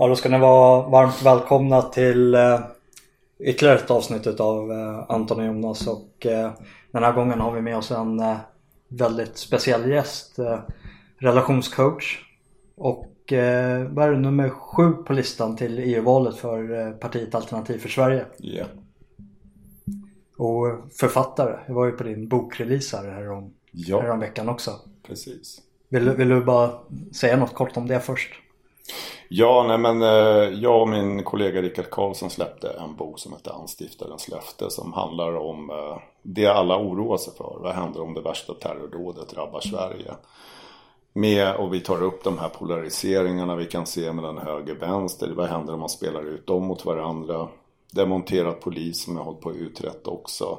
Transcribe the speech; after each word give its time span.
Ja, 0.00 0.08
då 0.08 0.16
ska 0.16 0.28
ni 0.28 0.38
vara 0.38 0.88
varmt 0.88 1.22
välkomna 1.22 1.82
till 1.82 2.34
eh, 2.34 2.60
ytterligare 3.38 3.78
ett 3.78 3.90
avsnitt 3.90 4.26
av 4.40 4.72
eh, 4.72 5.04
Anton 5.08 5.40
och 5.40 5.46
Jonas 5.46 5.86
och 5.86 6.26
eh, 6.26 6.50
den 6.90 7.02
här 7.02 7.12
gången 7.12 7.40
har 7.40 7.52
vi 7.52 7.60
med 7.60 7.76
oss 7.76 7.90
en 7.90 8.22
väldigt 8.88 9.36
speciell 9.36 9.90
gäst. 9.90 10.38
Relationscoach 11.18 12.18
och 12.76 13.06
vad 13.90 14.04
är 14.04 14.10
det, 14.10 14.18
nummer 14.18 14.48
sju 14.48 14.92
på 14.92 15.12
listan 15.12 15.56
till 15.56 15.78
EU-valet 15.78 16.36
för 16.36 16.92
partiet 16.92 17.34
Alternativ 17.34 17.78
för 17.78 17.88
Sverige. 17.88 18.24
Ja. 18.38 18.64
Och 20.36 20.66
författare. 20.92 21.58
Jag 21.66 21.74
var 21.74 21.86
ju 21.86 21.92
på 21.92 22.04
din 22.04 22.28
bokrelease 22.28 22.96
här 22.96 23.08
härom, 23.08 23.54
Ja, 23.72 24.00
härom 24.00 24.20
veckan 24.20 24.48
också. 24.48 24.80
precis. 25.06 25.60
Vill, 25.88 26.10
vill 26.10 26.28
du 26.28 26.44
bara 26.44 26.70
säga 27.12 27.36
något 27.36 27.54
kort 27.54 27.76
om 27.76 27.86
det 27.86 28.00
först? 28.00 28.30
Ja, 29.28 29.64
nej 29.68 29.78
men 29.78 30.02
eh, 30.02 30.60
jag 30.60 30.82
och 30.82 30.88
min 30.88 31.24
kollega 31.24 31.62
Rickard 31.62 31.90
Karlsson 31.90 32.30
släppte 32.30 32.68
en 32.68 32.96
bok 32.96 33.18
som 33.18 33.32
heter 33.32 33.50
Anstiftarens 33.50 34.28
löfte 34.28 34.70
som 34.70 34.92
handlar 34.92 35.36
om 35.36 35.70
eh, 35.70 35.98
det 36.22 36.46
alla 36.46 36.78
oroar 36.78 37.16
sig 37.16 37.32
för. 37.34 37.58
Vad 37.60 37.74
händer 37.74 38.00
om 38.00 38.14
det 38.14 38.20
värsta 38.20 38.54
terrordådet 38.54 39.28
drabbar 39.28 39.60
Sverige? 39.60 40.14
Med, 41.12 41.56
och 41.56 41.74
vi 41.74 41.80
tar 41.80 42.02
upp 42.02 42.24
de 42.24 42.38
här 42.38 42.48
polariseringarna 42.48 43.56
vi 43.56 43.66
kan 43.66 43.86
se 43.86 44.12
mellan 44.12 44.38
höger 44.38 44.76
och 44.76 44.82
vänster. 44.82 45.32
Vad 45.36 45.48
händer 45.48 45.74
om 45.74 45.80
man 45.80 45.88
spelar 45.88 46.22
ut 46.22 46.46
dem 46.46 46.64
mot 46.64 46.84
varandra? 46.84 47.48
Demonterat 47.92 48.60
polis 48.60 49.04
som 49.04 49.16
jag 49.16 49.24
hållit 49.24 49.40
på 49.40 49.50
att 49.50 49.56
uträtta 49.56 50.10
också. 50.10 50.58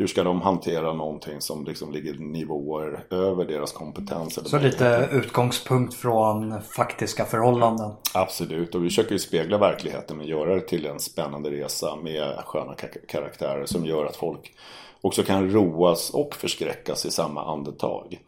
Hur 0.00 0.06
ska 0.06 0.24
de 0.24 0.40
hantera 0.42 0.92
någonting 0.92 1.40
som 1.40 1.64
liksom 1.64 1.92
ligger 1.92 2.14
nivåer 2.14 3.04
över 3.10 3.44
deras 3.44 3.72
kompetens? 3.72 4.38
eller 4.38 4.48
Så 4.48 4.58
lite 4.58 5.08
utgångspunkt 5.12 5.94
från 5.94 6.62
faktiska 6.62 7.24
förhållanden. 7.24 7.90
Absolut, 8.14 8.74
och 8.74 8.84
vi 8.84 8.88
försöker 8.88 9.12
ju 9.12 9.18
spegla 9.18 9.58
verkligheten 9.58 10.16
men 10.16 10.26
göra 10.26 10.54
det 10.54 10.60
till 10.60 10.86
en 10.86 11.00
spännande 11.00 11.50
resa 11.50 11.96
med 11.96 12.36
sköna 12.46 12.72
ka- 12.74 13.06
karaktärer 13.08 13.66
som 13.66 13.86
gör 13.86 14.04
att 14.04 14.16
folk 14.16 14.54
också 15.00 15.22
kan 15.22 15.50
roas 15.50 16.10
och 16.10 16.34
förskräckas 16.34 17.06
i 17.06 17.10
samma 17.10 17.52
andetag. 17.52 18.20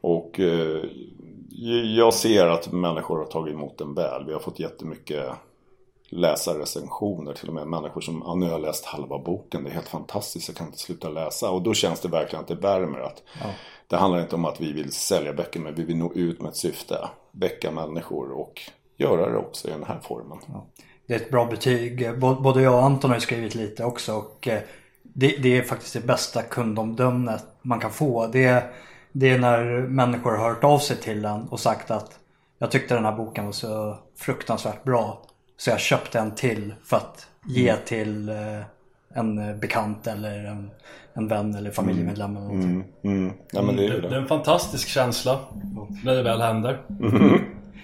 Och 0.00 0.40
eh, 0.40 0.82
jag 1.96 2.14
ser 2.14 2.46
att 2.46 2.72
människor 2.72 3.18
har 3.18 3.24
tagit 3.24 3.54
emot 3.54 3.78
den 3.78 3.94
väl. 3.94 4.24
Vi 4.26 4.32
har 4.32 4.40
fått 4.40 4.58
jättemycket 4.60 5.24
läsarrecensioner 6.10 7.32
till 7.32 7.48
och 7.48 7.54
med. 7.54 7.66
Människor 7.66 8.00
som, 8.00 8.22
ja, 8.26 8.34
nu 8.34 8.44
har 8.46 8.52
jag 8.52 8.60
läst 8.60 8.84
halva 8.84 9.18
boken, 9.18 9.64
det 9.64 9.70
är 9.70 9.74
helt 9.74 9.88
fantastiskt, 9.88 10.48
jag 10.48 10.56
kan 10.56 10.66
inte 10.66 10.78
sluta 10.78 11.08
läsa. 11.08 11.50
Och 11.50 11.62
då 11.62 11.74
känns 11.74 12.00
det 12.00 12.08
verkligen 12.08 12.42
att 12.42 12.48
det 12.48 12.54
värmer. 12.54 12.98
Att 13.00 13.22
Det 13.86 13.96
handlar 13.96 14.20
inte 14.20 14.34
om 14.34 14.44
att 14.44 14.60
vi 14.60 14.72
vill 14.72 14.92
sälja 14.92 15.32
böcker, 15.32 15.60
men 15.60 15.74
vi 15.74 15.84
vill 15.84 15.96
nå 15.96 16.12
ut 16.12 16.40
med 16.42 16.48
ett 16.48 16.56
syfte. 16.56 17.08
Väcka 17.32 17.70
människor 17.70 18.32
och 18.32 18.60
göra 18.96 19.30
det 19.30 19.38
också 19.38 19.68
i 19.68 19.70
den 19.70 19.84
här 19.84 20.00
formen. 20.02 20.38
Det 21.06 21.14
är 21.14 21.18
ett 21.20 21.30
bra 21.30 21.44
betyg. 21.44 22.18
Både 22.18 22.62
jag 22.62 22.74
och 22.74 22.82
Anton 22.82 23.10
har 23.10 23.18
skrivit 23.18 23.54
lite 23.54 23.84
också 23.84 24.14
och 24.14 24.48
eh, 24.48 24.60
det, 25.02 25.28
det 25.42 25.56
är 25.58 25.62
faktiskt 25.62 25.92
det 25.94 26.00
bästa 26.06 26.42
kundomdömet 26.42 27.44
man 27.62 27.80
kan 27.80 27.90
få. 27.90 28.26
Det, 28.26 28.44
är- 28.44 28.72
det 29.12 29.30
är 29.30 29.38
när 29.38 29.64
människor 29.88 30.30
har 30.36 30.48
hört 30.48 30.64
av 30.64 30.78
sig 30.78 30.96
till 30.96 31.24
en 31.24 31.48
och 31.48 31.60
sagt 31.60 31.90
att 31.90 32.18
jag 32.58 32.70
tyckte 32.70 32.94
den 32.94 33.04
här 33.04 33.16
boken 33.16 33.44
var 33.44 33.52
så 33.52 33.96
fruktansvärt 34.16 34.84
bra 34.84 35.22
så 35.58 35.70
jag 35.70 35.80
köpte 35.80 36.18
en 36.18 36.34
till 36.34 36.74
för 36.84 36.96
att 36.96 37.26
ge 37.46 37.76
till 37.76 38.28
eh, 38.28 38.60
en 39.14 39.60
bekant 39.60 40.06
eller 40.06 40.44
en, 40.44 40.70
en 41.14 41.28
vän 41.28 41.54
eller 41.54 41.70
familjemedlem 41.70 42.36
eller 42.36 42.46
någonting. 42.46 42.84
Mm. 43.02 43.32
Ja, 43.52 43.62
men 43.62 43.76
det 43.76 43.86
är 43.86 43.90
Det, 43.90 44.08
det 44.08 44.14
är 44.16 44.20
en 44.20 44.28
fantastisk 44.28 44.88
känsla 44.88 45.38
när 46.04 46.14
det 46.14 46.22
väl 46.22 46.40
händer. 46.40 46.80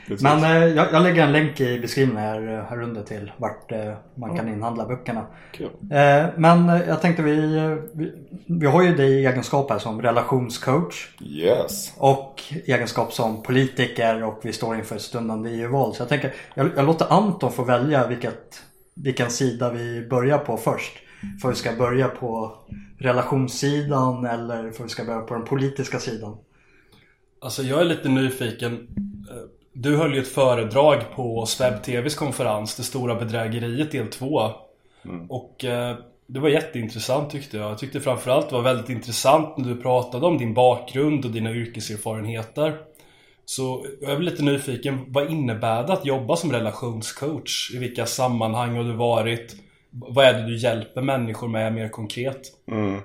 Precis. 0.07 0.23
Men 0.23 0.45
eh, 0.45 0.65
jag, 0.65 0.93
jag 0.93 1.03
lägger 1.03 1.23
en 1.23 1.33
länk 1.33 1.61
i 1.61 1.79
beskrivningen 1.81 2.23
här, 2.23 2.67
här 2.71 2.83
under 2.83 3.03
till 3.03 3.33
vart 3.37 3.73
eh, 3.73 3.93
man 4.15 4.37
kan 4.37 4.49
inhandla 4.49 4.87
böckerna. 4.87 5.27
Eh, 5.61 6.27
men 6.37 6.69
eh, 6.69 6.81
jag 6.89 7.01
tänkte 7.01 7.23
vi, 7.23 7.57
eh, 7.57 7.75
vi, 7.93 8.13
vi 8.47 8.67
har 8.67 8.83
ju 8.83 8.95
dig 8.97 9.13
i 9.13 9.27
egenskap 9.27 9.71
här 9.71 9.79
som 9.79 10.03
relationscoach 10.03 11.09
Yes. 11.21 11.93
och 11.99 12.43
egenskap 12.67 13.13
som 13.13 13.43
politiker 13.43 14.23
och 14.25 14.41
vi 14.43 14.53
står 14.53 14.77
inför 14.77 14.97
ett 14.97 15.03
stundande 15.03 15.51
EU-val. 15.51 15.95
Så 15.95 16.03
jag 16.03 16.09
tänker, 16.09 16.35
jag, 16.55 16.71
jag 16.77 16.87
låter 16.87 17.13
Anton 17.13 17.53
få 17.53 17.65
välja 17.65 18.07
vilket, 18.07 18.63
vilken 18.95 19.31
sida 19.31 19.73
vi 19.73 20.07
börjar 20.11 20.39
på 20.39 20.57
först. 20.57 20.93
För 21.43 21.49
vi 21.49 21.55
ska 21.55 21.73
börja 21.73 22.09
på 22.09 22.53
relationssidan 22.99 24.25
eller 24.27 24.71
för 24.71 24.83
vi 24.83 24.89
ska 24.89 25.05
börja 25.05 25.21
på 25.21 25.35
den 25.35 25.45
politiska 25.45 25.99
sidan. 25.99 26.37
Alltså 27.41 27.63
jag 27.63 27.81
är 27.81 27.85
lite 27.85 28.09
nyfiken. 28.09 28.89
Du 29.77 29.97
höll 29.97 30.15
ju 30.15 30.21
ett 30.21 30.29
föredrag 30.29 31.01
på 31.15 31.47
Sveb 31.47 31.83
TVs 31.83 32.15
konferens, 32.15 32.77
Det 32.77 32.83
stora 32.83 33.15
bedrägeriet 33.15 33.93
del 33.93 34.09
2. 34.09 34.51
Och 35.29 35.65
eh, 35.65 35.97
det 36.27 36.41
var 36.41 36.49
jätteintressant 36.49 37.31
tyckte 37.31 37.57
jag. 37.57 37.71
Jag 37.71 37.79
tyckte 37.79 38.01
framförallt 38.01 38.49
det 38.49 38.55
var 38.55 38.63
väldigt 38.63 38.89
intressant 38.89 39.57
när 39.57 39.69
du 39.69 39.83
pratade 39.83 40.27
om 40.27 40.39
din 40.39 40.55
bakgrund 40.55 41.25
och 41.25 41.31
dina 41.31 41.53
yrkeserfarenheter. 41.53 42.79
Så 43.45 43.87
jag 44.01 44.13
är 44.13 44.19
lite 44.19 44.43
nyfiken, 44.43 45.05
vad 45.09 45.31
innebär 45.31 45.87
det 45.87 45.93
att 45.93 46.07
jobba 46.07 46.37
som 46.37 46.53
relationscoach? 46.53 47.71
I 47.75 47.79
vilka 47.79 48.07
sammanhang 48.07 48.77
har 48.77 48.85
du 48.85 48.93
varit? 48.93 49.57
Vad 49.97 50.25
är 50.25 50.35
det 50.35 50.47
du 50.47 50.57
hjälper 50.57 51.03
människor 51.03 51.49
med 51.49 51.75
mer 51.75 51.89
konkret? 51.89 52.53
Mm. 52.67 53.01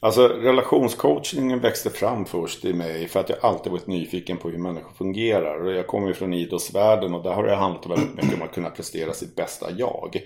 Alltså 0.00 0.28
relationscoachningen 0.28 1.60
växte 1.60 1.90
fram 1.90 2.24
först 2.24 2.64
i 2.64 2.72
mig 2.72 3.08
för 3.08 3.20
att 3.20 3.28
jag 3.28 3.38
alltid 3.42 3.72
varit 3.72 3.86
nyfiken 3.86 4.36
på 4.36 4.48
hur 4.48 4.58
människor 4.58 4.92
fungerar. 4.92 5.64
Och 5.64 5.72
jag 5.72 5.86
kommer 5.86 6.08
ju 6.08 6.14
från 6.14 6.34
idrottsvärlden 6.34 7.14
och 7.14 7.22
där 7.22 7.32
har 7.32 7.44
det 7.44 7.54
handlat 7.54 7.86
väldigt 7.86 8.14
mycket 8.14 8.34
om 8.34 8.42
att 8.42 8.54
kunna 8.54 8.70
prestera 8.70 9.12
sitt 9.12 9.36
bästa 9.36 9.70
jag. 9.70 10.16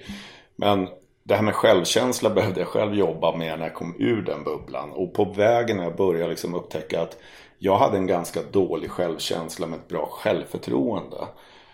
Men 0.56 0.88
det 1.22 1.34
här 1.34 1.42
med 1.42 1.54
självkänsla 1.54 2.30
behövde 2.30 2.60
jag 2.60 2.68
själv 2.68 2.94
jobba 2.94 3.36
med 3.36 3.58
när 3.58 3.66
jag 3.66 3.74
kom 3.74 3.94
ur 3.98 4.22
den 4.22 4.44
bubblan. 4.44 4.92
Och 4.92 5.14
på 5.14 5.24
vägen 5.24 5.76
när 5.76 5.84
jag 5.84 5.96
började 5.96 6.30
liksom 6.30 6.54
upptäcka 6.54 7.02
att 7.02 7.16
jag 7.58 7.76
hade 7.76 7.96
en 7.96 8.06
ganska 8.06 8.40
dålig 8.52 8.90
självkänsla 8.90 9.66
med 9.66 9.78
ett 9.78 9.88
bra 9.88 10.06
självförtroende. 10.06 11.16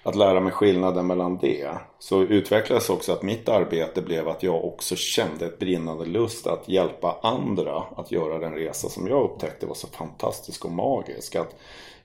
Att 0.04 0.14
lära 0.14 0.40
mig 0.40 0.52
skillnaden 0.52 1.06
mellan 1.06 1.38
det. 1.38 1.68
Så 1.98 2.22
utvecklades 2.22 2.90
också 2.90 3.12
att 3.12 3.22
mitt 3.22 3.48
arbete 3.48 4.02
blev 4.02 4.28
att 4.28 4.42
jag 4.42 4.64
också 4.64 4.96
kände 4.96 5.46
ett 5.46 5.58
brinnande 5.58 6.04
lust 6.04 6.46
att 6.46 6.68
hjälpa 6.68 7.18
andra 7.22 7.82
att 7.96 8.12
göra 8.12 8.38
den 8.38 8.54
resa 8.54 8.88
som 8.88 9.06
jag 9.06 9.22
upptäckte 9.24 9.66
var 9.66 9.74
så 9.74 9.86
fantastisk 9.86 10.64
och 10.64 10.72
magisk. 10.72 11.36
Att 11.36 11.56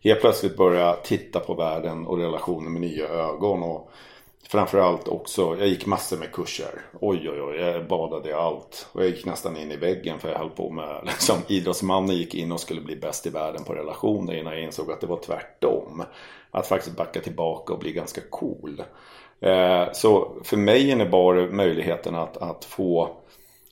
helt 0.03 0.21
plötsligt 0.21 0.57
börja 0.57 0.93
titta 0.93 1.39
på 1.39 1.53
världen 1.53 2.07
och 2.07 2.17
relationer 2.17 2.69
med 2.69 2.81
nya 2.81 3.07
ögon. 3.07 3.63
Och 3.63 3.89
Framförallt 4.49 5.07
också, 5.07 5.55
jag 5.59 5.67
gick 5.67 5.85
massor 5.85 6.17
med 6.17 6.31
kurser. 6.31 6.81
Oj 7.01 7.29
oj 7.29 7.41
oj, 7.41 7.57
jag 7.57 7.87
badade 7.87 8.29
i 8.29 8.33
allt. 8.33 8.87
Och 8.91 9.01
jag 9.01 9.09
gick 9.09 9.25
nästan 9.25 9.57
in 9.57 9.71
i 9.71 9.77
väggen 9.77 10.19
för 10.19 10.29
jag 10.29 10.39
höll 10.39 10.49
på 10.49 10.69
med, 10.69 11.01
liksom, 11.05 11.35
idrottsmannen 11.47 12.15
gick 12.15 12.35
in 12.35 12.51
och 12.51 12.59
skulle 12.59 12.81
bli 12.81 12.95
bäst 12.95 13.25
i 13.27 13.29
världen 13.29 13.63
på 13.63 13.73
relationer 13.73 14.33
innan 14.33 14.53
jag 14.53 14.63
insåg 14.63 14.91
att 14.91 15.01
det 15.01 15.07
var 15.07 15.19
tvärtom. 15.19 16.03
Att 16.51 16.67
faktiskt 16.67 16.95
backa 16.95 17.21
tillbaka 17.21 17.73
och 17.73 17.79
bli 17.79 17.91
ganska 17.91 18.21
cool. 18.29 18.83
Eh, 19.39 19.91
så 19.93 20.37
för 20.43 20.57
mig 20.57 20.89
innebar 20.89 21.35
det 21.35 21.47
möjligheten 21.47 22.15
att, 22.15 22.37
att 22.37 22.65
få 22.65 23.09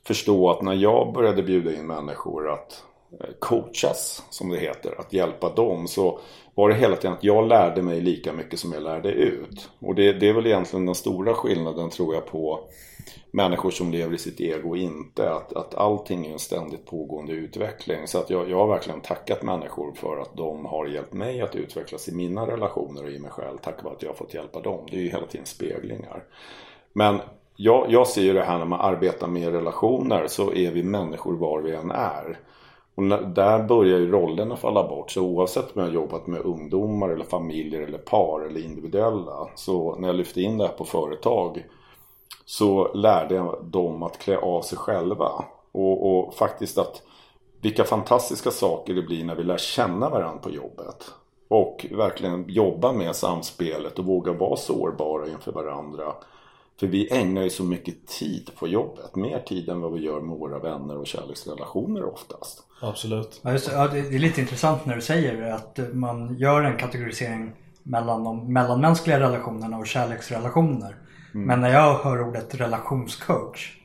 förstå 0.08 0.50
att 0.50 0.62
när 0.62 0.74
jag 0.74 1.14
började 1.14 1.44
bjuda 1.44 1.74
in 1.74 1.88
människor 1.88 2.52
att 2.54 2.84
eh, 3.20 3.34
coachas, 3.40 4.24
som 4.30 4.50
det 4.50 4.58
heter, 4.58 5.00
att 5.00 5.14
hjälpa 5.14 5.50
dem 5.50 5.88
så 5.88 6.20
var 6.56 6.70
det 6.70 6.76
hela 6.76 6.96
tiden 6.96 7.14
att 7.14 7.24
jag 7.24 7.48
lärde 7.48 7.82
mig 7.82 8.02
lika 8.02 8.34
mycket 8.34 8.60
som 8.60 8.74
jag 8.74 8.84
lärde 8.84 9.12
ut. 9.12 9.70
Och 9.80 9.96
det, 9.96 10.14
det 10.14 10.30
är 10.30 10.34
väl 10.34 10.48
egentligen 10.48 10.86
den 10.86 10.96
stora 10.96 11.34
skillnaden 11.34 11.90
tror 11.90 12.14
jag 12.14 12.26
på 12.26 12.60
människor 13.32 13.72
som 13.72 13.92
lever 13.92 14.16
i 14.16 14.18
sitt 14.18 14.42
ego 14.42 14.70
och 14.70 14.78
inte. 14.78 15.34
Att, 15.34 15.54
att 15.54 15.76
allting 15.76 16.26
är 16.26 16.34
en 16.34 16.40
ständigt 16.40 16.86
pågående 16.86 17.34
utveckling. 17.34 18.08
Så 18.08 18.20
att 18.20 18.30
jag, 18.30 18.50
jag 18.50 18.58
har 18.58 18.68
verkligen 18.68 19.02
tackat 19.02 19.44
människor 19.44 19.94
för 19.96 20.18
att 20.22 20.38
de 20.38 20.66
har 20.66 20.88
hjälpt 20.88 21.14
mig 21.14 21.42
att 21.42 21.56
utvecklas 21.56 22.10
i 22.10 22.16
mina 22.16 22.48
relationer 22.48 23.04
och 23.04 23.12
i 23.12 23.20
mig 23.20 23.32
själv. 23.32 23.58
Tack 23.58 23.84
vare 23.84 23.94
att 23.94 24.02
jag 24.02 24.10
har 24.10 24.16
fått 24.16 24.34
hjälpa 24.34 24.62
dem. 24.62 24.88
Det 24.92 24.98
är 24.98 25.02
ju 25.02 25.10
hela 25.10 25.28
tiden 25.28 25.46
speglingar. 25.46 26.24
Men 26.94 27.20
jag, 27.56 27.86
jag 27.90 28.08
ser 28.08 28.22
ju 28.22 28.34
det 28.34 28.44
här 28.44 28.58
när 28.58 28.66
man 28.66 28.82
arbetar 28.82 29.28
med 29.28 29.52
relationer 29.52 30.28
så 30.28 30.54
är 30.54 30.72
vi 30.72 30.84
människor 30.84 31.34
var 31.34 31.62
vi 31.62 31.76
än 31.76 31.92
är. 31.92 32.40
Och 32.96 33.04
när, 33.04 33.22
där 33.22 33.64
börjar 33.64 34.00
ju 34.00 34.12
rollerna 34.12 34.56
falla 34.56 34.88
bort. 34.88 35.12
Så 35.12 35.22
oavsett 35.22 35.76
om 35.76 35.82
jag 35.82 35.90
har 35.90 35.94
jobbat 35.94 36.28
med 36.28 36.42
ungdomar 36.42 37.10
eller 37.10 37.26
familjer 37.26 37.82
eller 37.82 37.98
par 37.98 38.42
eller 38.42 38.66
individuella. 38.66 39.48
Så 39.56 39.96
när 39.96 40.08
jag 40.08 40.16
lyfte 40.16 40.42
in 40.42 40.58
det 40.58 40.68
här 40.68 40.74
på 40.74 40.86
företag 40.86 41.66
så 42.46 42.94
lärde 42.94 43.36
jag 43.36 43.58
dem 43.64 44.04
att 44.04 44.20
klä 44.20 44.38
av 44.38 44.62
sig 44.62 44.78
själva. 44.78 45.46
Och, 45.72 46.18
och 46.18 46.34
faktiskt 46.34 46.78
att 46.78 47.02
vilka 47.62 47.84
fantastiska 47.84 48.52
saker 48.52 48.94
det 48.94 49.02
blir 49.02 49.26
när 49.26 49.36
vi 49.36 49.44
lär 49.44 49.58
känna 49.58 50.10
varandra 50.10 50.42
på 50.42 50.50
jobbet. 50.50 51.12
Och 51.48 51.86
verkligen 51.92 52.46
jobba 52.48 52.92
med 52.92 53.16
samspelet 53.16 54.00
och 54.00 54.06
våga 54.06 54.34
vara 54.34 54.56
sårbara 54.56 55.28
inför 55.28 55.52
varandra. 55.52 56.14
För 56.80 56.88
vi 56.88 57.14
ägnar 57.14 57.42
ju 57.44 57.50
så 57.50 57.64
mycket 57.64 58.08
tid 58.08 58.50
på 58.60 58.68
jobbet. 58.68 59.16
Mer 59.16 59.40
tid 59.40 59.70
än 59.70 59.82
vad 59.82 59.94
vi 59.94 60.00
gör 60.02 60.22
med 60.22 60.38
våra 60.38 60.60
vänner 60.60 60.98
och 60.98 61.08
kärleksrelationer 61.08 62.04
oftast. 62.14 62.64
Absolut. 62.82 63.40
Ja, 63.44 63.52
just, 63.52 63.70
det. 63.70 63.76
ja, 63.76 63.88
det 63.88 64.00
är 64.00 64.20
lite 64.20 64.42
intressant 64.42 64.86
när 64.86 64.96
du 64.96 65.02
säger 65.02 65.52
att 65.52 65.80
man 65.94 66.36
gör 66.40 66.64
en 66.64 66.78
kategorisering 66.78 67.52
mellan 67.84 68.24
de 68.24 68.54
mellanmänskliga 68.54 69.20
relationerna 69.20 69.78
och 69.78 69.88
kärleksrelationer. 69.88 70.96
Mm. 71.34 71.48
Men 71.48 71.62
när 71.62 71.70
jag 71.74 71.94
hör 71.98 72.22
ordet 72.28 72.56
relationscoach. 72.56 73.78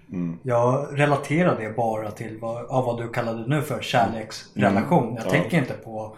Jag 0.42 0.86
relaterar 1.00 1.60
det 1.60 1.76
bara 1.76 2.10
till 2.10 2.38
vad, 2.40 2.64
ja, 2.68 2.82
vad 2.82 2.98
du 2.98 3.08
kallade 3.08 3.46
nu 3.46 3.62
för 3.62 3.80
kärleksrelation. 3.82 5.02
Mm. 5.04 5.14
Jag 5.16 5.26
Ja. 5.26 5.30
tänker 5.30 5.58
inte 5.58 5.74
på 5.74 6.16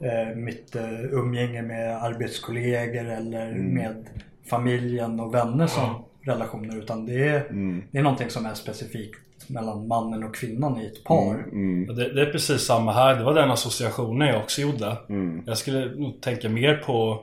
eh, 0.00 0.36
mitt 0.36 0.76
eh, 0.76 1.04
umgänge 1.14 1.62
med 1.62 2.02
arbetskollegor 2.04 3.04
eller 3.04 3.50
Mm. 3.50 3.74
med 3.74 4.06
familjen 4.50 5.20
och 5.20 5.34
vänner 5.34 5.66
som 5.66 6.04
relationer. 6.26 6.78
Utan 6.78 7.06
det 7.06 7.28
är, 7.28 7.40
Mm. 7.50 7.82
det 7.90 7.98
är 7.98 8.02
någonting 8.02 8.30
som 8.30 8.46
är 8.46 8.54
specifikt 8.54 9.20
mellan 9.46 9.88
mannen 9.88 10.24
och 10.24 10.34
kvinnan 10.34 10.80
i 10.80 10.86
ett 10.86 11.04
par. 11.04 11.34
Mm. 11.52 11.88
Och 11.88 11.94
Det, 11.96 12.12
det 12.14 12.22
är 12.22 12.32
precis 12.32 12.60
samma 12.62 12.92
här. 12.92 13.14
Det 13.16 13.24
var 13.24 13.34
den 13.34 13.50
associationen 13.50 14.28
jag 14.28 14.42
också 14.42 14.60
gjorde. 14.60 14.96
Mm. 15.08 15.42
Jag 15.46 15.58
skulle 15.58 15.94
nog 15.94 16.20
tänka 16.20 16.48
mer 16.48 16.76
på 16.76 17.20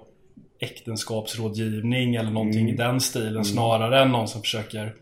äktenskapsrådgivning 0.60 2.16
eller 2.16 2.32
någonting 2.32 2.62
Mm. 2.62 2.74
i 2.74 2.78
den 2.78 3.02
stilen 3.02 3.46
snarare 3.46 4.02
än 4.02 4.12
någon 4.12 4.28
som 4.28 4.42
försöker 4.42 4.94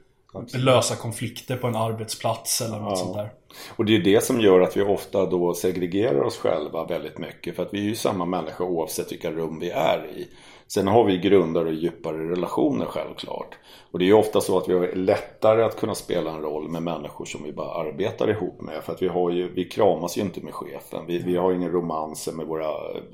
lösa 0.56 0.96
konflikter 0.96 1.58
på 1.58 1.68
en 1.68 1.76
arbetsplats 1.76 2.62
eller 2.62 2.80
något 2.80 2.90
Ja. 2.92 2.96
sånt 2.96 3.16
där. 3.18 3.30
Och 3.76 3.86
det 3.86 3.96
är 3.96 4.00
det 4.04 4.24
som 4.24 4.42
gör 4.42 4.62
att 4.62 4.78
vi 4.78 4.82
ofta 4.82 5.26
då 5.26 5.54
segregerar 5.54 6.22
oss 6.22 6.38
själva 6.38 6.86
väldigt 6.86 7.18
mycket. 7.18 7.56
För 7.56 7.64
att 7.64 7.74
vi 7.74 7.80
är 7.80 7.84
ju 7.84 7.96
samma 7.96 8.26
människa 8.26 8.64
oavsett 8.64 9.12
vilka 9.12 9.32
rum 9.32 9.60
vi 9.60 9.70
är 9.70 10.06
i. 10.18 10.28
Sen 10.72 10.88
har 10.88 11.04
vi 11.04 11.18
grundare 11.18 11.68
och 11.68 11.74
djupare 11.74 12.30
relationer 12.30 12.86
självklart. 12.86 13.58
Och 13.92 14.00
det 14.00 14.06
är 14.06 14.08
ju 14.08 14.14
ofta 14.14 14.42
så 14.42 14.58
att 14.58 14.70
vi 14.70 14.74
har 14.74 14.96
lättare 14.96 15.64
att 15.64 15.80
kunna 15.80 15.96
spela 15.96 16.32
en 16.32 16.42
roll 16.42 16.70
med 16.70 16.84
människor 16.84 17.26
som 17.26 17.44
vi 17.44 17.52
bara 17.52 17.74
arbetar 17.74 18.30
ihop 18.30 18.62
med. 18.62 18.84
För 18.84 18.94
att 18.94 19.02
vi, 19.02 19.08
har 19.08 19.32
ju, 19.32 19.54
vi 19.54 19.66
kramas 19.66 20.18
ju 20.18 20.22
inte 20.22 20.42
med 20.42 20.54
chefen. 20.54 21.06
Vi, 21.08 21.18
vi 21.18 21.36
har 21.36 21.54
ingen 21.54 21.72
romanser 21.72 22.32
med 22.32 22.46
våra 22.46 22.68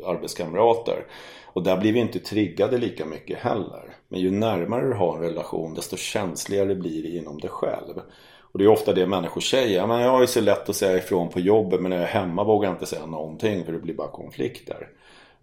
arbetskamrater. 0.05 1.05
Och 1.45 1.63
där 1.63 1.77
blir 1.77 1.93
vi 1.93 1.99
inte 1.99 2.19
triggade 2.19 2.77
lika 2.77 3.05
mycket 3.05 3.37
heller. 3.37 3.95
Men 4.07 4.19
ju 4.19 4.31
närmare 4.31 4.87
du 4.87 4.93
har 4.93 5.15
en 5.15 5.21
relation 5.21 5.73
desto 5.73 5.97
känsligare 5.97 6.75
blir 6.75 7.03
det 7.03 7.09
inom 7.09 7.39
dig 7.39 7.49
själv. 7.49 8.01
Och 8.41 8.59
det 8.59 8.65
är 8.65 8.69
ofta 8.69 8.93
det 8.93 9.07
människor 9.07 9.41
säger. 9.41 9.87
Men 9.87 10.01
jag 10.01 10.11
har 10.11 10.21
ju 10.21 10.27
så 10.27 10.41
lätt 10.41 10.69
att 10.69 10.75
säga 10.75 10.97
ifrån 10.97 11.29
på 11.29 11.39
jobbet 11.39 11.81
men 11.81 11.89
när 11.89 11.97
jag 11.97 12.09
är 12.09 12.13
hemma 12.13 12.43
vågar 12.43 12.69
jag 12.69 12.75
inte 12.75 12.85
säga 12.85 13.05
någonting 13.05 13.65
för 13.65 13.71
det 13.71 13.79
blir 13.79 13.95
bara 13.95 14.07
konflikter. 14.07 14.87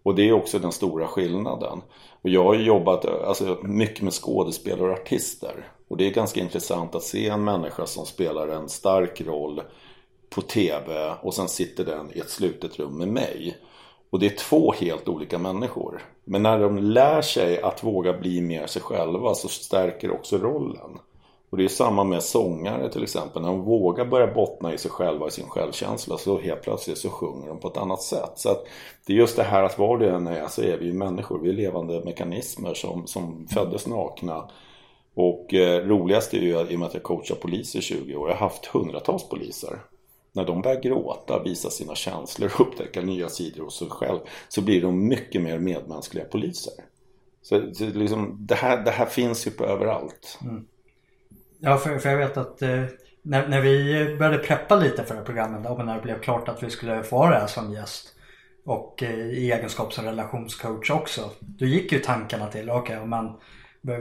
Och 0.03 0.15
det 0.15 0.29
är 0.29 0.33
också 0.33 0.59
den 0.59 0.73
stora 0.73 1.07
skillnaden. 1.07 1.83
Och 2.23 2.29
jag 2.29 2.45
har 2.45 2.55
ju 2.55 2.63
jobbat 2.63 3.05
alltså, 3.05 3.59
mycket 3.63 4.03
med 4.03 4.13
skådespelare 4.13 4.91
och 4.91 4.99
artister. 4.99 5.69
Och 5.89 5.97
det 5.97 6.07
är 6.07 6.11
ganska 6.11 6.41
intressant 6.41 6.95
att 6.95 7.03
se 7.03 7.29
en 7.29 7.45
människa 7.45 7.87
som 7.87 8.07
spelar 8.07 8.49
en 8.49 8.69
stark 8.69 9.21
roll 9.21 9.63
på 10.31 10.43
TV 10.43 11.15
och 11.23 11.35
sen 11.35 11.49
sitter 11.49 11.85
den 11.85 12.11
i 12.15 12.19
ett 12.19 12.31
slutet 12.31 12.79
rum 12.79 12.99
med 12.99 13.09
mig. 13.09 13.57
Och 14.11 14.19
det 14.19 14.27
är 14.27 14.37
två 14.37 14.73
helt 14.73 15.09
olika 15.09 15.39
människor. 15.39 16.03
Men 16.25 16.43
när 16.43 16.59
de 16.59 16.79
lär 16.79 17.23
sig 17.23 17.63
att 17.63 17.85
våga 17.85 18.13
bli 18.13 18.41
mer 18.41 18.67
sig 18.67 18.83
själva 18.83 19.35
så 19.35 19.49
stärker 19.49 20.11
också 20.11 20.39
rollen. 20.39 20.99
Och 21.53 21.59
det 21.59 21.65
är 21.65 21.69
samma 21.69 22.05
med 22.05 22.23
sångare 22.23 22.89
till 22.89 23.03
exempel. 23.03 23.43
När 23.43 23.49
de 23.49 23.63
vågar 23.63 24.05
börja 24.05 24.35
bottna 24.35 24.75
i 24.75 24.79
sig 24.79 24.91
själva, 24.91 25.29
i 25.29 25.31
sin 25.31 25.49
självkänsla 25.49 26.19
så 26.19 26.39
helt 26.39 26.63
plötsligt 26.63 26.99
så 26.99 27.11
sjunger 27.11 27.49
de 27.49 27.61
på 27.61 27.69
ett 27.69 27.77
annat 27.77 28.03
sätt. 28.03 28.33
Så 28.37 28.51
att 28.51 28.65
det 29.07 29.13
är 29.13 29.17
just 29.17 29.37
det 29.37 29.43
här 29.43 29.63
att 29.63 29.79
var 29.79 29.99
det 29.99 30.11
än 30.11 30.27
är 30.27 30.47
så 30.49 30.63
är 30.63 30.79
vi 30.79 30.87
ju 30.87 30.93
människor. 30.93 31.39
Vi 31.39 31.49
är 31.49 31.53
levande 31.53 32.05
mekanismer 32.05 32.75
som, 32.75 33.07
som 33.07 33.47
föddes 33.47 33.87
nakna. 33.87 34.51
Och 35.15 35.55
eh, 35.55 35.87
roligast 35.87 36.35
är 36.35 36.39
ju 36.39 36.61
i 36.61 36.75
och 36.75 36.79
med 36.79 36.87
att 36.87 36.95
jag 36.95 37.03
coachar 37.03 37.35
poliser 37.35 37.79
i 37.79 37.83
20 37.83 38.17
år. 38.17 38.29
Jag 38.29 38.37
har 38.37 38.49
haft 38.49 38.67
hundratals 38.67 39.29
poliser. 39.29 39.79
När 40.33 40.45
de 40.45 40.63
börjar 40.63 40.81
gråta, 40.81 41.43
visa 41.43 41.71
sina 41.71 41.95
känslor 41.95 42.51
och 42.55 42.61
upptäcka 42.67 43.01
nya 43.01 43.29
sidor 43.29 43.65
hos 43.65 43.79
sig 43.79 43.89
själv 43.91 44.19
så 44.49 44.63
blir 44.63 44.83
de 44.83 45.09
mycket 45.09 45.43
mer 45.43 45.59
medmänskliga 45.59 46.25
poliser. 46.25 46.75
Så, 47.43 47.75
så 47.75 47.85
liksom, 47.85 48.37
det, 48.41 48.55
här, 48.55 48.85
det 48.85 48.91
här 48.91 49.07
finns 49.07 49.47
ju 49.47 49.51
på 49.51 49.65
överallt. 49.65 50.39
Mm. 50.43 50.67
Ja, 51.65 51.77
för, 51.77 51.99
för 51.99 52.11
jag 52.11 52.19
vet 52.19 52.37
att 52.37 52.63
eh, 52.63 52.85
när, 53.23 53.49
när 53.49 53.61
vi 53.61 54.17
började 54.19 54.39
preppa 54.39 54.77
lite 54.77 55.05
för 55.05 55.15
det 55.15 55.21
här 55.21 55.27
programmet 55.27 55.71
och 55.71 55.87
när 55.87 55.95
det 55.95 56.03
blev 56.03 56.21
klart 56.21 56.49
att 56.49 56.63
vi 56.63 56.71
skulle 56.71 57.03
få 57.03 57.17
ha 57.17 57.31
det 57.31 57.39
här 57.39 57.47
som 57.47 57.73
gäst 57.73 58.09
och 58.65 59.03
eh, 59.03 59.21
i 59.21 59.53
egenskap 59.53 59.93
som 59.93 60.05
relationscoach 60.05 60.91
också. 60.91 61.31
Då 61.41 61.67
gick 61.67 61.93
ju 61.93 61.99
tankarna 61.99 62.47
till, 62.47 62.71
okej 62.71 63.07
men 63.07 63.33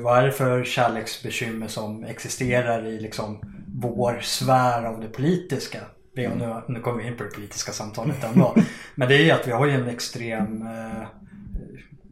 vad 0.04 0.18
är 0.18 0.26
det 0.26 0.32
för 0.32 0.64
kärleksbekymmer 0.64 1.68
som 1.68 2.04
existerar 2.04 2.86
i 2.86 3.00
liksom 3.00 3.40
vår 3.82 4.20
sfär 4.22 4.84
av 4.84 5.02
det 5.02 5.08
politiska? 5.08 5.80
Vi, 6.14 6.28
och 6.28 6.38
nu, 6.38 6.62
nu 6.68 6.80
kommer 6.80 7.04
vi 7.04 7.08
in 7.08 7.18
på 7.18 7.24
det 7.24 7.30
politiska 7.30 7.72
samtalet 7.72 8.24
ändå. 8.24 8.56
Men 8.96 9.08
det 9.08 9.16
är 9.16 9.24
ju 9.24 9.32
att 9.32 9.48
vi 9.48 9.52
har 9.52 9.66
ju 9.66 9.74
en 9.74 9.88
extrem 9.88 10.62
eh, 10.62 11.08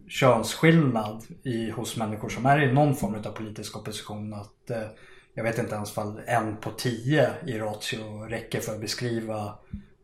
könsskillnad 0.08 1.24
i, 1.44 1.70
hos 1.70 1.98
människor 1.98 2.30
som 2.30 2.46
är 2.46 2.62
i 2.62 2.74
någon 2.74 2.96
form 2.96 3.16
av 3.16 3.32
politisk 3.32 3.78
opposition. 3.78 4.34
Att, 4.34 4.70
eh, 4.70 4.88
jag 5.34 5.44
vet 5.44 5.60
inte 5.60 5.76
ens 5.76 5.92
fall 5.92 6.22
en 6.26 6.58
på 6.58 6.72
tio 6.72 7.30
i 7.46 7.60
ratio 7.60 8.26
räcker 8.30 8.60
för 8.60 8.72
att 8.72 8.82
beskriva 8.82 9.54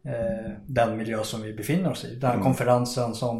eh, 0.03 0.51
den 0.65 0.97
miljö 0.97 1.23
som 1.23 1.41
vi 1.41 1.53
befinner 1.53 1.91
oss 1.91 2.05
i. 2.05 2.15
Den 2.15 2.31
här 2.31 2.39
konferensen 2.39 3.15
som 3.15 3.37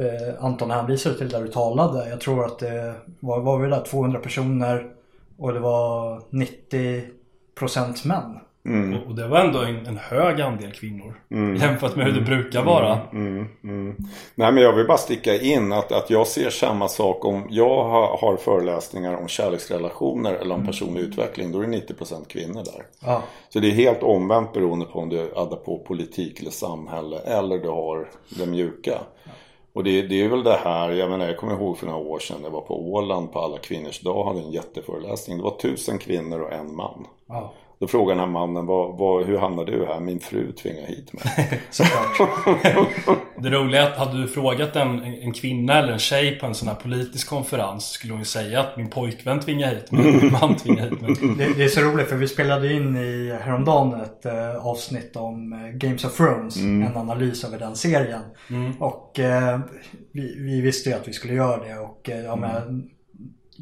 eh, 0.00 0.44
Anton 0.44 0.70
hänvisade 0.70 1.18
till 1.18 1.28
där 1.28 1.42
du 1.42 1.48
talade. 1.48 2.08
Jag 2.08 2.20
tror 2.20 2.44
att 2.44 2.58
det 2.58 2.94
var, 3.20 3.40
var 3.40 3.58
vi 3.58 3.68
där 3.68 3.84
200 3.84 4.20
personer 4.20 4.90
och 5.38 5.52
det 5.52 5.60
var 5.60 6.20
90% 6.30 8.06
män. 8.06 8.38
Mm. 8.66 8.94
Och- 9.00 9.06
Och 9.06 9.14
det 9.14 9.28
var 9.28 9.38
ändå 9.38 9.58
en, 9.58 9.86
en 9.86 9.96
hög 9.96 10.40
andel 10.40 10.72
kvinnor. 10.72 11.14
Jämfört 11.60 11.96
med 11.96 12.06
hur 12.06 12.12
det 12.12 12.20
brukar 12.20 12.62
vara. 12.64 12.98
Mm, 13.12 13.46
mm. 13.64 13.96
Nej 14.34 14.52
men 14.52 14.62
jag 14.62 14.72
vill 14.72 14.86
bara 14.86 14.98
sticka 14.98 15.40
in 15.40 15.72
att, 15.72 15.92
att 15.92 16.10
jag 16.10 16.26
ser 16.26 16.50
samma 16.50 16.88
sak 16.88 17.24
om 17.24 17.46
jag 17.50 17.84
har, 17.84 18.16
har 18.18 18.36
föreläsningar 18.36 19.14
om 19.16 19.28
kärleksrelationer 19.28 20.34
eller 20.34 20.54
om 20.54 20.66
personlig 20.66 21.00
utveckling. 21.00 21.52
Då 21.52 21.60
är 21.60 21.66
det 21.66 21.76
90% 21.94 22.26
kvinnor 22.28 22.62
där. 22.64 22.86
Ja. 23.00 23.22
Så 23.48 23.58
det 23.60 23.66
är 23.68 23.72
helt 23.72 24.02
omvänt 24.02 24.52
beroende 24.52 24.84
på 24.86 24.98
om 24.98 25.08
du 25.08 25.32
addar 25.36 25.56
på 25.56 25.78
politik 25.78 26.40
eller 26.40 26.50
samhälle 26.50 27.18
eller 27.18 27.58
du 27.58 27.68
har 27.68 28.08
det 28.38 28.46
mjuka. 28.46 28.98
Och 29.74 29.84
det, 29.84 30.02
det 30.02 30.24
är 30.24 30.28
väl 30.28 30.42
det 30.44 30.58
här, 30.64 30.90
jag 30.90 31.10
menar 31.10 31.26
jag 31.26 31.36
kommer 31.36 31.52
ihåg 31.54 31.78
för 31.78 31.86
några 31.86 31.98
år 31.98 32.18
sedan, 32.18 32.36
jag 32.42 32.50
var 32.50 32.60
på 32.60 32.92
Åland 32.92 33.32
på 33.32 33.38
alla 33.40 33.58
kvinnors 33.58 34.00
dag, 34.00 34.24
hade 34.24 34.40
en 34.40 34.50
jätteföreläsning. 34.50 35.36
Det 35.36 35.42
var 35.44 35.56
tusen 35.58 35.98
kvinnor 35.98 36.40
och 36.40 36.52
en 36.52 36.76
man. 36.76 37.06
ja. 37.28 37.52
Då 37.82 37.88
frågade 37.88 38.20
den 38.20 38.28
här 38.28 38.32
mannen, 38.32 38.66
vad, 38.66 38.98
vad, 38.98 39.26
hur 39.26 39.38
hamnade 39.38 39.72
du 39.72 39.86
här? 39.86 40.00
Min 40.00 40.20
fru 40.20 40.52
tvingade 40.52 40.86
hit 40.86 41.12
mig. 41.12 41.60
Såklart. 41.70 42.28
Det 43.38 43.50
roliga 43.50 43.82
är 43.82 43.86
att 43.86 43.98
hade 43.98 44.22
du 44.22 44.28
frågat 44.28 44.76
en, 44.76 45.04
en 45.04 45.32
kvinna 45.32 45.78
eller 45.78 45.92
en 45.92 45.98
tjej 45.98 46.38
på 46.38 46.46
en 46.46 46.54
sån 46.54 46.68
här 46.68 46.74
politisk 46.74 47.28
konferens 47.28 47.90
skulle 47.90 48.12
hon 48.12 48.20
ju 48.20 48.24
säga 48.24 48.60
att 48.60 48.76
min 48.76 48.90
pojkvän 48.90 49.40
tvingar 49.40 49.74
hit 49.74 49.92
mig, 49.92 50.04
min 50.04 50.32
man 50.32 50.56
tvingar 50.56 50.90
hit 50.90 51.00
mig. 51.00 51.14
Det, 51.38 51.56
det 51.56 51.64
är 51.64 51.68
så 51.68 51.80
roligt 51.80 52.08
för 52.08 52.16
vi 52.16 52.28
spelade 52.28 52.72
in 52.72 52.96
i 52.96 53.38
häromdagen 53.42 54.00
ett 54.00 54.26
eh, 54.26 54.66
avsnitt 54.66 55.16
om 55.16 55.52
eh, 55.52 55.58
Games 55.68 56.04
of 56.04 56.16
Thrones. 56.16 56.56
En 56.56 56.96
analys 56.96 57.44
över 57.44 57.58
den 57.58 57.76
serien. 57.76 58.22
Och 58.78 59.18
eh, 59.18 59.60
vi, 60.12 60.34
vi 60.38 60.60
visste 60.60 60.90
ju 60.90 60.96
att 60.96 61.08
vi 61.08 61.12
skulle 61.12 61.34
göra 61.34 61.64
det 61.64 61.78
och 61.78 62.10
eh, 62.10 62.24
ja, 62.24 62.36
men, 62.36 62.90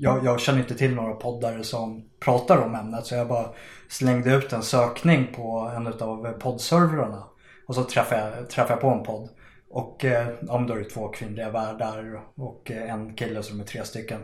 jag, 0.00 0.24
jag 0.24 0.40
känner 0.40 0.58
inte 0.58 0.74
till 0.74 0.94
några 0.94 1.14
poddare 1.14 1.64
som 1.64 2.04
pratar 2.20 2.58
om 2.58 2.74
ämnet 2.74 3.06
så 3.06 3.14
jag 3.14 3.28
bara 3.28 3.46
slängde 3.88 4.34
ut 4.34 4.52
en 4.52 4.62
sökning 4.62 5.32
på 5.36 5.72
en 5.76 5.86
av 5.86 6.32
poddservrarna. 6.32 7.24
Och 7.66 7.74
så 7.74 7.84
träffade 7.84 8.36
jag, 8.36 8.50
träffade 8.50 8.72
jag 8.72 8.80
på 8.80 8.88
en 8.88 9.02
podd. 9.02 9.28
Och 9.70 10.04
eh, 10.04 10.28
ja, 10.40 10.64
då 10.68 10.74
är 10.74 10.78
det 10.78 10.84
två 10.84 11.08
kvinnliga 11.08 11.50
värdar 11.50 12.20
och 12.34 12.70
eh, 12.70 12.92
en 12.92 13.14
kille 13.14 13.42
som 13.42 13.60
är 13.60 13.64
tre 13.64 13.84
stycken. 13.84 14.20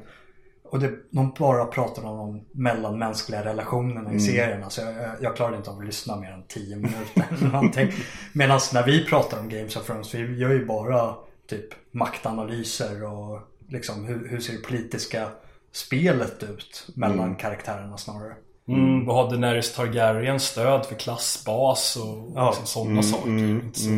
Och 0.64 0.80
det, 0.80 0.92
de 1.10 1.34
bara 1.38 1.64
pratar 1.64 2.04
om 2.04 2.16
de 2.16 2.60
mellanmänskliga 2.62 3.44
relationerna 3.44 4.12
i 4.12 4.20
serierna. 4.20 4.70
Så 4.70 4.80
jag, 4.80 4.94
jag, 4.94 5.10
jag 5.20 5.36
klarade 5.36 5.56
inte 5.56 5.70
av 5.70 5.78
att 5.78 5.86
lyssna 5.86 6.16
mer 6.16 6.32
än 6.32 6.42
10 6.48 6.76
minuter 6.76 7.24
eller 7.30 7.52
någonting. 7.52 7.92
Medan 8.32 8.60
när 8.74 8.86
vi 8.86 9.04
pratar 9.04 9.40
om 9.40 9.48
Games 9.48 9.76
of 9.76 9.86
Thrones, 9.86 10.14
vi 10.14 10.38
gör 10.38 10.50
ju 10.50 10.66
bara 10.66 11.14
typ 11.48 11.68
maktanalyser 11.90 13.04
och 13.04 13.40
liksom 13.68 14.04
hur, 14.04 14.28
hur 14.28 14.40
ser 14.40 14.52
det 14.52 14.62
politiska 14.62 15.28
spelet 15.72 16.42
ut 16.42 16.88
mellan 16.94 17.36
karaktärerna 17.36 17.96
snarare. 17.96 18.34
Mm, 18.68 19.06
vad 19.06 19.16
har 19.16 19.30
Daenerys 19.30 19.74
Targaryen 19.74 20.40
stöd 20.40 20.86
för 20.86 20.94
klassbas 20.94 21.96
och 21.96 22.32
Ja. 22.34 22.46
liksom 22.50 22.66
sådana 22.66 23.02
saker. 23.02 23.30
inte, 23.30 23.78
så, 23.78 23.88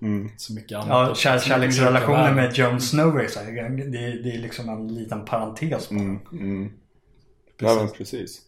inte 0.00 0.34
så 0.36 0.52
mycket 0.52 0.78
annat. 0.78 0.88
Ja, 0.88 1.10
Och 1.10 1.16
kär, 1.16 1.38
kärleksrelationen 1.38 2.34
med 2.34 2.58
Jon 2.58 2.80
Snow 2.80 3.20
är, 3.20 3.28
så 3.28 3.40
här, 3.40 3.70
det, 3.70 4.22
det 4.22 4.34
är 4.34 4.38
liksom 4.38 4.68
en 4.68 4.94
liten 4.94 5.24
parentes 5.24 5.88
bara. 5.88 6.00
Mm. 6.00 6.70
Ja, 7.58 7.74
men 7.74 7.88
precis. 7.88 8.42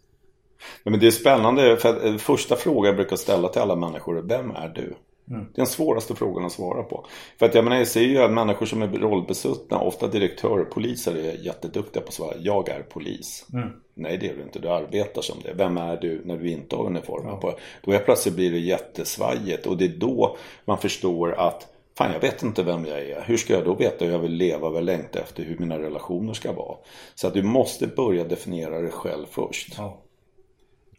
Ja, 0.85 0.90
men 0.90 1.00
det 1.00 1.06
är 1.06 1.11
spännande 1.11 1.76
för 1.76 1.97
att 1.97 2.04
eh, 2.04 2.16
första 2.16 2.56
frågan 2.56 2.87
jag 2.87 2.97
brukar 2.97 3.16
ställa 3.16 3.49
till 3.49 3.62
alla 3.62 3.76
människor 3.76 4.18
är 4.18 4.23
Vem 4.23 4.50
är 4.50 4.68
du? 4.68 4.94
Det 5.28 5.35
är 5.35 5.47
den 5.54 5.66
svåraste 5.66 6.14
frågan 6.14 6.44
att 6.44 6.52
svara 6.52 6.82
på. 6.82 7.06
För 7.38 7.47
att 7.47 7.54
jag 7.54 7.64
menar, 7.64 7.76
jag 7.76 7.88
ser 7.88 8.00
ju 8.00 8.18
att 8.18 8.30
människor 8.30 8.66
som 8.66 8.82
är 8.82 8.88
rollbesuttna, 8.88 9.80
ofta 9.80 10.06
direktörer, 10.06 10.64
poliser 10.64 11.14
är 11.14 11.44
jätteduktiga 11.44 12.02
på 12.02 12.08
att 12.08 12.14
svara 12.14 12.35
Jag 12.38 12.68
är 12.68 12.82
polis. 12.82 13.47
Nej 13.94 14.18
det 14.18 14.28
är 14.28 14.37
du 14.37 14.42
inte, 14.42 14.58
du 14.58 14.68
arbetar 14.68 15.23
som 15.23 15.37
det. 15.44 15.52
Vem 15.54 15.76
är 15.76 15.97
du 15.97 16.23
när 16.25 16.37
du 16.37 16.50
inte 16.50 16.76
har 16.76 16.87
uniformen 16.87 17.40
på? 17.40 17.58
Då 17.85 17.92
är 17.92 17.99
plötsligt 17.99 18.35
blir 18.35 18.50
det 18.50 18.58
jättesvajigt 18.58 19.66
och 19.66 19.76
det 19.76 19.85
är 19.85 19.97
då 19.99 20.37
man 20.64 20.78
förstår 20.78 21.32
att 21.32 21.75
Fan 21.99 22.12
jag 22.12 22.20
vet 22.20 22.42
inte 22.42 22.62
vem 22.62 22.85
jag 22.85 22.99
är. 22.99 23.23
Hur 23.23 23.37
ska 23.37 23.52
jag 23.52 23.64
då 23.64 23.75
veta 23.75 24.04
hur 24.04 24.12
jag 24.12 24.18
vill 24.18 24.32
leva, 24.32 24.68
vad 24.68 24.76
jag 24.76 24.85
längtar 24.85 25.20
efter, 25.20 25.44
hur 25.44 25.58
mina 25.58 25.78
relationer 25.78 26.32
ska 26.32 26.52
vara? 26.52 26.76
Så 27.14 27.26
att 27.26 27.35
du 27.35 27.42
måste 27.42 27.87
börja 27.87 28.25
definiera 28.25 28.80
dig 28.80 28.90
själv 28.90 29.26
först. 29.30 29.75
Ja. 29.78 29.99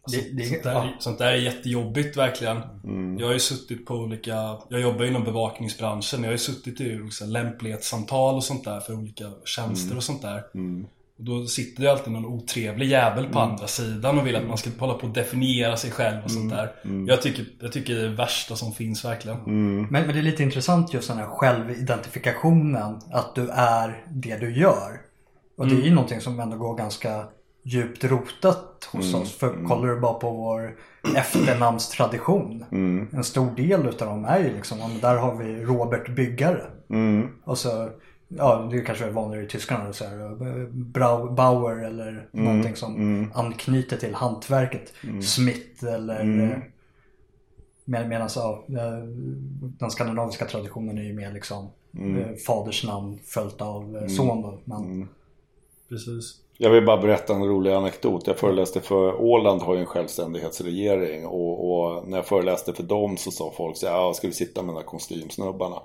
Det- 0.06 0.36
det- 0.36 0.44
sånt, 0.48 0.62
där, 0.62 0.72
ja. 0.72 0.88
sånt 0.98 1.18
där 1.18 1.26
är 1.26 1.36
jättejobbigt 1.36 2.16
verkligen. 2.16 2.56
Mm. 2.84 3.18
Jag 3.18 3.26
har 3.26 3.32
ju 3.34 3.40
suttit 3.40 3.86
på 3.86 3.94
olika, 3.94 4.56
jag 4.68 4.80
jobbar 4.80 5.04
inom 5.04 5.24
bevakningsbranschen. 5.24 6.20
Jag 6.20 6.28
har 6.28 6.32
ju 6.32 6.38
suttit 6.38 6.80
i 6.80 6.96
olika 7.00 7.24
lämplighetssamtal 7.24 8.34
och 8.34 8.44
sånt 8.44 8.64
där 8.64 8.80
för 8.80 8.94
olika 8.94 9.24
tjänster 9.44 9.86
Mm. 9.86 9.96
och 9.96 10.04
sånt 10.04 10.22
där. 10.22 10.42
Och 11.18 11.24
då 11.24 11.46
sitter 11.46 11.82
det 11.82 11.90
alltid 11.92 12.12
någon 12.12 12.24
otrevlig 12.26 12.86
jävel 12.88 13.24
på 13.24 13.38
Mm. 13.38 13.50
andra 13.50 13.66
sidan 13.66 14.18
och 14.18 14.26
vill 14.26 14.36
att 14.36 14.46
man 14.48 14.58
ska 14.58 14.70
hålla 14.78 14.94
på 14.94 15.06
och 15.06 15.12
definiera 15.12 15.76
sig 15.76 15.90
själv 15.90 16.24
och 16.24 16.30
sånt 16.30 16.50
där. 16.50 16.72
Mm. 16.84 17.06
Jag, 17.06 17.22
tycker, 17.22 17.44
jag 17.60 17.72
tycker 17.72 17.94
det 17.94 18.00
är 18.00 18.04
det 18.08 18.14
värsta 18.16 18.56
som 18.56 18.72
finns 18.72 19.04
verkligen. 19.04 19.38
Men, 19.46 19.82
men 19.90 20.08
det 20.08 20.18
är 20.18 20.22
lite 20.22 20.42
intressant 20.42 20.94
just 20.94 21.08
den 21.08 21.18
här 21.18 21.26
självidentifikationen. 21.26 23.00
Att 23.12 23.34
du 23.34 23.48
är 23.50 24.04
det 24.10 24.36
du 24.36 24.56
gör. 24.56 25.00
Och 25.56 25.66
det 25.68 25.74
är 25.74 25.82
ju 25.82 25.90
någonting 25.94 26.20
som 26.20 26.40
ändå 26.40 26.56
går 26.56 26.76
ganska 26.76 27.24
djupt 27.62 28.04
rotat 28.04 28.88
hos 28.92 29.14
oss. 29.14 29.34
För 29.34 29.64
kollar 29.68 29.88
du 29.88 30.00
bara 30.00 30.14
på 30.14 30.30
vår 30.30 30.76
efternamnstradition. 31.16 32.64
En 33.12 33.24
stor 33.24 33.50
del 33.56 33.86
utav 33.86 34.08
dem 34.08 34.24
är 34.24 34.38
ju 34.38 34.54
liksom, 34.54 34.78
där 35.00 35.16
har 35.16 35.34
vi 35.34 35.64
Robert 35.64 36.08
Byggare. 36.08 36.62
Och 37.44 37.58
så, 37.58 37.90
ja 38.28 38.68
det 38.70 38.76
är 38.76 38.84
kanske 38.84 39.04
är 39.04 39.10
vanligare 39.10 39.44
i 39.44 39.48
Tyskland. 39.48 39.94
Så 39.94 40.04
här, 40.04 41.30
Bauer 41.34 41.84
eller 41.84 42.28
någonting 42.32 42.76
som 42.76 43.30
anknyter 43.34 43.96
till 43.96 44.14
hantverket. 44.14 44.92
Smith 45.22 45.84
eller 45.84 46.20
eh, 46.20 46.58
Med, 47.84 48.08
Medan 48.08 48.28
ja, 48.34 48.64
eh, 48.68 49.04
den 49.78 49.90
skandinaviska 49.90 50.44
traditionen 50.44 50.98
är 50.98 51.02
ju 51.02 51.12
mer 51.12 51.32
liksom 51.32 51.68
eh, 51.98 52.36
faders 52.46 52.84
namn 52.84 53.18
följt 53.24 53.60
av 53.60 53.96
eh, 53.96 54.06
son. 54.06 54.42
Då. 54.42 54.60
Men, 54.64 55.08
Precis. 55.88 56.36
Jag 56.62 56.70
vill 56.70 56.84
bara 56.84 56.96
berätta 56.96 57.34
en 57.34 57.44
rolig 57.44 57.72
anekdot. 57.72 58.26
Jag 58.26 58.38
föreläste 58.38 58.80
för 58.80 59.20
Åland 59.20 59.62
har 59.62 59.74
ju 59.74 59.80
en 59.80 59.86
självständighetsregering 59.86 61.26
och, 61.26 61.70
och 61.70 62.08
när 62.08 62.18
jag 62.18 62.26
föreläste 62.26 62.72
för 62.72 62.82
dem 62.82 63.16
så 63.16 63.30
sa 63.30 63.52
folk 63.56 63.76
så 63.76 63.86
här, 63.86 63.94
ja, 63.94 64.14
ska 64.14 64.26
vi 64.26 64.32
sitta 64.32 64.62
med 64.62 64.74
de 64.74 64.78
där 64.80 64.86
kostymsnubbarna 64.86 65.76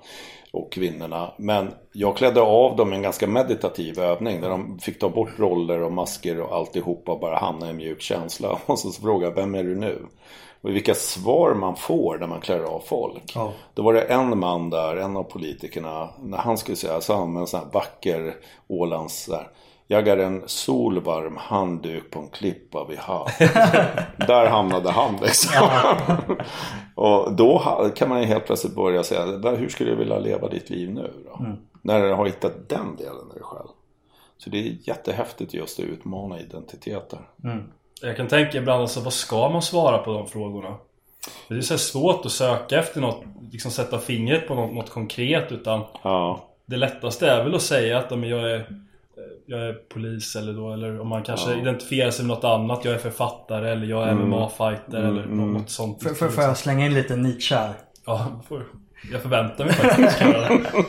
och 0.52 0.72
kvinnorna. 0.72 1.32
Men 1.36 1.74
jag 1.92 2.16
klädde 2.16 2.40
av 2.40 2.76
dem 2.76 2.92
en 2.92 3.02
ganska 3.02 3.26
meditativ 3.26 4.00
övning 4.00 4.40
där 4.40 4.50
de 4.50 4.78
fick 4.78 4.98
ta 4.98 5.08
bort 5.08 5.38
roller 5.38 5.82
och 5.82 5.92
masker 5.92 6.40
och 6.40 6.56
alltihopa 6.56 7.12
och 7.12 7.20
bara 7.20 7.38
hamna 7.38 7.66
i 7.66 7.70
en 7.70 7.76
mjuk 7.76 8.00
känsla. 8.00 8.58
Och 8.66 8.78
så 8.78 8.92
frågade 8.92 9.26
jag, 9.26 9.34
vem 9.34 9.54
är 9.54 9.64
du 9.64 9.76
nu? 9.76 10.06
Och 10.60 10.70
vilka 10.70 10.94
svar 10.94 11.54
man 11.54 11.76
får 11.76 12.18
när 12.18 12.26
man 12.26 12.40
klär 12.40 12.60
av 12.60 12.80
folk. 12.80 13.32
Ja. 13.34 13.52
Då 13.74 13.82
var 13.82 13.92
det 13.92 14.02
en 14.02 14.38
man 14.38 14.70
där, 14.70 14.96
en 14.96 15.16
av 15.16 15.22
politikerna, 15.22 16.08
när 16.22 16.38
han 16.38 16.58
skulle 16.58 16.76
säga 16.76 17.00
så 17.00 17.14
han 17.14 17.32
med 17.32 17.40
en 17.40 17.46
sån 17.46 17.60
här 17.60 17.68
vacker 17.72 18.36
Ålands 18.68 19.24
så 19.24 19.34
här, 19.34 19.48
Jag 19.88 20.08
är 20.08 20.16
en 20.16 20.42
solvarm 20.46 21.36
handduk 21.36 22.10
på 22.10 22.18
en 22.18 22.28
klippa 22.28 22.84
vid 22.84 22.98
havet. 22.98 23.38
där 24.26 24.46
hamnade 24.46 24.90
han 24.90 25.16
liksom. 25.22 25.68
och 26.94 27.32
då 27.32 27.62
kan 27.96 28.08
man 28.08 28.20
ju 28.20 28.26
helt 28.26 28.46
plötsligt 28.46 28.74
börja 28.74 29.02
säga, 29.02 29.38
"Va, 29.38 29.50
hur 29.50 29.68
skulle 29.68 29.90
du 29.90 29.96
vilja 29.96 30.18
leva 30.18 30.48
ditt 30.48 30.70
liv 30.70 30.90
nu 30.90 31.12
då? 31.24 31.46
När 31.82 32.00
du 32.02 32.12
har 32.12 32.26
hittat 32.26 32.68
den 32.68 32.96
delen 32.96 33.30
i 33.30 33.34
dig 33.34 33.42
själv. 33.42 33.68
Så 34.38 34.50
det 34.50 34.58
är 34.58 34.76
jättehäftigt 34.88 35.54
just 35.54 35.78
att 35.78 35.84
utmana 35.84 36.40
identiteter. 36.40 37.18
Jag 38.02 38.16
kan 38.16 38.28
tänka 38.28 38.58
ibland 38.58 38.80
alltså, 38.80 39.00
vad 39.00 39.12
ska 39.12 39.48
man 39.48 39.62
svara 39.62 39.98
på 39.98 40.12
de 40.12 40.26
frågorna? 40.26 40.74
Det 41.48 41.54
är 41.54 41.60
så 41.60 41.78
svårt 41.78 42.26
att 42.26 42.32
söka 42.32 42.78
efter 42.78 43.00
något, 43.00 43.22
liksom 43.52 43.70
sätta 43.70 43.98
fingret 43.98 44.48
på 44.48 44.54
något, 44.54 44.74
något 44.74 44.90
konkret 44.90 45.52
utan 45.52 45.84
Ja, 46.02 46.48
Det 46.66 46.76
lättaste 46.76 47.30
är 47.30 47.44
väl 47.44 47.54
att 47.54 47.62
säga 47.62 47.98
att 47.98 48.10
jag 48.10 48.50
är 48.50 48.85
jag 49.46 49.68
är 49.68 49.72
polis 49.72 50.36
eller 50.36 50.52
då, 50.52 50.72
eller 50.72 51.00
om 51.00 51.08
man 51.08 51.22
kanske 51.22 51.54
identifierar 51.54 52.10
sig 52.10 52.24
med 52.24 52.36
något 52.36 52.44
annat. 52.44 52.84
Jag 52.84 52.94
är 52.94 52.98
författare 52.98 53.70
eller 53.70 53.86
jag 53.86 54.08
är 54.08 54.14
MMA-fighter 54.14 54.96
eller 54.96 55.26
något 55.26 55.70
sånt. 55.70 56.02
för, 56.02 56.14
för, 56.14 56.28
får 56.28 56.44
jag 56.44 56.56
slänga 56.56 56.86
in 56.86 56.94
lite 56.94 57.16
Nietzsche 57.16 57.54
här? 57.54 57.74
Ja, 58.06 58.42
får, 58.48 58.62
jag 59.12 59.22
förväntar 59.22 59.64
mig 59.64 59.74
faktiskt 59.74 60.22
att. 60.22 60.84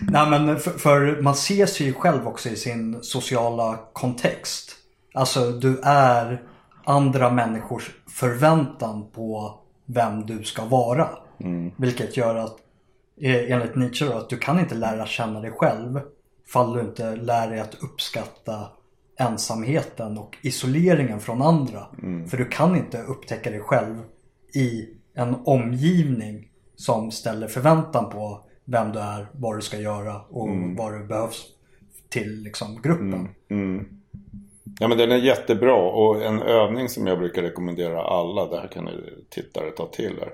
Nej 0.00 0.30
men 0.30 0.58
för, 0.58 0.70
för 0.70 1.22
man 1.22 1.34
ser 1.34 1.66
sig 1.66 1.86
ju 1.86 1.92
själv 1.92 2.28
också 2.28 2.48
i 2.48 2.56
sin 2.56 3.02
sociala 3.02 3.78
kontext. 3.92 4.72
Alltså 5.14 5.50
du 5.50 5.80
är 5.82 6.42
andra 6.84 7.30
människors 7.30 7.90
förväntan 8.08 9.10
på 9.10 9.58
vem 9.86 10.26
du 10.26 10.44
ska 10.44 10.64
vara. 10.64 11.08
Vilket 11.76 12.16
gör 12.16 12.34
att 12.36 12.56
eh, 13.20 13.52
enligt 13.52 13.76
Nietzsche 13.76 14.06
då, 14.06 14.12
att 14.12 14.28
du 14.28 14.36
kan 14.36 14.60
inte 14.60 14.74
lära 14.74 15.06
känna 15.06 15.40
dig 15.40 15.50
själv 15.50 16.00
fall 16.48 16.72
du 16.72 16.80
inte 16.80 17.16
lär 17.16 17.50
dig 17.50 17.60
att 17.60 17.82
uppskatta 17.82 18.68
ensamheten 19.18 20.18
och 20.18 20.36
isoleringen 20.42 21.20
från 21.20 21.42
andra. 21.42 21.86
För 22.30 22.36
du 22.36 22.44
kan 22.44 22.76
inte 22.76 23.02
upptäcka 23.02 23.50
dig 23.50 23.60
själv 23.60 23.96
i 24.54 24.88
en 25.14 25.36
omgivning 25.44 26.48
som 26.76 27.10
ställer 27.10 27.48
förväntan 27.48 28.10
på 28.10 28.44
vem 28.64 28.92
du 28.92 28.98
är, 28.98 29.26
vad 29.32 29.56
du 29.56 29.62
ska 29.62 29.76
göra 29.78 30.20
och 30.20 30.48
vad 30.76 30.92
du 30.92 31.04
behövs 31.04 31.46
till 32.08 32.42
liksom, 32.42 32.82
gruppen. 32.82 33.28
Ja 34.80 34.88
men 34.88 34.98
den 34.98 35.12
är 35.12 35.16
jättebra 35.16 35.74
och 35.74 36.22
en 36.22 36.42
övning 36.42 36.88
som 36.88 37.06
jag 37.06 37.18
brukar 37.18 37.42
rekommendera 37.42 38.02
alla, 38.02 38.46
det 38.46 38.60
här 38.60 38.68
kan 38.68 38.84
ni 38.84 38.92
tittare 39.28 39.70
ta 39.70 39.86
till 39.86 40.18
er. 40.22 40.32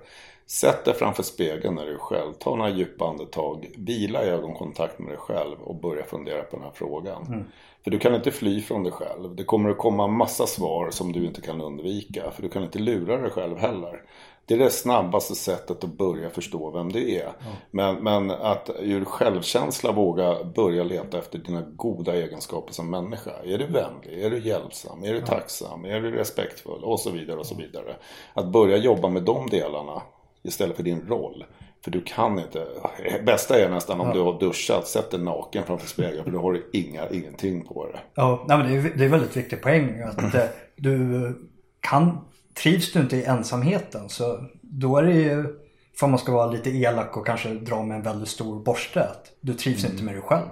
Sätt 0.52 0.84
dig 0.84 0.94
framför 0.94 1.22
spegeln 1.22 1.74
när 1.74 1.86
du 1.86 1.94
är 1.94 1.98
själv, 1.98 2.32
ta 2.32 2.56
några 2.56 2.70
djupa 2.70 3.08
andetag, 3.08 3.70
vila 3.76 4.24
i 4.24 4.28
ögonkontakt 4.28 4.98
med 4.98 5.08
dig 5.08 5.18
själv 5.18 5.60
och 5.60 5.80
börja 5.80 6.04
fundera 6.04 6.42
på 6.42 6.56
den 6.56 6.64
här 6.64 6.72
frågan. 6.74 7.44
För 7.84 7.90
du 7.90 7.98
kan 7.98 8.14
inte 8.14 8.30
fly 8.30 8.60
från 8.60 8.82
dig 8.82 8.92
själv. 8.92 9.36
Det 9.36 9.44
kommer 9.44 9.70
att 9.70 9.78
komma 9.78 10.06
massa 10.06 10.46
svar 10.46 10.90
som 10.90 11.12
du 11.12 11.26
inte 11.26 11.40
kan 11.40 11.60
undvika. 11.60 12.30
För 12.30 12.42
du 12.42 12.48
kan 12.48 12.62
inte 12.62 12.78
lura 12.78 13.16
dig 13.16 13.30
själv 13.30 13.58
heller. 13.58 14.02
Det 14.46 14.54
är 14.54 14.58
det 14.58 14.70
snabbaste 14.70 15.34
sättet 15.34 15.84
att 15.84 15.98
börja 15.98 16.30
förstå 16.30 16.70
vem 16.70 16.92
du 16.92 17.14
är. 17.14 17.32
Men, 17.70 17.94
men 17.96 18.30
att 18.30 18.70
ur 18.80 19.04
självkänsla 19.04 19.92
våga 19.92 20.44
börja 20.44 20.84
leta 20.84 21.18
efter 21.18 21.38
dina 21.38 21.62
goda 21.62 22.14
egenskaper 22.14 22.72
som 22.72 22.90
människa. 22.90 23.30
Är 23.44 23.58
du 23.58 23.66
vänlig? 23.66 24.24
Är 24.24 24.30
du 24.30 24.38
hjälpsam? 24.38 25.04
Är 25.04 25.12
du 25.12 25.20
tacksam? 25.20 25.84
Är 25.84 26.00
du 26.00 26.10
respektfull? 26.10 26.84
Och 26.84 27.00
så 27.00 27.10
vidare 27.10 27.38
och 27.38 27.46
så 27.46 27.54
vidare. 27.54 27.96
Att 28.34 28.52
börja 28.52 28.76
jobba 28.76 29.08
med 29.08 29.22
de 29.22 29.50
delarna 29.50 30.02
istället 30.42 30.76
för 30.76 30.82
din 30.82 31.06
roll. 31.08 31.44
För 31.84 31.90
du 31.90 32.02
kan 32.02 32.38
inte. 32.38 32.66
Bästa 33.26 33.58
är 33.58 33.70
nästan 33.70 34.00
om 34.00 34.12
du 34.12 34.20
har 34.20 34.40
duschat, 34.40 34.88
sätt 34.88 35.10
dig 35.10 35.20
naken 35.20 35.64
framför 35.66 35.86
spegeln. 35.86 36.24
För 36.24 36.30
då 36.30 36.40
har 36.40 36.52
du 36.52 36.70
inga, 36.72 37.08
ingenting 37.08 37.64
på 37.64 37.86
det. 37.86 38.00
Ja, 38.14 38.44
nej, 38.48 38.58
men 38.58 38.66
det, 38.66 38.76
är, 38.76 38.96
det 38.96 39.04
är 39.04 39.08
väldigt 39.08 39.36
viktig 39.36 39.62
poäng. 39.62 40.02
Att 40.02 40.34
eh, 40.34 40.44
du 40.76 41.34
kan, 41.80 42.18
trivs 42.62 42.92
du 42.92 43.00
inte 43.00 43.16
i 43.16 43.24
ensamheten 43.24 44.08
så 44.08 44.44
då 44.60 44.96
är 44.96 45.02
det 45.02 45.14
ju, 45.14 45.58
för 45.96 46.06
man 46.06 46.18
ska 46.18 46.32
vara 46.32 46.46
lite 46.46 46.70
elak 46.70 47.16
och 47.16 47.26
kanske 47.26 47.48
dra 47.48 47.82
med 47.82 47.96
en 47.96 48.02
väldigt 48.02 48.28
stor 48.28 48.64
borste, 48.64 49.04
att 49.04 49.32
du 49.40 49.54
trivs 49.54 49.84
inte 49.84 50.02
med 50.02 50.14
dig 50.14 50.22
själv. 50.22 50.48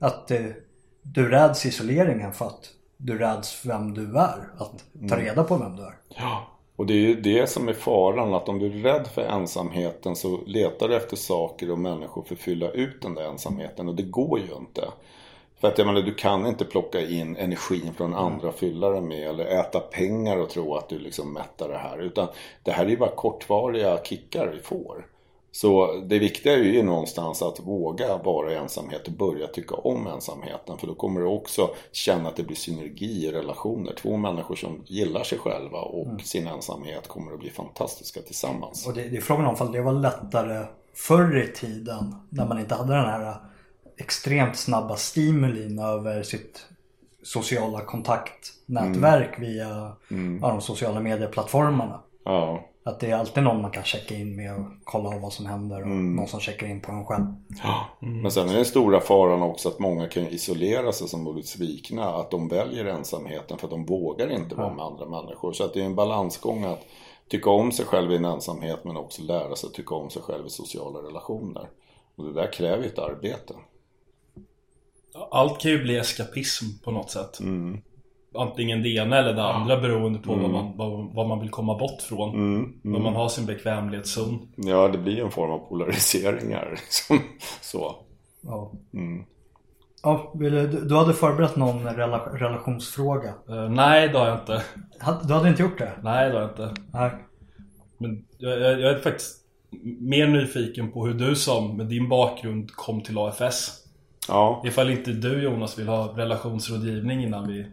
Att 0.00 0.30
eh, 0.30 0.46
du 1.02 1.28
räds 1.28 1.66
isoleringen 1.66 2.32
för 2.32 2.46
att 2.46 2.70
du 2.96 3.18
räds 3.18 3.66
vem 3.66 3.94
du 3.94 4.18
är. 4.18 4.50
Att 4.58 4.84
ta 5.08 5.16
reda 5.16 5.44
på 5.44 5.56
vem 5.56 5.76
du 5.76 5.82
är. 5.82 5.94
Och 6.76 6.86
det 6.86 6.94
är 6.94 7.08
ju 7.08 7.14
det 7.20 7.46
som 7.46 7.68
är 7.68 7.72
faran, 7.72 8.34
att 8.34 8.48
om 8.48 8.58
du 8.58 8.66
är 8.66 8.70
rädd 8.70 9.06
för 9.06 9.22
ensamheten 9.22 10.16
så 10.16 10.40
letar 10.46 10.88
du 10.88 10.96
efter 10.96 11.16
saker 11.16 11.70
och 11.70 11.78
människor 11.78 12.22
för 12.22 12.34
att 12.34 12.40
fylla 12.40 12.70
ut 12.70 13.02
den 13.02 13.14
där 13.14 13.24
ensamheten 13.24 13.88
och 13.88 13.94
det 13.94 14.02
går 14.02 14.38
ju 14.38 14.54
inte. 14.56 14.88
För 15.60 15.68
att 15.68 15.78
jag 15.78 15.86
menar, 15.86 16.02
du 16.02 16.14
kan 16.14 16.46
inte 16.46 16.64
plocka 16.64 17.00
in 17.00 17.36
energin 17.36 17.94
från 17.96 18.14
andra 18.14 18.48
och 18.48 18.54
fylla 18.54 18.90
den 18.90 19.08
med 19.08 19.28
eller 19.28 19.44
äta 19.44 19.80
pengar 19.80 20.36
och 20.36 20.50
tro 20.50 20.74
att 20.74 20.88
du 20.88 20.98
liksom 20.98 21.32
mättar 21.32 21.68
det 21.68 21.78
här. 21.78 21.98
Utan 21.98 22.28
det 22.62 22.70
här 22.70 22.84
är 22.84 22.88
ju 22.88 22.96
bara 22.96 23.14
kortvariga 23.14 23.98
kickar 24.04 24.46
vi 24.46 24.58
får. 24.62 25.06
Så 25.56 26.02
det 26.06 26.18
viktiga 26.18 26.52
är 26.52 26.58
ju 26.58 26.82
någonstans 26.82 27.42
att 27.42 27.60
våga 27.60 28.16
vara 28.16 28.52
i 28.52 28.56
ensamhet 28.56 29.06
och 29.06 29.12
börja 29.12 29.46
tycka 29.46 29.74
om 29.74 30.06
ensamheten. 30.06 30.78
För 30.78 30.86
då 30.86 30.94
kommer 30.94 31.20
du 31.20 31.26
också 31.26 31.70
känna 31.92 32.28
att 32.28 32.36
det 32.36 32.42
blir 32.42 32.56
synergi 32.56 33.26
i 33.26 33.32
relationer. 33.32 33.94
Två 33.94 34.16
människor 34.16 34.54
som 34.54 34.82
gillar 34.86 35.24
sig 35.24 35.38
själva 35.38 35.78
och 35.78 36.20
sin 36.20 36.46
ensamhet 36.46 37.08
kommer 37.08 37.32
att 37.32 37.38
bli 37.38 37.50
fantastiska 37.50 38.20
tillsammans. 38.20 38.86
Och 38.86 38.94
det, 38.94 39.08
det 39.08 39.16
är 39.16 39.20
frågan 39.20 39.46
om 39.46 39.72
det 39.72 39.82
var 39.82 39.92
lättare 39.92 40.66
förr 40.94 41.36
i 41.36 41.52
tiden 41.52 42.14
när 42.30 42.46
man 42.46 42.58
inte 42.58 42.74
hade 42.74 42.94
den 42.94 43.04
här 43.04 43.36
extremt 43.98 44.56
snabba 44.56 44.96
stimulin 44.96 45.78
över 45.78 46.22
sitt 46.22 46.66
sociala 47.22 47.80
kontaktnätverk 47.80 49.38
via 49.38 49.92
ja, 50.40 50.48
de 50.48 50.60
sociala 50.60 51.00
medieplattformarna. 51.00 52.00
Ja. 52.24 52.64
Att 52.86 53.00
det 53.00 53.10
är 53.10 53.16
alltid 53.16 53.42
någon 53.42 53.62
man 53.62 53.70
kan 53.70 53.84
checka 53.84 54.14
in 54.14 54.36
med 54.36 54.54
och 54.54 54.66
kolla 54.84 55.08
av 55.08 55.20
vad 55.20 55.32
som 55.32 55.46
händer 55.46 55.82
och 55.82 55.88
någon 55.88 56.28
som 56.28 56.40
checkar 56.40 56.66
in 56.66 56.80
på 56.80 56.92
en 56.92 57.04
själv. 57.04 57.24
Men 58.00 58.30
sen 58.30 58.48
är 58.48 58.54
den 58.54 58.64
stora 58.64 59.00
faran 59.00 59.42
också 59.42 59.68
att 59.68 59.78
många 59.78 60.08
kan 60.08 60.26
isolera 60.26 60.92
sig 60.92 61.08
som 61.08 61.24
blivit 61.24 61.46
svikna. 61.46 62.04
Att 62.04 62.30
de 62.30 62.48
väljer 62.48 62.84
ensamheten 62.84 63.58
för 63.58 63.66
att 63.66 63.70
de 63.70 63.86
vågar 63.86 64.30
inte 64.30 64.54
vara 64.54 64.74
med 64.74 64.84
andra 64.84 65.06
människor. 65.06 65.52
Så 65.52 65.64
att 65.64 65.74
det 65.74 65.80
är 65.80 65.84
en 65.84 65.94
balansgång 65.94 66.64
att 66.64 66.80
tycka 67.28 67.50
om 67.50 67.72
sig 67.72 67.84
själv 67.84 68.12
i 68.12 68.16
en 68.16 68.24
ensamhet 68.24 68.84
men 68.84 68.96
också 68.96 69.22
lära 69.22 69.56
sig 69.56 69.68
att 69.68 69.74
tycka 69.74 69.94
om 69.94 70.10
sig 70.10 70.22
själv 70.22 70.46
i 70.46 70.50
sociala 70.50 70.98
relationer. 70.98 71.68
Och 72.16 72.24
det 72.24 72.32
där 72.32 72.52
kräver 72.52 72.86
ett 72.86 72.98
arbete. 72.98 73.54
Allt 75.30 75.60
kan 75.60 75.70
ju 75.70 75.82
bli 75.82 75.96
eskapism 75.96 76.66
på 76.84 76.90
något 76.90 77.10
sätt. 77.10 77.40
Mm. 77.40 77.82
Antingen 78.38 78.82
det 78.82 78.88
ena 78.88 79.18
eller 79.18 79.32
det 79.32 79.42
andra 79.42 79.80
beroende 79.80 80.18
på 80.18 80.34
vad, 80.34 80.50
man, 80.50 80.76
vad, 80.76 81.14
vad 81.14 81.28
man 81.28 81.40
vill 81.40 81.50
komma 81.50 81.78
bort 81.78 82.02
från. 82.02 82.34
Mm. 82.34 82.80
Vad 82.82 83.00
man 83.02 83.14
har 83.14 83.28
sin 83.28 83.46
bekvämlighetszon. 83.46 84.48
Ja, 84.56 84.88
det 84.88 84.98
blir 84.98 85.24
en 85.24 85.30
form 85.30 85.50
av 85.50 85.58
polariseringar. 85.58 86.68
Liksom. 86.84 87.18
Så. 87.60 87.96
Ja. 88.40 88.72
Mm. 88.94 89.24
Ja, 90.02 90.32
du, 90.34 90.66
du 90.66 90.96
hade 90.96 91.14
förberett 91.14 91.56
någon 91.56 91.96
rela, 91.96 92.18
relationsfråga. 92.18 93.34
Eh, 93.48 93.68
nej, 93.70 94.08
det 94.08 94.18
har 94.18 94.26
jag 94.26 94.38
inte. 94.38 94.62
Du 95.26 95.34
hade 95.34 95.48
inte 95.48 95.62
gjort 95.62 95.78
det? 95.78 95.92
Nej, 96.02 96.28
det 96.28 96.34
har 96.34 96.42
jag 96.42 96.50
inte. 96.50 96.82
Nej. 96.92 97.10
Men 97.98 98.24
jag, 98.38 98.60
jag, 98.60 98.80
jag 98.80 98.90
är 98.90 98.98
faktiskt 98.98 99.36
mer 100.00 100.26
nyfiken 100.26 100.92
på 100.92 101.06
hur 101.06 101.14
du 101.14 101.36
som 101.36 101.76
med 101.76 101.86
din 101.86 102.08
bakgrund 102.08 102.72
kom 102.72 103.00
till 103.00 103.18
AFS. 103.18 103.82
Ja, 104.28 104.62
Ifall 104.64 104.90
inte 104.90 105.10
du 105.10 105.42
Jonas 105.42 105.78
vill 105.78 105.88
ha 105.88 106.12
relationsrådgivning 106.16 107.22
innan 107.24 107.48
vi 107.48 107.66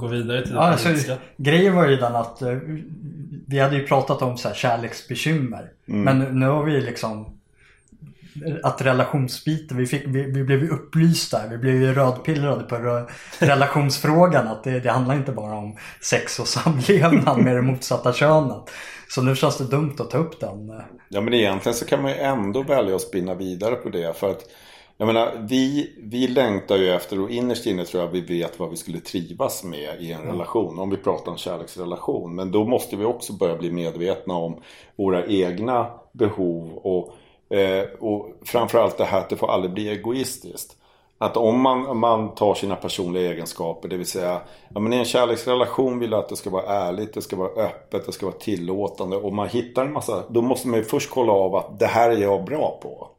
går 0.00 0.08
vidare 0.08 0.42
till 0.42 0.52
det 0.52 0.58
Ja, 0.58 0.62
alltså, 0.62 1.16
grejen 1.36 1.76
var 1.76 1.88
ju 1.88 1.96
den 1.96 2.16
att 2.16 2.42
eh, 2.42 2.56
vi 3.46 3.58
hade 3.58 3.76
ju 3.76 3.86
pratat 3.86 4.22
om 4.22 4.38
så 4.38 4.48
här 4.48 4.54
kärleksbekymmer. 4.54 5.70
Mm. 5.88 6.02
Men 6.02 6.40
nu, 6.40 6.46
har 6.46 6.64
vi 6.64 6.80
liksom 6.80 7.26
att 8.62 8.82
relationsbiten, 8.82 9.76
vi, 9.76 9.86
fick, 9.86 10.02
vi, 10.06 10.22
vi 10.22 10.44
blev 10.44 10.62
ju 10.62 10.68
upplysta, 10.68 11.46
vi 11.50 11.58
blev 11.58 11.74
ju 11.74 11.94
rödpillrade 11.94 12.64
på 12.64 12.74
re- 12.76 13.10
relationsfrågan. 13.38 14.48
Att 14.48 14.64
det, 14.64 14.80
det 14.80 14.90
handlar 14.90 15.14
inte 15.14 15.32
bara 15.32 15.56
om 15.56 15.76
sex 16.00 16.40
och 16.40 16.48
samlevnad 16.48 17.38
med 17.38 17.56
det 17.56 17.62
motsatta 17.62 18.12
könet. 18.12 18.70
Så 19.08 19.22
nu 19.22 19.36
känns 19.36 19.58
det 19.58 19.64
dumt 19.64 19.96
att 19.98 20.10
ta 20.10 20.18
upp 20.18 20.40
den. 20.40 20.82
Ja 21.08 21.20
men 21.20 21.34
egentligen 21.34 21.74
så 21.74 21.84
kan 21.84 22.02
man 22.02 22.10
ju 22.10 22.16
ändå 22.16 22.62
välja 22.62 22.94
att 22.94 23.02
spinna 23.02 23.34
vidare 23.34 23.74
på 23.74 23.88
det 23.88 24.16
för 24.16 24.30
att 24.30 24.40
jag 25.00 25.06
menar, 25.06 25.46
vi, 25.48 25.92
vi 25.98 26.28
längtar 26.28 26.76
ju 26.76 26.90
efter 26.90 27.20
och 27.20 27.30
innerst 27.30 27.66
inne 27.66 27.84
tror 27.84 28.02
jag 28.02 28.10
vi 28.10 28.20
vet 28.20 28.58
vad 28.58 28.70
vi 28.70 28.76
skulle 28.76 29.00
trivas 29.00 29.64
med 29.64 30.00
i 30.00 30.12
en 30.12 30.22
relation. 30.22 30.78
Om 30.78 30.90
vi 30.90 30.96
pratar 30.96 31.32
om 31.32 31.38
kärleksrelation. 31.38 32.34
Men 32.34 32.50
då 32.50 32.64
måste 32.64 32.96
vi 32.96 33.04
också 33.04 33.32
börja 33.32 33.56
bli 33.56 33.70
medvetna 33.72 34.34
om 34.34 34.62
våra 34.96 35.26
egna 35.26 35.86
behov 36.12 36.70
och, 36.76 37.14
eh, 37.56 37.84
och 38.00 38.28
framförallt 38.44 38.98
det 38.98 39.04
här 39.04 39.18
att 39.18 39.28
det 39.28 39.36
får 39.36 39.50
aldrig 39.50 39.74
bli 39.74 39.88
egoistiskt. 39.88 40.76
Att 41.18 41.36
om 41.36 41.60
man, 41.60 41.98
man 41.98 42.34
tar 42.34 42.54
sina 42.54 42.76
personliga 42.76 43.32
egenskaper, 43.32 43.88
det 43.88 43.96
vill 43.96 44.06
säga 44.06 44.40
ja, 44.74 44.80
men 44.80 44.92
i 44.92 44.96
en 44.96 45.04
kärleksrelation 45.04 45.98
vill 45.98 46.10
jag 46.10 46.20
att 46.20 46.28
det 46.28 46.36
ska 46.36 46.50
vara 46.50 46.66
ärligt, 46.66 47.14
det 47.14 47.22
ska 47.22 47.36
vara 47.36 47.64
öppet, 47.64 48.06
det 48.06 48.12
ska 48.12 48.26
vara 48.26 48.36
tillåtande. 48.36 49.16
Och 49.16 49.32
man 49.32 49.48
hittar 49.48 49.84
en 49.84 49.92
massa, 49.92 50.24
då 50.28 50.42
måste 50.42 50.68
man 50.68 50.78
ju 50.78 50.84
först 50.84 51.10
kolla 51.10 51.32
av 51.32 51.56
att 51.56 51.78
det 51.78 51.86
här 51.86 52.10
är 52.10 52.16
jag 52.16 52.44
bra 52.44 52.78
på. 52.82 53.09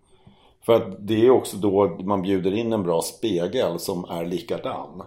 För 0.61 0.73
att 0.73 1.07
det 1.07 1.25
är 1.25 1.29
också 1.29 1.57
då 1.57 1.97
man 2.03 2.21
bjuder 2.21 2.53
in 2.53 2.73
en 2.73 2.83
bra 2.83 3.01
spegel 3.01 3.79
som 3.79 4.05
är 4.09 4.25
likadan. 4.25 5.03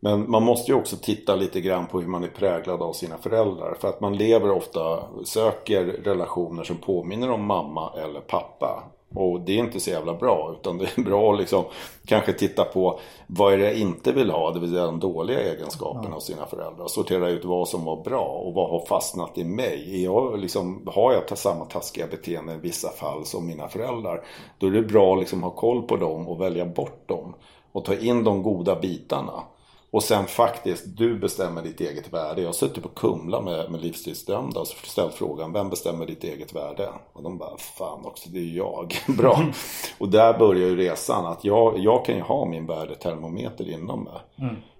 Men 0.00 0.30
man 0.30 0.42
måste 0.42 0.72
ju 0.72 0.78
också 0.78 0.96
titta 0.96 1.36
lite 1.36 1.60
grann 1.60 1.86
på 1.86 2.00
hur 2.00 2.08
man 2.08 2.24
är 2.24 2.28
präglad 2.28 2.82
av 2.82 2.92
sina 2.92 3.16
föräldrar. 3.18 3.76
För 3.80 3.88
att 3.88 4.00
man 4.00 4.16
lever 4.16 4.50
ofta, 4.50 5.02
söker 5.24 5.84
relationer 5.84 6.64
som 6.64 6.76
påminner 6.76 7.30
om 7.30 7.44
mamma 7.44 7.92
eller 7.96 8.20
pappa. 8.20 8.82
Och 9.14 9.40
det 9.40 9.52
är 9.52 9.58
inte 9.58 9.80
så 9.80 9.90
jävla 9.90 10.14
bra. 10.14 10.56
Utan 10.60 10.78
det 10.78 10.98
är 10.98 11.02
bra 11.02 11.32
att 11.32 11.38
liksom 11.38 11.64
kanske 12.06 12.32
titta 12.32 12.64
på 12.64 13.00
vad 13.26 13.52
är 13.52 13.58
det 13.58 13.64
jag 13.64 13.74
inte 13.74 14.12
vill 14.12 14.30
ha. 14.30 14.50
Det 14.50 14.60
vill 14.60 14.70
säga 14.70 14.86
de 14.86 15.00
dåliga 15.00 15.40
egenskaperna 15.40 16.14
hos 16.14 16.26
sina 16.26 16.46
föräldrar. 16.46 16.86
Sortera 16.86 17.28
ut 17.28 17.44
vad 17.44 17.68
som 17.68 17.84
var 17.84 18.02
bra 18.02 18.24
och 18.24 18.54
vad 18.54 18.70
har 18.70 18.86
fastnat 18.86 19.38
i 19.38 19.44
mig. 19.44 20.02
Jag 20.04 20.38
liksom, 20.38 20.82
har 20.86 21.12
jag 21.12 21.38
samma 21.38 21.64
taskiga 21.64 22.06
beteende 22.06 22.54
i 22.54 22.58
vissa 22.58 22.88
fall 22.88 23.24
som 23.24 23.46
mina 23.46 23.68
föräldrar. 23.68 24.24
Då 24.58 24.66
är 24.66 24.70
det 24.70 24.82
bra 24.82 25.12
att 25.12 25.20
liksom 25.20 25.42
ha 25.42 25.50
koll 25.50 25.82
på 25.82 25.96
dem 25.96 26.28
och 26.28 26.40
välja 26.40 26.66
bort 26.66 27.08
dem. 27.08 27.34
Och 27.72 27.84
ta 27.84 27.94
in 27.94 28.24
de 28.24 28.42
goda 28.42 28.80
bitarna. 28.80 29.42
Och 29.90 30.02
sen 30.02 30.26
faktiskt, 30.26 30.84
du 30.86 31.18
bestämmer 31.18 31.62
ditt 31.62 31.80
eget 31.80 32.12
värde. 32.12 32.40
Jag 32.40 32.48
har 32.48 32.52
suttit 32.52 32.82
på 32.82 32.88
Kumla 32.88 33.40
med, 33.40 33.70
med 33.70 33.80
livstidsdömda 33.80 34.60
och 34.60 34.66
ställt 34.66 35.14
frågan, 35.14 35.52
vem 35.52 35.70
bestämmer 35.70 36.06
ditt 36.06 36.24
eget 36.24 36.54
värde? 36.54 36.88
Och 37.12 37.22
de 37.22 37.38
bara, 37.38 37.58
fan 37.58 38.06
också, 38.06 38.28
det 38.28 38.38
är 38.38 38.56
jag. 38.56 38.94
Bra. 39.18 39.42
Och 39.98 40.08
där 40.08 40.38
börjar 40.38 40.68
ju 40.68 40.76
resan, 40.76 41.26
att 41.26 41.44
jag, 41.44 41.78
jag 41.78 42.04
kan 42.04 42.14
ju 42.14 42.22
ha 42.22 42.44
min 42.44 42.66
värdetermometer 42.66 43.70
inom 43.70 44.04
mig. 44.04 44.20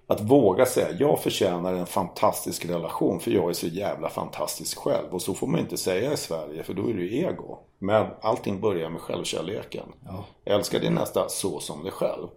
Att 0.07 0.21
våga 0.21 0.65
säga, 0.65 0.87
jag 0.99 1.19
förtjänar 1.19 1.73
en 1.73 1.85
fantastisk 1.85 2.65
relation 2.65 3.19
för 3.19 3.31
jag 3.31 3.49
är 3.49 3.53
så 3.53 3.67
jävla 3.67 4.09
fantastisk 4.09 4.77
själv. 4.77 5.07
Och 5.11 5.21
så 5.21 5.33
får 5.33 5.47
man 5.47 5.59
inte 5.59 5.77
säga 5.77 6.13
i 6.13 6.17
Sverige 6.17 6.63
för 6.63 6.73
då 6.73 6.89
är 6.89 6.93
det 6.93 7.01
ju 7.01 7.17
ego. 7.19 7.57
Men 7.79 8.07
allting 8.21 8.61
börjar 8.61 8.89
med 8.89 9.01
självkärleken. 9.01 9.85
Älska 10.45 10.79
din 10.79 10.93
nästa 10.93 11.29
så 11.29 11.59
som 11.59 11.83
dig 11.83 11.91
själv. 11.91 12.27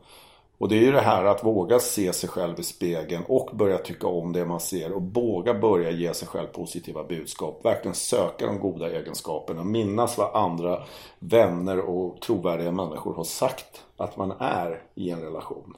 Och 0.62 0.68
det 0.68 0.76
är 0.76 0.80
ju 0.80 0.92
det 0.92 1.00
här 1.00 1.24
att 1.24 1.44
våga 1.44 1.78
se 1.78 2.12
sig 2.12 2.28
själv 2.28 2.60
i 2.60 2.62
spegeln 2.62 3.24
och 3.28 3.50
börja 3.52 3.78
tycka 3.78 4.06
om 4.06 4.32
det 4.32 4.44
man 4.44 4.60
ser 4.60 4.92
och 4.92 5.02
våga 5.02 5.54
börja 5.54 5.90
ge 5.90 6.14
sig 6.14 6.28
själv 6.28 6.46
positiva 6.46 7.04
budskap. 7.04 7.64
Verkligen 7.64 7.94
söka 7.94 8.46
de 8.46 8.58
goda 8.58 8.90
egenskaperna. 8.90 9.64
Minnas 9.64 10.18
vad 10.18 10.34
andra 10.34 10.82
vänner 11.18 11.78
och 11.80 12.20
trovärdiga 12.20 12.72
människor 12.72 13.14
har 13.14 13.24
sagt 13.24 13.84
att 13.96 14.16
man 14.16 14.30
är 14.38 14.82
i 14.94 15.10
en 15.10 15.20
relation. 15.20 15.76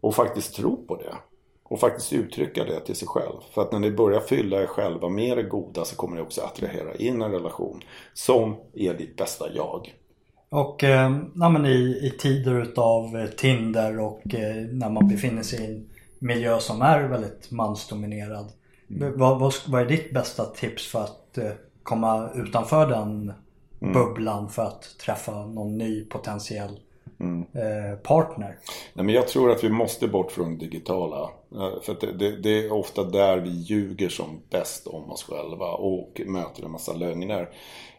Och 0.00 0.14
faktiskt 0.14 0.54
tro 0.54 0.86
på 0.86 0.96
det. 0.96 1.14
Och 1.62 1.80
faktiskt 1.80 2.12
uttrycka 2.12 2.64
det 2.64 2.80
till 2.80 2.96
sig 2.96 3.08
själv. 3.08 3.36
För 3.50 3.62
att 3.62 3.72
när 3.72 3.78
ni 3.78 3.90
börjar 3.90 4.20
fylla 4.20 4.62
er 4.62 4.66
själva 4.66 5.08
med 5.08 5.36
det 5.36 5.42
goda 5.42 5.84
så 5.84 5.96
kommer 5.96 6.16
ni 6.16 6.22
också 6.22 6.42
attrahera 6.42 6.94
in 6.94 7.22
en 7.22 7.32
relation 7.32 7.84
som 8.14 8.56
är 8.74 8.94
ditt 8.94 9.16
bästa 9.16 9.52
jag. 9.54 9.94
Och 10.48 10.84
eh, 10.84 11.16
ja, 11.34 11.48
men 11.48 11.66
i, 11.66 12.00
i 12.02 12.10
tider 12.18 12.62
utav 12.62 13.16
eh, 13.16 13.26
Tinder 13.26 14.00
och 14.00 14.34
eh, 14.34 14.56
när 14.56 14.90
man 14.90 15.08
befinner 15.08 15.42
sig 15.42 15.60
i 15.60 15.66
en 15.66 15.88
miljö 16.18 16.58
som 16.58 16.82
är 16.82 17.08
väldigt 17.08 17.50
mansdominerad. 17.50 18.52
Vad, 18.88 19.38
vad, 19.38 19.52
vad 19.68 19.80
är 19.82 19.86
ditt 19.86 20.14
bästa 20.14 20.44
tips 20.44 20.86
för 20.86 21.02
att 21.02 21.38
komma 21.82 22.30
utanför 22.34 22.86
den 22.86 23.32
bubblan 23.78 24.48
för 24.48 24.62
att 24.62 24.98
träffa 24.98 25.46
någon 25.46 25.78
ny 25.78 26.04
potentiell 26.04 26.80
eh, 27.52 27.98
partner? 27.98 28.58
Nej, 28.94 29.04
men 29.04 29.14
jag 29.14 29.28
tror 29.28 29.50
att 29.50 29.64
vi 29.64 29.68
måste 29.68 30.08
bort 30.08 30.32
från 30.32 30.58
det 30.58 30.64
digitala. 30.64 31.30
Eh, 31.56 31.80
för 31.82 31.92
att 31.92 32.00
det, 32.00 32.12
det, 32.12 32.36
det 32.36 32.66
är 32.66 32.72
ofta 32.72 33.04
där 33.04 33.38
vi 33.38 33.50
ljuger 33.50 34.08
som 34.08 34.40
bäst 34.50 34.86
om 34.86 35.10
oss 35.10 35.24
själva 35.24 35.66
och 35.66 36.20
möter 36.26 36.64
en 36.64 36.70
massa 36.70 36.92
lögner. 36.92 37.48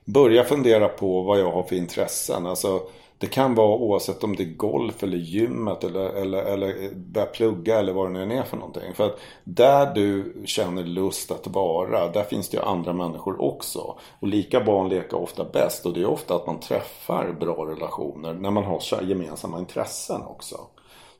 Börja 0.06 0.44
fundera 0.44 0.88
på 0.88 1.22
vad 1.22 1.40
jag 1.40 1.52
har 1.52 1.64
för 1.64 1.76
intressen. 1.76 2.46
Alltså, 2.46 2.82
det 3.20 3.28
kan 3.28 3.56
vara 3.56 3.78
oavsett 3.78 4.24
om 4.24 4.36
det 4.36 4.44
är 4.44 4.54
golf 4.54 5.04
eller 5.04 5.18
gymmet 5.18 5.84
eller, 5.84 6.10
eller, 6.10 6.44
eller 6.44 6.96
börja 6.96 7.28
plugga 7.28 7.80
eller 7.80 7.94
vad 7.94 8.14
det 8.14 8.26
nu 8.26 8.36
är 8.36 8.44
för 8.44 8.58
någonting. 8.58 8.94
För 8.94 9.06
att 9.06 9.20
där 9.44 9.94
du 9.94 10.34
känner 10.46 10.84
lust 10.84 11.32
att 11.32 11.48
vara, 11.48 12.12
där 12.12 12.24
finns 12.24 12.50
det 12.50 12.58
ju 12.58 12.64
andra 12.64 12.94
människor 12.94 13.42
också. 13.42 13.98
Och 14.20 14.28
lika 14.28 14.64
barn 14.64 14.90
lekar 14.90 15.18
ofta 15.18 15.44
bäst 15.44 15.86
och 15.86 15.94
det 15.94 16.02
är 16.02 16.06
ofta 16.06 16.36
att 16.36 16.48
man 16.48 16.60
träffar 16.60 17.36
bra 17.40 17.66
relationer 17.66 18.34
när 18.34 18.52
man 18.52 18.64
har 18.64 18.80
så 18.80 18.96
här 18.96 19.04
gemensamma 19.04 19.60
intressen 19.60 20.22
också. 20.22 20.58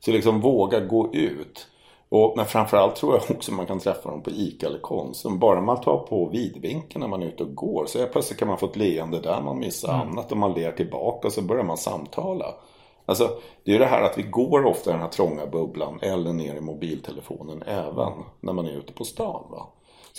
Så 0.00 0.10
liksom 0.10 0.40
våga 0.40 0.80
gå 0.80 1.14
ut. 1.14 1.66
Och, 2.08 2.32
men 2.36 2.46
framförallt 2.46 2.96
tror 2.96 3.14
jag 3.14 3.36
också 3.36 3.52
man 3.52 3.66
kan 3.66 3.78
träffa 3.78 4.10
dem 4.10 4.22
på 4.22 4.30
ICA 4.30 4.66
eller 4.66 4.78
Konsum. 4.78 5.38
Bara 5.38 5.60
man 5.60 5.80
tar 5.80 5.98
på 5.98 6.28
vidvinkeln 6.28 7.00
när 7.00 7.08
man 7.08 7.22
är 7.22 7.26
ute 7.26 7.42
och 7.42 7.54
går 7.54 7.86
så 7.86 7.98
är 7.98 8.06
plötsligt 8.06 8.38
kan 8.38 8.48
man 8.48 8.58
få 8.58 8.66
ett 8.66 8.76
leende 8.76 9.20
där 9.20 9.40
man 9.40 9.58
missar 9.58 9.92
annat 9.92 10.32
och 10.32 10.38
man 10.38 10.52
ler 10.52 10.72
tillbaka 10.72 11.26
och 11.26 11.32
så 11.32 11.42
börjar 11.42 11.64
man 11.64 11.76
samtala. 11.76 12.54
Alltså 13.06 13.30
det 13.64 13.70
är 13.70 13.72
ju 13.72 13.78
det 13.78 13.86
här 13.86 14.02
att 14.02 14.18
vi 14.18 14.22
går 14.22 14.66
ofta 14.66 14.90
i 14.90 14.92
den 14.92 15.02
här 15.02 15.08
trånga 15.08 15.46
bubblan 15.46 15.98
eller 16.02 16.32
ner 16.32 16.54
i 16.54 16.60
mobiltelefonen 16.60 17.62
även 17.62 18.12
när 18.40 18.52
man 18.52 18.66
är 18.66 18.78
ute 18.78 18.92
på 18.92 19.04
stan. 19.04 19.44
Va? 19.50 19.66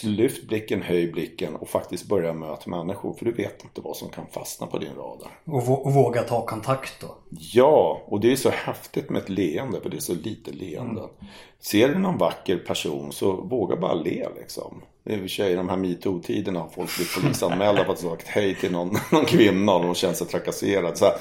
Lyft 0.04 0.48
blicken, 0.48 0.82
höj 0.82 1.12
blicken 1.12 1.56
och 1.56 1.70
faktiskt 1.70 2.06
börja 2.08 2.34
möta 2.34 2.70
människor 2.70 3.14
för 3.14 3.26
du 3.26 3.32
vet 3.32 3.64
inte 3.64 3.82
vad 3.82 3.98
som 3.98 4.10
kan 4.10 4.26
fastna 4.32 4.68
på 4.68 4.78
din 4.78 4.96
radar. 4.96 5.28
Och, 5.46 5.86
och 5.86 5.94
våga 5.94 6.22
ta 6.24 6.46
kontakt 6.46 7.02
då? 7.02 7.16
Ja, 7.30 8.02
och 8.06 8.20
det 8.20 8.32
är 8.32 8.36
så 8.36 8.50
häftigt 8.50 9.10
med 9.10 9.22
ett 9.22 9.30
leende 9.30 9.82
för 9.82 9.90
det 9.90 9.98
är 9.98 10.02
så 10.02 10.14
lite 10.14 10.52
leenden. 10.52 11.10
Ser 11.60 11.88
du 11.90 12.00
någon 12.00 12.18
vacker 12.18 12.58
person 12.58 13.12
så 13.12 13.32
våga 13.32 13.76
bara 13.76 13.94
le 13.94 14.28
liksom. 14.38 14.82
I 15.06 15.16
och 15.16 15.20
för 15.20 15.28
sig 15.28 15.52
i 15.52 15.56
de 15.56 15.70
här 15.70 15.78
metoo-tiderna 15.78 16.60
har 16.60 16.70
folk 16.70 16.96
blivit 16.96 17.16
polisanmälda 17.22 17.86
för 17.86 17.94
att 17.94 18.02
ha 18.02 18.10
sagt 18.10 18.28
hej 18.28 18.56
till 18.56 18.72
någon, 18.72 18.98
någon 19.12 19.26
kvinna 19.26 19.74
och 19.74 19.84
de 19.84 19.96
känner 19.96 20.14
sig 20.14 20.28
trakasserad. 20.28 20.98
Så 20.98 21.06
här, 21.06 21.14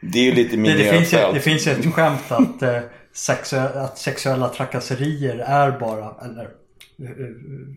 det 0.00 0.18
är 0.18 0.22
ju 0.24 0.32
lite 0.34 0.56
Det, 0.56 0.62
det, 0.62 0.78
finns 0.78 0.92
minifält. 0.92 1.34
det 1.34 1.40
finns 1.40 1.66
ett 1.66 1.94
skämt 1.94 2.32
att, 2.32 2.62
eh, 2.62 2.78
sexu- 3.14 3.78
att 3.84 3.98
sexuella 3.98 4.48
trakasserier 4.48 5.38
är 5.38 5.78
bara, 5.80 6.14
eller 6.24 6.50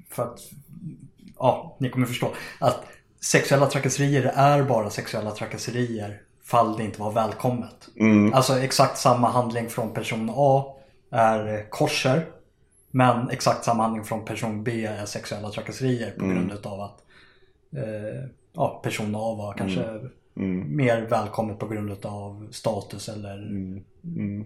för 0.10 0.24
att, 0.24 0.40
ja 1.40 1.78
ni 1.80 1.90
kommer 1.90 2.08
förstå. 2.08 2.34
Att 2.60 2.86
sexuella 3.22 3.66
trakasserier 3.66 4.32
är 4.36 4.64
bara 4.64 4.90
sexuella 4.90 5.32
trakasserier 5.32 6.22
fall 6.44 6.78
det 6.78 6.84
inte 6.84 7.00
var 7.00 7.12
välkommet. 7.12 7.90
Alltså 8.34 8.60
exakt 8.60 8.98
samma 8.98 9.30
handling 9.30 9.70
från 9.70 9.94
person 9.94 10.32
A 10.36 10.76
är 11.12 11.70
korser. 11.70 12.26
Men 12.92 13.30
exakt 13.30 13.64
samma 13.64 13.84
handling 13.84 14.04
från 14.04 14.26
person 14.26 14.64
B 14.64 14.86
är 14.86 15.06
sexuella 15.06 15.50
trakasserier 15.50 16.12
på 16.12 16.26
grund 16.26 16.52
utav 16.52 16.82
att 16.82 17.04
eh, 17.76 18.30
ja, 18.54 18.82
person 18.84 19.16
A 19.16 19.36
var 19.36 19.54
kanske 19.54 19.84
Mm. 20.36 20.76
mer 20.76 21.02
välkommet 21.02 21.60
på 21.60 21.68
grund 21.68 22.06
av 22.06 22.48
status 22.52 23.10
eller 23.10 23.38
Mm. 24.04 24.46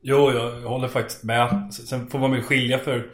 Jo, 0.00 0.32
jag, 0.32 0.60
jag 0.62 0.68
håller 0.68 0.88
faktiskt 0.88 1.24
med. 1.24 1.74
Sen 1.74 2.06
får 2.06 2.18
man 2.18 2.30
väl 2.30 2.42
skilja 2.42 2.78
för 2.78 3.10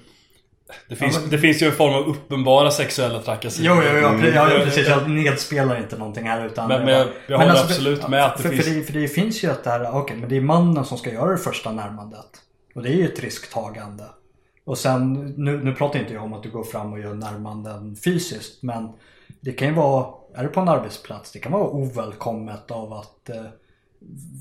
det 0.88 0.96
finns, 0.96 1.14
Ja, 1.14 1.20
men- 1.20 1.30
det 1.30 1.38
finns 1.38 1.62
ju 1.62 1.66
en 1.66 1.72
form 1.72 1.94
av 1.94 2.08
uppenbara 2.08 2.70
sexuella 2.70 3.22
trakasserier. 3.22 3.70
Jo, 3.70 3.82
jo, 3.84 3.98
jo, 4.02 4.08
Mm. 4.08 4.34
ja, 4.34 4.48
precis. 4.64 4.88
Jag 4.88 5.10
nedspelar 5.10 5.76
inte 5.78 5.98
någonting 5.98 6.24
här 6.28 6.46
utan 6.46 6.68
Men- 6.68 6.84
men 6.84 6.94
jag- 6.94 7.08
jag 7.26 7.38
håller 7.38 7.50
absolut 7.60 8.08
med 8.08 8.24
att 8.26 8.36
det 8.36 8.42
för, 8.42 8.50
finns- 8.50 8.64
för, 8.66 8.74
det, 8.74 8.82
för 8.82 8.92
det 8.92 9.08
finns 9.08 9.44
ju 9.44 9.50
att 9.50 9.64
det 9.64 9.70
här, 9.70 9.90
okej 9.96 10.16
men 10.16 10.28
det 10.28 10.36
är 10.36 10.40
mannen 10.40 10.84
som 10.84 10.98
ska 10.98 11.12
göra 11.12 11.30
det 11.30 11.38
första 11.38 11.72
närmandet. 11.72 12.26
Och 12.74 12.82
det 12.82 12.88
är 12.88 12.94
ju 12.94 13.04
ett 13.04 13.20
risktagande. 13.20 14.04
Och 14.64 14.78
sen, 14.78 15.12
nu, 15.36 15.64
nu 15.64 15.74
pratar 15.74 15.98
inte 15.98 16.14
jag 16.14 16.22
om 16.24 16.32
att 16.32 16.42
du 16.42 16.50
går 16.50 16.64
fram 16.64 16.92
och 16.92 16.98
gör 17.00 17.14
närmanden 17.14 17.96
fysiskt 17.96 18.62
men 18.62 18.88
det 19.40 19.52
kan 19.52 19.68
ju 19.68 19.74
vara, 19.74 20.06
är 20.34 20.42
det 20.42 20.48
på 20.48 20.60
en 20.60 20.68
arbetsplats, 20.68 21.32
det 21.32 21.38
kan 21.38 21.52
vara 21.52 21.62
ovälkommet 21.64 22.70
av 22.70 22.92
att 22.92 23.28
eh, 23.28 23.36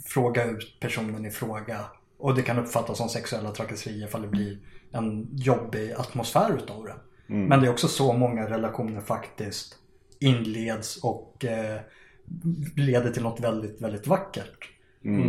fråga 0.05 0.43
ut 0.45 0.77
personen 0.79 1.25
i 1.25 1.31
fråga. 1.31 1.79
Och 2.19 2.35
det 2.35 2.41
kan 2.41 2.59
uppfattas 2.59 2.97
som 2.97 3.09
sexuella 3.09 3.51
trakasserier 3.51 4.07
ifall 4.07 4.21
det 4.21 4.27
blir 4.27 4.57
en 4.93 5.27
jobbig 5.31 5.91
atmosfär 5.91 6.55
utav 6.55 6.83
det. 6.85 6.95
Men 7.47 7.59
det 7.61 7.67
är 7.67 7.71
också 7.71 7.87
så 7.87 8.13
många 8.13 8.49
relationer 8.49 9.01
faktiskt 9.01 9.75
inleds 10.19 11.03
och 11.03 11.45
eh, 11.45 11.79
leder 12.75 13.11
till 13.11 13.23
något 13.23 13.39
väldigt, 13.39 13.81
väldigt 13.81 14.07
vackert. 14.07 14.69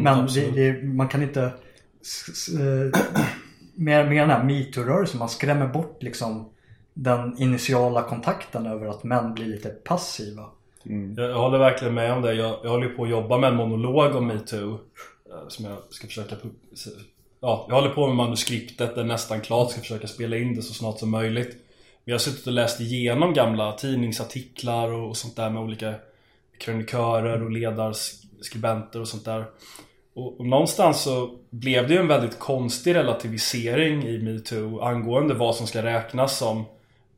Men 0.03 0.27
det, 0.27 0.51
det, 0.73 0.83
man 0.87 1.09
kan 1.09 1.23
inte 1.23 1.53
s- 2.01 2.49
eh, 2.49 3.01
med, 3.75 4.09
med 4.09 4.17
den 4.23 4.31
här 4.31 4.45
metoo-rörelsen, 4.45 5.19
man 5.19 5.29
skrämmer 5.29 5.67
bort 5.69 6.03
liksom 6.03 6.49
den 6.95 7.39
initiala 7.39 8.03
kontakten 8.03 8.67
över 8.67 8.87
att 8.87 9.05
män 9.05 9.35
blir 9.35 9.47
lite 9.47 9.69
passiva. 9.69 10.45
Jag, 11.17 11.31
jag 11.31 11.39
håller 11.39 11.59
verkligen 11.59 11.95
med 11.95 12.13
om 12.13 12.23
det. 12.23 12.35
Jag, 12.35 12.59
jag 12.65 12.71
håller 12.71 12.89
på 12.89 13.03
att 13.05 13.11
jobba 13.11 13.39
med 13.39 13.51
en 13.51 13.57
monolog 13.57 14.15
om 14.17 14.27
metoo. 14.27 14.73
eh, 15.31 15.49
Som 15.49 15.65
jag 15.65 15.79
ska 15.91 16.07
försöka... 16.07 16.37
Ja, 17.47 17.67
jag 17.69 17.75
håller 17.75 17.91
på 17.91 18.07
med 18.07 18.17
manuskriptet, 18.17 18.95
det 18.95 19.01
är 19.01 19.05
nästan 19.05 19.41
klart. 19.41 19.71
Ska 19.71 19.81
försöka 19.81 20.07
spela 20.07 20.37
in 20.37 20.55
det 20.55 20.63
så 20.63 20.75
snart 20.75 20.99
som 20.99 21.11
möjligt. 21.11 21.51
Men 21.51 22.05
jag 22.05 22.15
har 22.15 22.19
suttit 22.19 22.47
och 22.47 22.53
läst 22.53 22.81
igenom 22.81 23.35
gamla 23.35 23.73
tidningsartiklar 23.73 24.93
och, 24.93 25.09
och 25.09 25.17
sånt 25.17 25.37
där 25.37 25.51
med 25.51 25.63
olika 25.63 25.95
krönikörer 26.59 27.43
och 27.43 27.51
ledarskribenter 27.51 29.01
och 29.01 29.09
sånt 29.09 29.25
där. 29.25 29.45
Och, 30.15 30.41
och 30.41 30.47
någonstans 30.47 31.03
så 31.03 31.39
blev 31.51 31.89
det 31.89 31.95
ju 31.95 32.01
en 32.01 32.09
väldigt 32.09 32.39
konstig 32.39 32.95
relativisering 32.95 34.03
i 34.03 34.19
metoo 34.19 34.81
angående 34.81 35.35
vad 35.35 35.57
som 35.57 35.67
ska 35.67 35.83
räknas 35.83 36.39
som, 36.39 36.65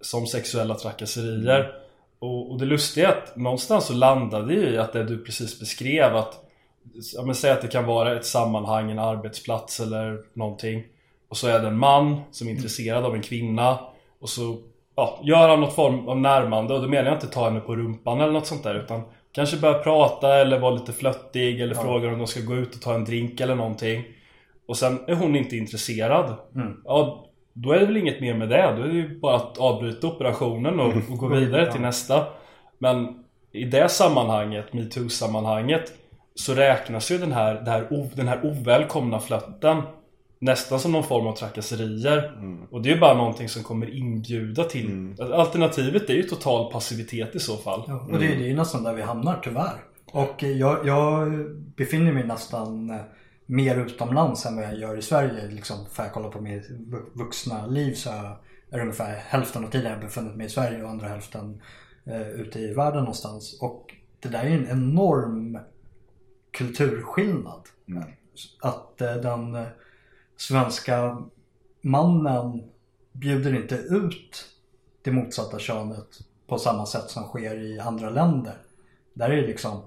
som 0.00 0.26
sexuella 0.26 0.74
trakasserier. 0.74 1.72
Och, 2.18 2.50
och 2.50 2.58
det 2.58 2.66
lustiga 2.66 3.08
är 3.08 3.12
att 3.12 3.36
någonstans 3.36 3.86
så 3.86 3.92
landade 3.92 4.46
det 4.46 4.54
ju 4.54 4.74
i 4.74 4.78
att 4.78 4.92
det 4.92 5.04
du 5.04 5.24
precis 5.24 5.60
beskrev 5.60 6.16
att 6.16 6.45
ja, 7.14 7.22
men 7.22 7.34
Säg 7.34 7.50
att 7.50 7.62
det 7.62 7.68
kan 7.68 7.86
vara 7.86 8.16
ett 8.16 8.26
sammanhang, 8.26 8.90
en 8.90 8.98
arbetsplats 8.98 9.80
eller 9.80 10.18
någonting. 10.32 10.82
Och 11.28 11.36
så 11.36 11.48
är 11.48 11.58
det 11.58 11.68
en 11.68 11.78
man 11.78 12.20
som 12.30 12.48
är 12.48 12.52
intresserad 12.52 13.04
av 13.04 13.14
en 13.14 13.22
kvinna. 13.22 13.78
Och 14.20 14.28
så 14.28 14.56
ja, 14.96 15.20
gör 15.22 15.48
han 15.48 15.60
något 15.60 15.74
form 15.74 16.08
av 16.08 16.20
närmande 16.20 16.74
och 16.74 16.82
då 16.82 16.88
menar 16.88 17.04
jag 17.04 17.16
inte 17.16 17.26
ta 17.26 17.44
henne 17.44 17.60
på 17.60 17.76
rumpan 17.76 18.20
eller 18.20 18.32
något 18.32 18.46
sånt 18.46 18.62
där 18.62 18.74
utan 18.74 19.02
Kanske 19.36 19.56
börja 19.56 19.78
prata 19.78 20.34
eller 20.34 20.58
vara 20.58 20.74
lite 20.74 20.92
flöttig 20.92 21.60
eller 21.60 21.74
frågar 21.74 22.12
om 22.12 22.18
de 22.18 22.26
ska 22.26 22.40
gå 22.40 22.54
ut 22.54 22.74
och 22.74 22.80
ta 22.80 22.94
en 22.94 23.04
drink 23.04 23.40
eller 23.40 23.54
någonting. 23.54 24.04
Och 24.66 24.76
sen 24.76 24.98
är 25.06 25.14
hon 25.14 25.36
inte 25.36 25.56
intresserad. 25.56 26.34
Mm. 26.54 26.80
Ja, 26.84 27.26
då 27.52 27.72
är 27.72 27.78
det 27.78 27.86
väl 27.86 27.96
inget 27.96 28.20
mer 28.20 28.34
med 28.34 28.48
det. 28.48 28.74
Då 28.76 28.82
är 28.82 28.88
det 28.88 28.94
ju 28.94 29.18
bara 29.18 29.36
att 29.36 29.58
avbryta 29.58 30.06
operationen 30.06 30.80
och, 30.80 30.92
och 31.10 31.18
gå 31.18 31.26
vidare 31.36 31.72
till 31.72 31.80
nästa. 31.80 32.26
Men 32.78 33.24
i 33.52 33.64
det 33.64 33.88
sammanhanget, 33.88 34.72
metoo-sammanhanget, 34.72 35.92
så 36.36 36.54
räknas 36.54 37.10
ju 37.10 37.18
den 37.18 37.32
här, 37.32 37.54
det 37.54 37.70
här, 37.70 38.10
den 38.16 38.28
här 38.28 38.46
ovälkomna 38.46 39.20
flötten 39.20 39.82
nästan 40.38 40.80
som 40.80 40.92
någon 40.92 41.04
form 41.04 41.26
av 41.26 41.36
trakasserier. 41.36 42.32
Och 42.70 42.82
det 42.82 42.90
är 42.90 42.94
ju 42.94 43.00
bara 43.00 43.14
någonting 43.14 43.48
som 43.48 43.62
kommer 43.62 43.96
inbjuda 43.96 44.64
till... 44.64 45.14
Alternativet 45.20 46.10
är 46.10 46.14
ju 46.14 46.22
total 46.22 46.72
passivitet 46.72 47.34
i 47.34 47.38
så 47.38 47.56
fall. 47.56 47.82
Ja, 47.88 47.94
och 47.94 48.18
det, 48.18 48.18
det 48.18 48.44
är 48.44 48.48
ju 48.48 48.56
nästan 48.56 48.82
där 48.82 48.94
vi 48.94 49.02
hamnar 49.02 49.40
tyvärr. 49.42 49.84
Och 50.12 50.44
eh, 50.44 50.50
jag, 50.50 50.86
jag 50.86 51.32
befinner 51.76 52.12
mig 52.12 52.26
nästan 52.26 52.90
eh, 52.90 52.96
mer 53.46 53.76
utomlands 53.76 54.46
än 54.46 54.56
vad 54.56 54.64
jag 54.64 54.78
gör 54.78 54.98
i 54.98 55.02
Sverige. 55.02 55.48
Liksom, 55.50 55.76
för 55.92 56.02
jag 56.02 56.12
kollar 56.12 56.30
på 56.30 56.40
mitt 56.40 56.70
vu- 56.70 57.10
vuxna 57.12 57.66
liv 57.66 57.94
så 57.94 58.10
är 58.10 58.76
det 58.76 58.80
ungefär 58.80 59.22
hälften 59.26 59.64
av 59.64 59.68
tiden 59.68 59.92
jag 59.92 60.00
befunnit 60.00 60.36
mig 60.36 60.46
i 60.46 60.50
Sverige 60.50 60.84
och 60.84 60.90
andra 60.90 61.08
hälften 61.08 61.62
eh, 62.06 62.28
ute 62.28 62.58
i 62.58 62.74
världen 62.74 63.00
någonstans. 63.00 63.58
Och 63.60 63.94
det 64.20 64.28
där 64.28 64.44
är 64.44 64.48
ju 64.48 64.54
en 64.54 64.70
enorm 64.70 65.58
kulturskillnad. 66.56 67.62
Att 68.60 69.00
eh, 69.00 69.16
den 69.16 69.54
eh, 69.54 69.66
svenska 70.36 71.22
mannen 71.80 72.70
bjuder 73.12 73.54
inte 73.56 73.74
ut 73.74 74.46
det 75.02 75.12
motsatta 75.12 75.58
könet 75.58 76.08
på 76.46 76.58
samma 76.58 76.86
sätt 76.86 77.10
som 77.10 77.22
sker 77.22 77.60
i 77.60 77.78
andra 77.80 78.10
länder. 78.10 78.54
Där 79.14 79.30
är 79.30 79.36
det 79.36 79.46
liksom 79.46 79.82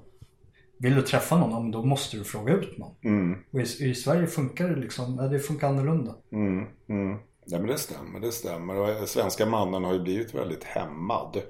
Vill 0.82 0.96
du 0.96 1.02
träffa 1.02 1.38
någon, 1.38 1.72
då 1.72 1.84
måste 1.86 2.18
du 2.18 2.24
fråga 2.24 2.54
ut 2.54 2.78
någon. 2.78 2.96
Mm, 3.02 3.40
Och 3.52 3.60
i, 3.60 3.90
i 3.90 3.96
Sverige 3.96 4.28
funkar 4.28 4.70
det 4.70 4.76
liksom, 4.76 5.16
det 5.16 5.40
funkar 5.40 5.68
annorlunda. 5.68 6.16
mm, 6.32 6.66
mm. 6.88 7.18
Ja, 7.46 7.58
men 7.58 7.68
det 7.68 7.78
stämmer, 7.78 8.20
det 8.20 8.32
stämmer. 8.32 8.76
Och 8.76 9.10
svenska 9.10 9.46
mannen 9.46 9.84
har 9.84 9.94
ju 9.94 10.00
blivit 10.00 10.34
väldigt 10.34 10.64
hämmad. 10.64 11.42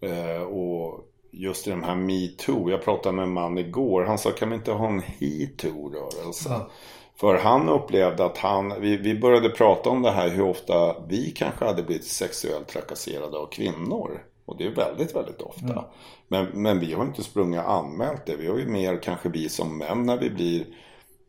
Eh, 0.00 0.42
och 0.42 1.07
just 1.30 1.66
i 1.66 1.70
de 1.70 1.82
här 1.82 1.94
metoo. 1.94 2.70
Jag 2.70 2.82
pratade 2.82 3.16
med 3.16 3.22
en 3.22 3.32
man 3.32 3.58
igår. 3.58 4.04
Han 4.04 4.18
sa, 4.18 4.30
kan 4.30 4.50
vi 4.50 4.54
inte 4.54 4.72
ha 4.72 4.88
en 4.88 5.00
he-too-rörelse? 5.00 6.48
Ja. 6.48 6.70
För 7.16 7.34
han 7.34 7.68
upplevde 7.68 8.24
att 8.24 8.38
han, 8.38 8.80
vi, 8.80 8.96
vi 8.96 9.14
började 9.14 9.48
prata 9.48 9.90
om 9.90 10.02
det 10.02 10.10
här 10.10 10.28
hur 10.28 10.42
ofta 10.42 11.00
vi 11.08 11.30
kanske 11.30 11.64
hade 11.64 11.82
blivit 11.82 12.04
sexuellt 12.04 12.68
trakasserade 12.68 13.38
av 13.38 13.46
kvinnor. 13.46 14.22
Och 14.44 14.56
det 14.56 14.66
är 14.66 14.70
väldigt, 14.70 15.16
väldigt 15.16 15.42
ofta. 15.42 15.84
Men, 16.28 16.46
men 16.46 16.80
vi 16.80 16.92
har 16.92 17.04
inte 17.04 17.22
sprungit 17.22 17.60
och 17.60 17.70
anmält 17.70 18.26
det. 18.26 18.36
Vi 18.36 18.48
har 18.48 18.58
ju 18.58 18.66
mer 18.66 19.02
kanske 19.02 19.28
vi 19.28 19.48
som 19.48 19.78
män 19.78 20.06
när 20.06 20.16
vi 20.16 20.30
blir 20.30 20.66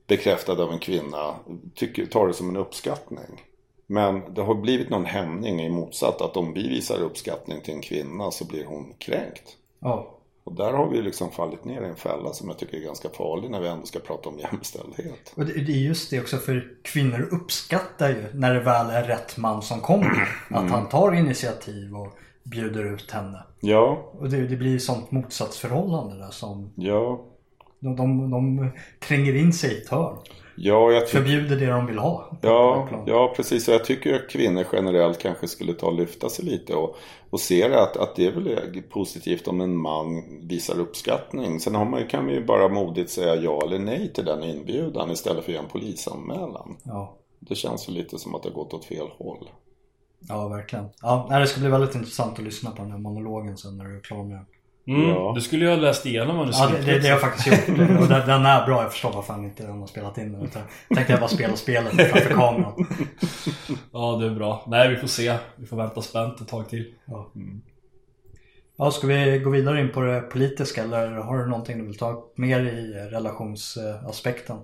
bekräftade 0.07 0.63
av 0.63 0.71
en 0.71 0.79
kvinna 0.79 1.35
tycker, 1.75 2.05
tar 2.05 2.27
det 2.27 2.33
som 2.33 2.49
en 2.49 2.57
uppskattning. 2.57 3.43
Men 3.87 4.33
det 4.33 4.41
har 4.41 4.55
blivit 4.55 4.89
någon 4.89 5.05
hämning 5.05 5.61
i 5.61 5.69
motsatt 5.69 6.21
att 6.21 6.37
om 6.37 6.53
vi 6.53 6.69
visar 6.69 7.01
uppskattning 7.01 7.61
till 7.61 7.73
en 7.73 7.81
kvinna 7.81 8.31
så 8.31 8.45
blir 8.45 8.65
hon 8.65 8.93
kränkt. 8.97 9.57
Ja. 9.79 10.15
Och 10.43 10.55
där 10.55 10.73
har 10.73 10.89
vi 10.89 11.01
liksom 11.01 11.31
fallit 11.31 11.65
ner 11.65 11.81
i 11.81 11.85
en 11.85 11.95
fälla 11.95 12.33
som 12.33 12.47
jag 12.47 12.57
tycker 12.57 12.77
är 12.77 12.81
ganska 12.81 13.09
farlig 13.09 13.51
när 13.51 13.59
vi 13.59 13.67
ändå 13.67 13.85
ska 13.85 13.99
prata 13.99 14.29
om 14.29 14.39
jämställdhet. 14.39 15.33
Och 15.35 15.45
det, 15.45 15.53
är 15.53 15.87
just 15.87 16.09
det 16.09 16.19
också 16.19 16.37
för 16.37 16.67
kvinnor 16.83 17.29
uppskattar 17.31 18.09
ju 18.09 18.25
när 18.33 18.53
det 18.53 18.59
väl 18.59 18.89
är 18.89 19.03
rätt 19.03 19.37
man 19.37 19.61
som 19.61 19.81
kommer. 19.81 20.29
Att 20.49 20.69
han 20.69 20.89
tar 20.89 21.13
initiativ 21.13 21.95
och 21.95 22.07
bjuder 22.43 22.93
ut 22.93 23.11
henne. 23.11 23.43
Ja, 23.59 24.11
Och 24.11 24.29
det, 24.29 24.47
det 24.47 24.55
blir 24.55 24.71
ju 24.71 24.79
sånt 24.79 25.11
motsatsförhållande 25.11 26.17
där 26.17 26.31
som 26.31 26.71
ja, 26.75 27.25
de, 27.79 27.95
de, 27.95 28.31
de 28.31 28.71
tränger 28.99 29.35
in 29.35 29.53
sig 29.53 29.73
i 29.73 29.81
ett 29.81 29.89
hörn. 29.89 30.17
Ja, 30.61 30.91
jag 30.91 31.09
Förbjuder 31.09 31.55
det 31.55 31.65
de 31.65 31.85
vill 31.85 31.97
ha. 31.97 32.37
Ja, 32.41 32.89
ja 33.05 33.33
precis. 33.35 33.67
Och 33.67 33.73
Jag 33.73 33.85
tycker 33.85 34.15
att 34.15 34.29
kvinnor 34.29 34.65
generellt 34.73 35.19
kanske 35.19 35.47
skulle 35.47 35.73
ta 35.73 35.87
och 35.87 35.93
lyfta 35.93 36.29
sig 36.29 36.45
lite 36.45 36.75
och, 36.75 36.95
och 37.29 37.39
se 37.39 37.67
det 37.67 37.81
att, 37.83 37.97
att 37.97 38.15
det 38.15 38.25
är 38.25 38.31
väl 38.31 38.81
positivt 38.89 39.47
om 39.47 39.61
en 39.61 39.77
man 39.77 40.23
visar 40.47 40.79
uppskattning. 40.79 41.59
Sen 41.59 41.75
har 41.75 41.85
man, 41.85 42.07
kan 42.07 42.25
man 42.25 42.33
ju 42.33 42.45
bara 42.45 42.67
modigt 42.67 43.09
säga 43.09 43.35
ja 43.35 43.61
eller 43.65 43.79
nej 43.79 44.13
till 44.13 44.25
den 44.25 44.43
inbjudan 44.43 45.11
istället 45.11 45.43
för 45.43 45.51
att 45.51 45.55
göra 45.55 45.63
en 45.65 45.71
polisanmälan. 45.71 46.77
Ja, 46.83 47.17
Det 47.39 47.55
känns 47.55 47.89
ju 47.89 47.93
lite 47.93 48.19
som 48.19 48.35
att 48.35 48.43
det 48.43 48.49
har 48.49 48.55
gått 48.55 48.73
åt 48.73 48.85
fel 48.85 49.07
håll. 49.17 49.49
ja 50.19 50.47
verkligen. 50.47 50.85
Ja, 51.01 51.27
det 51.39 51.47
ska 51.47 51.59
bli 51.59 51.69
väldigt 51.69 51.95
intressant 51.95 52.39
att 52.39 52.45
lyssna 52.45 52.71
på 52.71 52.81
den 52.81 52.91
här 52.91 52.99
monologen 52.99 53.57
sen 53.57 53.77
när 53.77 53.85
du 53.85 53.97
är 53.97 54.01
klar 54.01 54.23
med 54.23 54.37
den. 54.37 54.45
Mm, 54.87 55.09
Ja. 55.09 55.31
Du 55.35 55.41
skulle 55.41 55.65
ju 55.65 55.71
ha 55.71 55.77
läst 55.77 56.05
igenom 56.05 56.27
Ja, 56.27 56.33
manuskriptet. 56.41 56.85
det, 56.85 56.91
det, 56.91 56.99
det 56.99 57.03
har 57.07 57.09
jag 57.09 57.21
faktiskt 57.21 57.47
gjort. 57.47 57.79
Och 57.79 58.07
den, 58.07 58.27
den 58.27 58.45
är 58.45 58.65
bra. 58.65 58.81
Jag 58.81 58.91
förstår 58.91 59.11
varför 59.11 59.33
han 59.33 59.43
inte 59.45 59.63
den 59.63 59.79
har 59.79 59.87
spelat 59.87 60.17
in 60.17 60.31
den. 60.31 60.43
Utan 60.43 60.61
tänkte 60.95 61.13
jag 61.13 61.19
bara 61.19 61.29
spela 61.29 61.55
spelet 61.55 61.93
framför 61.93 62.29
kameran. 62.33 62.87
Ja, 63.93 64.17
det 64.21 64.25
är 64.25 64.31
bra. 64.35 64.63
Nej, 64.67 64.89
vi 64.89 64.95
får 64.95 65.07
se. 65.07 65.33
Vi 65.55 65.65
får 65.65 65.77
vänta 65.77 66.01
spänt 66.01 66.41
ett 66.41 66.47
tag 66.47 66.69
till. 66.69 66.93
Ja. 67.05 67.31
Ja, 68.77 68.91
ska 68.91 69.07
vi 69.07 69.39
gå 69.39 69.49
vidare 69.49 69.81
in 69.81 69.91
på 69.91 70.01
det 70.01 70.21
politiska 70.21 70.83
eller 70.83 71.07
har 71.11 71.37
du 71.37 71.49
någonting 71.49 71.77
du 71.77 71.85
vill 71.85 71.97
ta 71.97 72.11
upp 72.11 72.37
mer 72.37 72.59
i 72.59 72.93
relationsaspekten? 73.11 74.57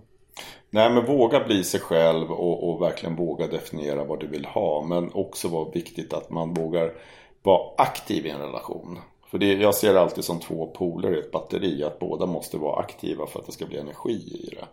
Nej 0.70 0.90
men 0.90 1.06
våga 1.06 1.44
bli 1.44 1.64
sig 1.64 1.80
själv 1.80 2.32
och, 2.32 2.70
och 2.70 2.82
verkligen 2.82 3.16
våga 3.16 3.48
definiera 3.48 4.04
vad 4.04 4.20
du 4.20 4.28
vill 4.28 4.46
ha. 4.46 4.86
Men 4.90 5.10
också 5.14 5.48
vara 5.48 5.70
viktigt 5.72 6.14
att 6.14 6.30
man 6.30 6.54
vågar 6.54 6.92
vara 7.44 7.74
aktiv 7.78 8.26
i 8.26 8.30
en 8.30 8.40
relation. 8.42 9.00
För 9.26 9.38
det, 9.38 9.54
jag 9.54 9.76
ser 9.76 9.94
det 9.94 10.02
alltid 10.02 10.24
som 10.24 10.40
två 10.40 10.68
poler 10.68 11.16
i 11.16 11.20
ett 11.20 11.32
batteri. 11.32 11.84
Att 11.84 12.00
båda 12.00 12.26
måste 12.26 12.58
vara 12.58 12.80
aktiva 12.80 13.28
för 13.28 13.40
att 13.40 13.46
det 13.46 13.52
ska 13.52 13.66
bli 13.66 13.78
energi 13.78 14.12
i 14.12 14.56
det. 14.56 14.68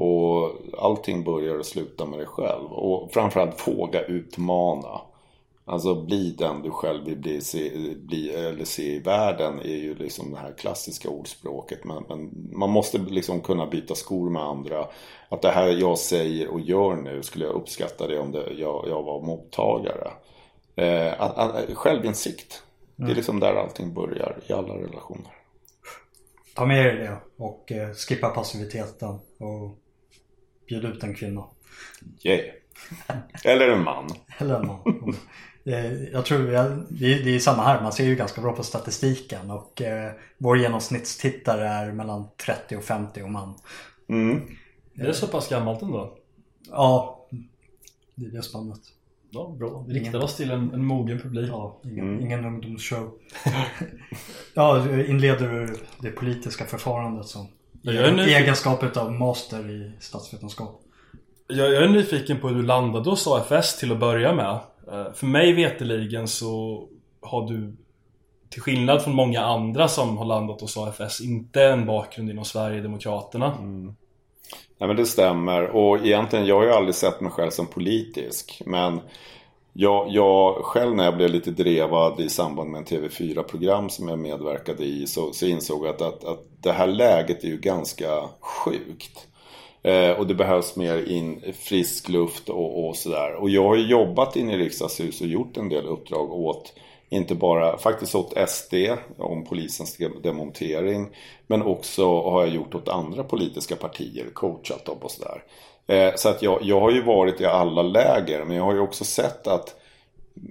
Och 0.00 0.50
allting 0.78 1.24
börjar 1.24 1.58
och 1.58 1.66
slutar 1.66 2.06
med 2.06 2.18
dig 2.18 2.26
själv. 2.26 2.72
Och 2.72 3.12
framförallt 3.12 3.68
våga 3.68 4.04
utmana. 4.04 5.00
Alltså 5.66 5.94
bli 5.94 6.30
den 6.30 6.62
du 6.62 6.70
själv 6.70 7.04
vill 7.04 7.16
bli, 7.16 7.40
se, 7.40 7.70
bli, 7.96 8.34
eller 8.34 8.64
se 8.64 8.94
i 8.94 8.98
världen 8.98 9.58
är 9.58 9.76
ju 9.76 9.94
liksom 9.94 10.30
det 10.30 10.38
här 10.38 10.52
klassiska 10.52 11.08
ordspråket. 11.10 11.84
Men, 11.84 12.04
men, 12.08 12.48
man 12.52 12.70
måste 12.70 12.98
liksom 12.98 13.40
kunna 13.40 13.66
byta 13.66 13.94
skor 13.94 14.30
med 14.30 14.42
andra. 14.42 14.88
Att 15.28 15.42
det 15.42 15.50
här 15.50 15.68
jag 15.68 15.98
säger 15.98 16.48
och 16.48 16.60
gör 16.60 16.96
nu 16.96 17.22
skulle 17.22 17.44
jag 17.44 17.54
uppskatta 17.54 18.06
det 18.06 18.18
om 18.18 18.32
det, 18.32 18.52
jag, 18.58 18.84
jag 18.88 19.02
var 19.02 19.20
mottagare. 19.20 20.10
Eh, 20.76 21.20
att, 21.20 21.38
att, 21.38 21.74
självinsikt. 21.74 22.62
Det 22.96 23.02
är 23.02 23.06
mm. 23.06 23.16
liksom 23.16 23.40
där 23.40 23.54
allting 23.54 23.94
börjar 23.94 24.38
i 24.46 24.52
alla 24.52 24.74
relationer. 24.74 25.32
Ta 26.54 26.66
med 26.66 26.86
er 26.86 26.94
det 26.94 27.16
och 27.36 27.72
eh, 27.72 27.94
skippa 27.94 28.28
passiviteten 28.28 29.18
och 29.38 29.78
bjud 30.68 30.84
ut 30.84 31.02
en 31.02 31.14
kvinna. 31.14 31.44
Yeah. 32.22 32.54
Eller 33.44 33.68
en 33.68 33.84
man. 33.84 34.10
Eller 34.38 34.60
en 34.60 34.66
man. 34.66 35.16
Jag 36.12 36.24
tror 36.24 36.38
det 37.24 37.34
är 37.34 37.38
samma 37.38 37.62
här. 37.62 37.82
Man 37.82 37.92
ser 37.92 38.04
ju 38.04 38.14
ganska 38.14 38.40
bra 38.40 38.52
på 38.52 38.62
statistiken 38.62 39.50
och 39.50 39.82
eh, 39.82 40.12
vår 40.38 40.58
genomsnittstittare 40.58 41.66
är 41.66 41.92
mellan 41.92 42.28
30 42.36 42.76
och 42.76 42.84
50 42.84 43.22
och 43.22 43.30
man. 43.30 43.54
Mm. 44.08 44.42
Är 44.98 45.06
det 45.06 45.14
så 45.14 45.26
pass 45.26 45.48
gammalt 45.48 45.82
ändå? 45.82 46.18
Ja, 46.70 47.20
det 48.14 48.26
är 48.26 48.30
det 48.30 48.42
spannet. 48.42 48.80
Ja, 49.34 49.54
bra. 49.58 49.84
Vi 49.88 49.94
riktar 49.94 50.18
oss 50.18 50.36
till 50.36 50.50
en, 50.50 50.74
en 50.74 50.84
mogen 50.84 51.18
publik. 51.18 51.48
Ja, 51.48 51.80
ingen, 51.84 52.08
mm. 52.08 52.20
ingen 52.20 52.44
ungdomsshow. 52.44 53.10
ja, 54.54 54.90
inleder 55.06 55.48
du 55.48 55.76
det 56.00 56.10
politiska 56.10 56.64
förfarandet 56.64 57.26
som 57.26 57.46
i 57.82 58.34
egenskap 58.34 58.96
av 58.96 59.12
master 59.12 59.70
i 59.70 59.92
statsvetenskap? 60.00 60.80
Jag, 61.48 61.72
jag 61.72 61.82
är 61.84 61.88
nyfiken 61.88 62.40
på 62.40 62.48
hur 62.48 62.56
du 62.56 62.62
landade 62.62 63.10
hos 63.10 63.26
AFS 63.26 63.78
till 63.78 63.92
att 63.92 64.00
börja 64.00 64.34
med. 64.34 64.58
Eh, 64.92 65.12
för 65.14 65.26
mig 65.26 65.52
veteligen 65.52 66.28
så 66.28 66.84
har 67.20 67.48
du 67.48 67.76
till 68.50 68.62
skillnad 68.62 69.02
från 69.02 69.14
många 69.14 69.40
andra 69.40 69.88
som 69.88 70.18
har 70.18 70.24
landat 70.24 70.60
hos 70.60 70.76
AFS 70.76 71.20
inte 71.20 71.64
en 71.64 71.86
bakgrund 71.86 72.30
inom 72.30 72.44
Sverigedemokraterna. 72.44 73.54
Mm. 73.58 73.94
Nej 74.78 74.86
men 74.88 74.96
det 74.96 75.06
stämmer 75.06 75.62
och 75.62 76.06
egentligen 76.06 76.46
jag 76.46 76.56
har 76.56 76.64
ju 76.64 76.72
aldrig 76.72 76.94
sett 76.94 77.20
mig 77.20 77.32
själv 77.32 77.50
som 77.50 77.66
politisk 77.66 78.62
men 78.66 79.00
jag, 79.76 80.08
jag 80.10 80.54
själv 80.54 80.96
när 80.96 81.04
jag 81.04 81.16
blev 81.16 81.30
lite 81.30 81.50
drevad 81.50 82.20
i 82.20 82.28
samband 82.28 82.70
med 82.70 82.78
en 82.78 82.84
TV4-program 82.84 83.90
som 83.90 84.08
jag 84.08 84.18
medverkade 84.18 84.84
i 84.84 85.06
så, 85.06 85.32
så 85.32 85.46
insåg 85.46 85.86
jag 85.86 85.94
att, 85.94 86.02
att, 86.02 86.24
att 86.24 86.40
det 86.60 86.72
här 86.72 86.86
läget 86.86 87.44
är 87.44 87.48
ju 87.48 87.56
ganska 87.56 88.28
sjukt. 88.40 89.28
Eh, 89.82 90.10
och 90.10 90.26
det 90.26 90.34
behövs 90.34 90.76
mer 90.76 91.08
in, 91.08 91.42
frisk 91.58 92.08
luft 92.08 92.48
och, 92.48 92.88
och 92.88 92.96
sådär. 92.96 93.34
Och 93.34 93.50
jag 93.50 93.64
har 93.64 93.76
ju 93.76 93.86
jobbat 93.86 94.36
inne 94.36 94.54
i 94.54 94.58
riksdagshuset 94.58 95.20
och 95.20 95.26
gjort 95.26 95.56
en 95.56 95.68
del 95.68 95.86
uppdrag 95.86 96.32
åt 96.32 96.72
inte 97.08 97.34
bara 97.34 97.78
faktiskt 97.78 98.14
åt 98.14 98.48
SD 98.48 98.74
om 99.18 99.44
polisens 99.44 99.96
demontering. 100.22 101.08
Men 101.46 101.62
också 101.62 102.20
har 102.20 102.44
jag 102.44 102.54
gjort 102.54 102.74
åt 102.74 102.88
andra 102.88 103.24
politiska 103.24 103.76
partier, 103.76 104.26
coachat 104.32 104.84
dem 104.84 104.98
och 105.00 105.10
sådär. 105.10 105.42
Eh, 105.86 106.14
så 106.16 106.28
att 106.28 106.42
jag, 106.42 106.58
jag 106.62 106.80
har 106.80 106.90
ju 106.90 107.02
varit 107.02 107.40
i 107.40 107.44
alla 107.44 107.82
läger 107.82 108.44
men 108.44 108.56
jag 108.56 108.64
har 108.64 108.74
ju 108.74 108.80
också 108.80 109.04
sett 109.04 109.46
att 109.46 109.76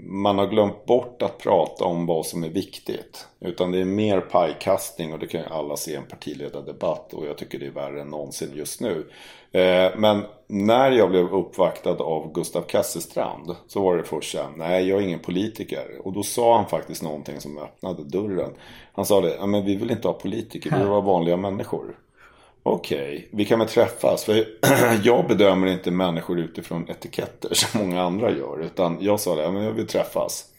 man 0.06 0.38
har 0.38 0.48
glömt 0.48 0.86
bort 0.86 1.22
att 1.22 1.38
prata 1.38 1.86
om 1.86 2.06
vad 2.06 2.26
som 2.26 2.44
är 2.44 2.50
viktigt. 2.50 3.28
Utan 3.40 3.72
det 3.72 3.80
är 3.80 3.86
mer 3.86 4.22
pajkastning 4.22 5.14
och 5.14 5.20
det 5.20 5.28
kan 5.28 5.42
ju 5.42 5.48
alla 5.48 5.78
se 5.78 5.92
i 5.92 5.96
en 5.96 6.06
partiledardebatt 6.06 7.14
och 7.14 7.26
jag 7.26 7.38
tycker 7.38 7.60
det 7.60 7.66
är 7.66 7.72
värre 7.72 8.02
än 8.02 8.08
någonsin 8.08 8.52
just 8.56 8.82
nu. 8.82 9.06
Eh, 9.54 9.92
men 9.96 10.24
när 10.48 10.92
jag 10.92 11.10
blev 11.10 11.34
uppvaktad 11.34 12.04
av 12.04 12.34
Gustav 12.34 12.62
Kasselstrand 12.62 13.56
så 13.68 13.82
var 13.82 13.98
det 13.98 14.04
först 14.04 14.32
såhär, 14.32 14.50
nej 14.56 14.90
jag 14.90 15.00
är 15.00 15.04
ingen 15.04 15.20
politiker. 15.20 16.02
Och 16.04 16.14
då 16.14 16.24
sa 16.24 16.58
han 16.58 16.70
faktiskt 16.70 17.04
någonting 17.04 17.42
som 17.42 17.58
öppnade 17.58 18.04
dörren. 18.04 18.52
Han 18.94 19.06
sa 19.06 19.22
det, 19.22 19.36
ja 19.40 19.46
men 19.46 19.66
vi 19.66 19.76
vill 19.76 19.92
inte 19.92 20.08
ha 20.08 20.14
politiker, 20.14 20.72
vi 20.72 20.78
vill 20.78 20.88
vara 20.88 21.02
vanliga 21.02 21.38
människor. 21.38 21.98
Okej, 22.64 22.98
okay, 22.98 23.28
vi 23.32 23.46
kan 23.46 23.60
väl 23.60 23.68
träffas. 23.68 24.24
För 24.24 24.46
jag 25.04 25.28
bedömer 25.28 25.68
inte 25.68 25.92
människor 25.92 26.40
utifrån 26.40 26.90
etiketter 26.90 27.54
som 27.54 27.82
många 27.82 28.04
andra 28.04 28.32
gör. 28.32 28.62
Utan 28.62 28.98
jag 29.02 29.20
sa 29.20 29.36
det, 29.36 29.52
men 29.52 29.64
jag 29.64 29.72
vill 29.72 29.88
träffas. 29.88 30.53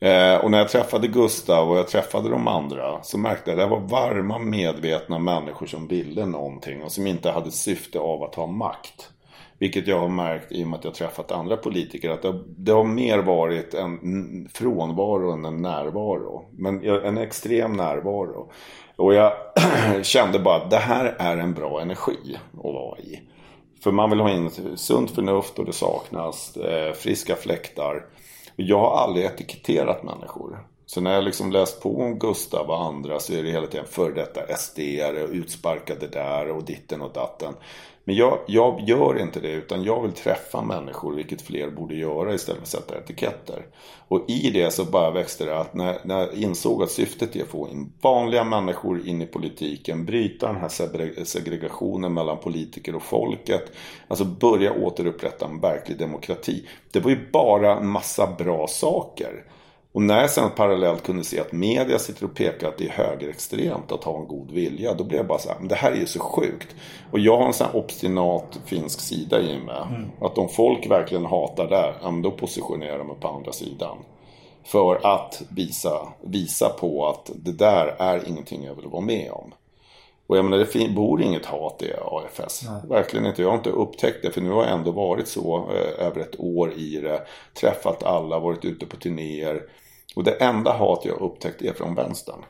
Eh, 0.00 0.34
och 0.34 0.50
när 0.50 0.58
jag 0.58 0.68
träffade 0.68 1.08
Gustav 1.08 1.70
och 1.70 1.78
jag 1.78 1.88
träffade 1.88 2.28
de 2.28 2.48
andra 2.48 3.02
så 3.02 3.18
märkte 3.18 3.50
jag 3.50 3.60
att 3.60 3.66
det 3.66 3.76
var 3.76 3.80
varma 3.80 4.38
medvetna 4.38 5.18
människor 5.18 5.66
som 5.66 5.88
ville 5.88 6.26
någonting 6.26 6.82
och 6.82 6.92
som 6.92 7.06
inte 7.06 7.30
hade 7.30 7.50
syfte 7.50 7.98
av 7.98 8.22
att 8.22 8.34
ha 8.34 8.46
makt. 8.46 9.10
Vilket 9.58 9.86
jag 9.86 9.98
har 9.98 10.08
märkt 10.08 10.52
i 10.52 10.64
och 10.64 10.68
med 10.68 10.78
att 10.78 10.84
jag 10.84 10.94
träffat 10.94 11.32
andra 11.32 11.56
politiker 11.56 12.10
att 12.10 12.22
det, 12.22 12.40
det 12.46 12.72
har 12.72 12.84
mer 12.84 13.18
varit 13.18 13.74
en 13.74 14.48
frånvaro 14.52 15.32
än 15.32 15.44
en 15.44 15.62
närvaro. 15.62 16.44
Men 16.52 16.84
en 16.84 17.18
extrem 17.18 17.72
närvaro. 17.72 18.50
Och 18.96 19.14
jag 19.14 19.32
kände 20.02 20.38
bara 20.38 20.56
att 20.56 20.70
det 20.70 20.76
här 20.76 21.16
är 21.18 21.36
en 21.36 21.54
bra 21.54 21.80
energi 21.80 22.38
att 22.52 22.64
vara 22.64 22.98
i. 22.98 23.20
För 23.82 23.92
man 23.92 24.10
vill 24.10 24.20
ha 24.20 24.30
in 24.30 24.50
sunt 24.76 25.10
förnuft 25.10 25.58
och 25.58 25.64
det 25.64 25.72
saknas 25.72 26.56
eh, 26.56 26.92
friska 26.92 27.36
fläktar. 27.36 28.04
Jag 28.62 28.78
har 28.78 28.96
aldrig 28.96 29.24
etiketterat 29.24 30.02
människor. 30.02 30.64
Så 30.86 31.00
när 31.00 31.14
jag 31.14 31.24
liksom 31.24 31.52
läst 31.52 31.82
på 31.82 32.00
om 32.00 32.18
Gustav 32.18 32.70
och 32.70 32.82
andra 32.82 33.20
så 33.20 33.32
är 33.32 33.42
det 33.42 33.50
hela 33.50 33.66
tiden 33.66 33.86
före 33.86 34.14
detta 34.14 34.40
SD-are 34.40 35.24
och 35.24 35.30
utsparkade 35.30 36.06
där 36.06 36.50
och 36.50 36.64
ditten 36.64 37.02
och 37.02 37.12
datten. 37.12 37.54
Men 38.10 38.16
jag, 38.16 38.38
jag 38.46 38.80
gör 38.80 39.18
inte 39.18 39.40
det 39.40 39.50
utan 39.50 39.84
jag 39.84 40.02
vill 40.02 40.12
träffa 40.12 40.62
människor, 40.62 41.14
vilket 41.14 41.42
fler 41.42 41.70
borde 41.70 41.94
göra 41.94 42.34
istället 42.34 42.58
för 42.58 42.78
att 42.78 42.84
sätta 42.84 42.98
etiketter. 42.98 43.66
Och 44.08 44.24
i 44.28 44.50
det 44.50 44.70
så 44.70 44.84
bara 44.84 45.10
växte 45.10 45.44
det 45.44 45.58
att 45.58 45.74
när, 45.74 45.98
när 46.04 46.18
jag 46.18 46.34
insåg 46.34 46.82
att 46.82 46.90
syftet 46.90 47.36
är 47.36 47.42
att 47.42 47.48
få 47.48 47.68
in 47.68 47.92
vanliga 48.00 48.44
människor 48.44 49.08
in 49.08 49.22
i 49.22 49.26
politiken, 49.26 50.04
bryta 50.04 50.46
den 50.46 50.56
här 50.56 51.24
segregationen 51.24 52.14
mellan 52.14 52.38
politiker 52.38 52.94
och 52.94 53.02
folket, 53.02 53.72
alltså 54.08 54.24
börja 54.24 54.72
återupprätta 54.72 55.46
en 55.46 55.60
verklig 55.60 55.98
demokrati. 55.98 56.66
Det 56.90 57.00
var 57.00 57.10
ju 57.10 57.30
bara 57.32 57.76
en 57.76 57.88
massa 57.88 58.34
bra 58.38 58.66
saker. 58.66 59.44
Och 59.92 60.02
när 60.02 60.20
jag 60.20 60.30
sen 60.30 60.50
parallellt 60.56 61.02
kunde 61.02 61.24
se 61.24 61.40
att 61.40 61.52
media 61.52 61.98
sitter 61.98 62.24
och 62.24 62.34
pekar 62.34 62.68
att 62.68 62.78
det 62.78 62.84
är 62.84 62.90
högerextremt 62.90 63.92
att 63.92 64.04
ha 64.04 64.18
en 64.18 64.28
god 64.28 64.50
vilja. 64.50 64.94
Då 64.94 65.04
blev 65.04 65.18
jag 65.18 65.26
bara 65.26 65.38
så 65.38 65.48
här, 65.48 65.58
men 65.58 65.68
det 65.68 65.74
här 65.74 65.92
är 65.92 65.96
ju 65.96 66.06
så 66.06 66.20
sjukt. 66.20 66.76
Och 67.10 67.18
jag 67.18 67.36
har 67.36 67.46
en 67.46 67.52
sån 67.52 67.66
här 67.66 67.76
obstinat 67.76 68.60
finsk 68.64 69.00
sida 69.00 69.40
i 69.40 69.60
mig. 69.60 69.82
Mm. 69.88 70.10
Att 70.20 70.38
om 70.38 70.48
folk 70.48 70.90
verkligen 70.90 71.24
hatar 71.24 71.68
där, 71.68 71.94
ja, 72.02 72.10
då 72.22 72.30
positionerar 72.30 72.98
de 72.98 73.06
mig 73.06 73.16
på 73.20 73.28
andra 73.28 73.52
sidan. 73.52 73.98
För 74.64 75.06
att 75.06 75.42
visa, 75.48 76.08
visa 76.20 76.68
på 76.68 77.06
att 77.06 77.30
det 77.34 77.52
där 77.52 77.96
är 77.98 78.28
ingenting 78.28 78.64
jag 78.64 78.74
vill 78.74 78.86
vara 78.86 79.02
med 79.02 79.30
om. 79.32 79.54
Och 80.26 80.36
jag 80.36 80.44
menar, 80.44 80.66
det 80.72 80.88
bor 80.88 81.22
inget 81.22 81.46
hat 81.46 81.82
i 81.82 81.92
AFS. 82.04 82.62
Nej. 82.62 82.80
Verkligen 82.88 83.26
inte. 83.26 83.42
Jag 83.42 83.48
har 83.48 83.56
inte 83.56 83.70
upptäckt 83.70 84.22
det. 84.22 84.30
För 84.30 84.40
nu 84.40 84.50
har 84.50 84.62
jag 84.62 84.72
ändå 84.72 84.90
varit 84.90 85.28
så 85.28 85.56
eh, 85.56 86.06
över 86.06 86.20
ett 86.20 86.40
år 86.40 86.72
i 86.72 86.96
det. 86.96 87.22
Träffat 87.54 88.02
alla, 88.02 88.38
varit 88.38 88.64
ute 88.64 88.86
på 88.86 88.96
turnéer. 88.96 89.62
Och 90.16 90.24
det 90.24 90.32
enda 90.32 90.72
hat 90.72 91.04
jag 91.04 91.20
upptäckt 91.20 91.62
är 91.62 91.72
från 91.72 91.94
vänstern. 91.94 92.44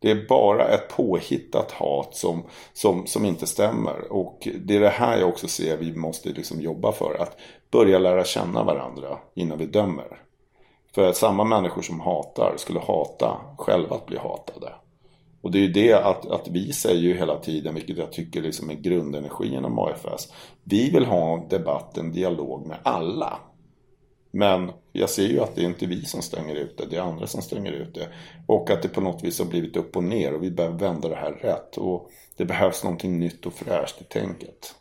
Det 0.00 0.10
är 0.10 0.26
bara 0.28 0.68
ett 0.68 0.88
påhittat 0.88 1.72
hat 1.72 2.16
som, 2.16 2.42
som, 2.72 3.06
som 3.06 3.24
inte 3.24 3.46
stämmer. 3.46 4.12
Och 4.12 4.48
det 4.60 4.76
är 4.76 4.80
det 4.80 4.88
här 4.88 5.18
jag 5.18 5.28
också 5.28 5.48
ser 5.48 5.76
vi 5.76 5.96
måste 5.96 6.28
liksom 6.28 6.60
jobba 6.60 6.92
för. 6.92 7.22
Att 7.22 7.36
börja 7.70 7.98
lära 7.98 8.24
känna 8.24 8.64
varandra 8.64 9.18
innan 9.34 9.58
vi 9.58 9.66
dömer. 9.66 10.20
För 10.94 11.08
att 11.08 11.16
samma 11.16 11.44
människor 11.44 11.82
som 11.82 12.00
hatar 12.00 12.54
skulle 12.56 12.80
hata 12.80 13.36
själva 13.58 13.96
att 13.96 14.06
bli 14.06 14.18
hatade. 14.18 14.72
Och 15.40 15.50
det 15.50 15.58
är 15.58 15.62
ju 15.62 15.72
det 15.72 15.94
att, 15.94 16.26
att 16.26 16.48
vi 16.48 16.72
säger 16.72 17.00
ju 17.00 17.14
hela 17.14 17.38
tiden, 17.38 17.74
vilket 17.74 17.98
jag 17.98 18.12
tycker 18.12 18.42
liksom 18.42 18.70
är 18.70 18.74
grundenergin 18.74 19.52
inom 19.52 19.78
AFS. 19.78 20.32
Vi 20.64 20.90
vill 20.90 21.04
ha 21.04 21.46
debatt, 21.50 21.98
en 21.98 22.12
dialog 22.12 22.66
med 22.66 22.78
alla. 22.82 23.38
Men 24.30 24.70
jag 24.98 25.10
ser 25.10 25.26
ju 25.26 25.40
att 25.40 25.54
det 25.54 25.60
är 25.60 25.66
inte 25.66 25.86
vi 25.86 26.04
som 26.04 26.22
stänger 26.22 26.54
ute, 26.54 26.86
det 26.86 26.96
är 26.96 27.00
andra 27.00 27.26
som 27.26 27.42
stänger 27.42 27.72
ute. 27.72 28.08
Och 28.46 28.70
att 28.70 28.82
det 28.82 28.88
på 28.88 29.00
något 29.00 29.24
vis 29.24 29.38
har 29.38 29.46
blivit 29.46 29.76
upp 29.76 29.96
och 29.96 30.04
ner 30.04 30.34
och 30.34 30.42
vi 30.42 30.50
behöver 30.50 30.78
vända 30.78 31.08
det 31.08 31.16
här 31.16 31.32
rätt. 31.32 31.76
Och 31.76 32.10
det 32.36 32.44
behövs 32.44 32.84
någonting 32.84 33.18
nytt 33.18 33.46
och 33.46 33.52
fräscht 33.52 34.00
i 34.00 34.04
tänket. 34.04 34.74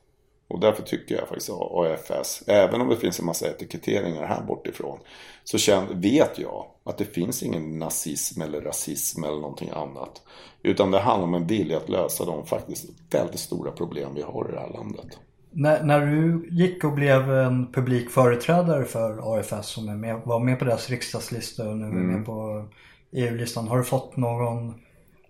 Och 0.47 0.59
därför 0.59 0.83
tycker 0.83 1.15
jag 1.15 1.27
faktiskt 1.27 1.49
att 1.49 1.71
AFS, 1.71 2.43
även 2.47 2.81
om 2.81 2.89
det 2.89 2.97
finns 2.97 3.19
en 3.19 3.25
massa 3.25 3.47
etiketteringar 3.47 4.25
här 4.25 4.41
bortifrån, 4.41 4.99
så 5.43 5.83
vet 5.91 6.39
jag 6.39 6.65
att 6.83 6.97
det 6.97 7.05
finns 7.05 7.43
ingen 7.43 7.79
nazism 7.79 8.41
eller 8.41 8.61
rasism 8.61 9.23
eller 9.23 9.41
någonting 9.41 9.69
annat. 9.69 10.21
Utan 10.63 10.91
det 10.91 10.99
handlar 10.99 11.27
om 11.27 11.33
en 11.33 11.47
vilja 11.47 11.77
att 11.77 11.89
lösa 11.89 12.25
de 12.25 12.45
faktiskt 12.45 12.85
väldigt 13.09 13.39
stora 13.39 13.71
problem 13.71 14.15
vi 14.15 14.21
har 14.21 14.49
i 14.49 14.51
det 14.51 14.59
här 14.59 14.73
landet. 14.73 15.19
När, 15.59 15.83
när 15.83 16.05
du 16.05 16.47
gick 16.51 16.83
och 16.83 16.93
blev 16.93 17.31
en 17.31 17.71
publik 17.71 18.09
företrädare 18.09 18.85
för 18.85 19.35
AFS 19.35 19.67
som 19.67 19.89
är 19.89 19.95
med, 19.95 20.21
var 20.25 20.39
med 20.39 20.59
på 20.59 20.65
deras 20.65 20.89
riksdagslista 20.89 21.69
och 21.69 21.77
nu 21.77 21.85
är 21.85 21.89
mm. 21.89 22.07
med 22.07 22.25
på 22.25 22.67
EU-listan. 23.11 23.67
Har 23.67 23.77
du 23.77 23.83
fått 23.83 24.17
någon 24.17 24.73